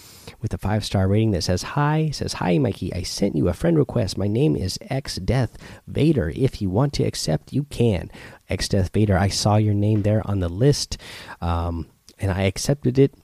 with 0.42 0.54
a 0.54 0.58
five 0.58 0.84
star 0.84 1.08
rating 1.08 1.32
that 1.32 1.44
says 1.44 1.64
hi. 1.64 2.10
Says 2.12 2.34
hi, 2.34 2.58
Mikey. 2.58 2.94
I 2.94 3.04
sent 3.04 3.36
you 3.36 3.48
a 3.48 3.54
friend 3.54 3.78
request. 3.78 4.18
My 4.18 4.28
name 4.28 4.56
is 4.56 4.78
X 4.90 5.16
Death 5.16 5.58
Vader. 5.88 6.32
If 6.36 6.62
you 6.62 6.70
want 6.70 6.92
to 6.94 7.04
accept, 7.04 7.54
you 7.54 7.64
can. 7.64 8.12
X 8.50 8.68
Death 8.68 8.92
Vader. 8.94 9.18
I 9.18 9.30
saw 9.30 9.56
your 9.56 9.74
name 9.74 10.04
there 10.04 10.22
on 10.26 10.40
the 10.40 10.50
list, 10.50 10.98
um, 11.42 11.88
and 12.20 12.32
I 12.32 12.44
accepted 12.44 13.00
it 13.00 13.16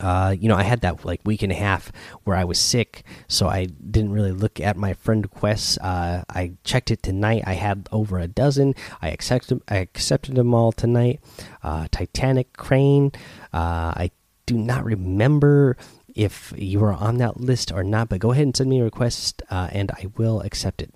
uh, 0.00 0.34
you 0.38 0.48
know, 0.48 0.56
I 0.56 0.62
had 0.62 0.80
that 0.82 1.04
like 1.04 1.20
week 1.24 1.42
and 1.42 1.52
a 1.52 1.56
half 1.56 1.92
where 2.24 2.36
I 2.36 2.44
was 2.44 2.58
sick, 2.58 3.04
so 3.26 3.48
I 3.48 3.66
didn't 3.66 4.12
really 4.12 4.32
look 4.32 4.60
at 4.60 4.76
my 4.76 4.94
friend 4.94 5.24
requests. 5.24 5.78
Uh, 5.78 6.24
I 6.28 6.52
checked 6.64 6.90
it 6.90 7.02
tonight. 7.02 7.42
I 7.46 7.54
had 7.54 7.88
over 7.92 8.18
a 8.18 8.28
dozen. 8.28 8.74
I 9.02 9.10
accepted 9.10 9.62
I 9.68 9.76
accepted 9.76 10.34
them 10.34 10.54
all 10.54 10.72
tonight. 10.72 11.20
Uh, 11.62 11.88
Titanic 11.90 12.56
Crane. 12.56 13.12
Uh, 13.52 13.92
I 13.96 14.10
do 14.46 14.56
not 14.56 14.84
remember 14.84 15.76
if 16.14 16.52
you 16.56 16.80
were 16.80 16.92
on 16.92 17.18
that 17.18 17.38
list 17.38 17.70
or 17.70 17.84
not, 17.84 18.08
but 18.08 18.18
go 18.18 18.32
ahead 18.32 18.44
and 18.44 18.56
send 18.56 18.70
me 18.70 18.80
a 18.80 18.84
request, 18.84 19.42
uh, 19.50 19.68
and 19.72 19.90
I 19.92 20.06
will 20.16 20.40
accept 20.40 20.82
it. 20.82 20.94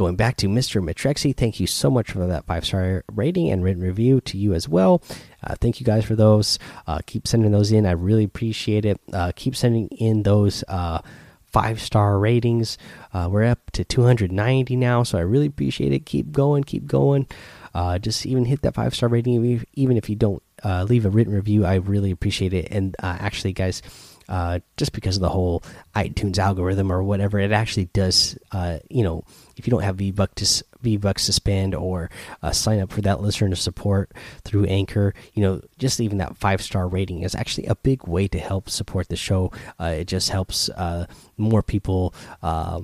Going 0.00 0.16
back 0.16 0.36
to 0.36 0.48
Mr. 0.48 0.82
Matrexi, 0.82 1.36
thank 1.36 1.60
you 1.60 1.66
so 1.66 1.90
much 1.90 2.12
for 2.12 2.26
that 2.26 2.46
five 2.46 2.64
star 2.64 3.04
rating 3.12 3.50
and 3.50 3.62
written 3.62 3.82
review 3.82 4.22
to 4.22 4.38
you 4.38 4.54
as 4.54 4.66
well. 4.66 5.02
Uh, 5.44 5.56
thank 5.60 5.78
you 5.78 5.84
guys 5.84 6.06
for 6.06 6.16
those. 6.16 6.58
Uh, 6.86 7.00
keep 7.04 7.28
sending 7.28 7.50
those 7.50 7.70
in. 7.70 7.84
I 7.84 7.90
really 7.90 8.24
appreciate 8.24 8.86
it. 8.86 8.98
Uh, 9.12 9.32
keep 9.36 9.54
sending 9.54 9.88
in 9.88 10.22
those 10.22 10.64
uh, 10.68 11.02
five 11.44 11.82
star 11.82 12.18
ratings. 12.18 12.78
Uh, 13.12 13.28
we're 13.30 13.44
up 13.44 13.70
to 13.72 13.84
290 13.84 14.74
now, 14.74 15.02
so 15.02 15.18
I 15.18 15.20
really 15.20 15.48
appreciate 15.48 15.92
it. 15.92 16.06
Keep 16.06 16.32
going, 16.32 16.64
keep 16.64 16.86
going. 16.86 17.26
Uh, 17.74 17.98
just 17.98 18.24
even 18.24 18.46
hit 18.46 18.62
that 18.62 18.72
five 18.72 18.94
star 18.94 19.10
rating, 19.10 19.66
even 19.74 19.98
if 19.98 20.08
you 20.08 20.16
don't 20.16 20.42
leave 20.88 21.04
a 21.04 21.10
written 21.10 21.34
review. 21.34 21.66
I 21.66 21.74
really 21.74 22.10
appreciate 22.10 22.54
it. 22.54 22.68
And 22.70 22.96
actually, 23.02 23.52
guys, 23.52 23.82
uh, 24.30 24.60
just 24.76 24.92
because 24.92 25.16
of 25.16 25.22
the 25.22 25.28
whole 25.28 25.62
iTunes 25.96 26.38
algorithm 26.38 26.90
or 26.90 27.02
whatever, 27.02 27.38
it 27.38 27.50
actually 27.50 27.86
does. 27.86 28.38
Uh, 28.52 28.78
you 28.88 29.02
know, 29.02 29.24
if 29.60 29.66
you 29.66 29.70
don't 29.70 29.82
have 29.82 29.96
V 29.96 30.10
Bucks 30.10 30.60
to 30.60 30.64
V 30.80 30.96
Bucks 30.96 31.26
to 31.26 31.32
spend 31.32 31.74
or 31.74 32.10
uh, 32.42 32.50
sign 32.50 32.80
up 32.80 32.90
for 32.90 33.02
that 33.02 33.20
listener 33.20 33.54
support 33.54 34.10
through 34.42 34.64
Anchor, 34.64 35.12
you 35.34 35.42
know, 35.42 35.60
just 35.78 36.00
even 36.00 36.16
that 36.18 36.36
five 36.38 36.62
star 36.62 36.88
rating 36.88 37.22
is 37.22 37.34
actually 37.34 37.66
a 37.66 37.74
big 37.74 38.06
way 38.06 38.26
to 38.28 38.38
help 38.38 38.70
support 38.70 39.08
the 39.08 39.16
show. 39.16 39.52
Uh, 39.78 39.94
it 39.98 40.06
just 40.06 40.30
helps 40.30 40.70
uh, 40.70 41.06
more 41.36 41.62
people. 41.62 42.14
Uh, 42.42 42.80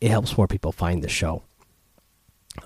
it 0.00 0.10
helps 0.10 0.36
more 0.36 0.48
people 0.48 0.72
find 0.72 1.02
the 1.02 1.08
show. 1.08 1.44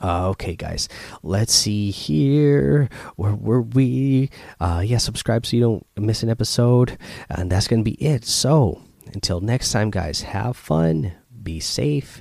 Uh, 0.03 0.31
okay, 0.31 0.57
guys, 0.57 0.89
let's 1.23 1.53
see 1.53 1.91
here. 1.91 2.89
Where 3.17 3.35
were 3.35 3.63
we? 3.63 4.31
Uh, 4.59 4.83
yeah, 4.85 4.99
subscribe 4.99 5.47
so 5.47 5.57
you 5.57 5.63
don't 5.63 5.87
miss 5.97 6.23
an 6.23 6.31
episode. 6.31 6.99
And 7.29 7.53
that's 7.53 7.69
going 7.69 7.85
to 7.85 7.91
be 7.91 8.03
it. 8.03 8.25
So, 8.25 8.83
until 9.13 9.41
next 9.41 9.71
time, 9.71 9.91
guys, 9.91 10.23
have 10.23 10.57
fun, 10.57 11.13
be 11.43 11.61
safe, 11.61 12.21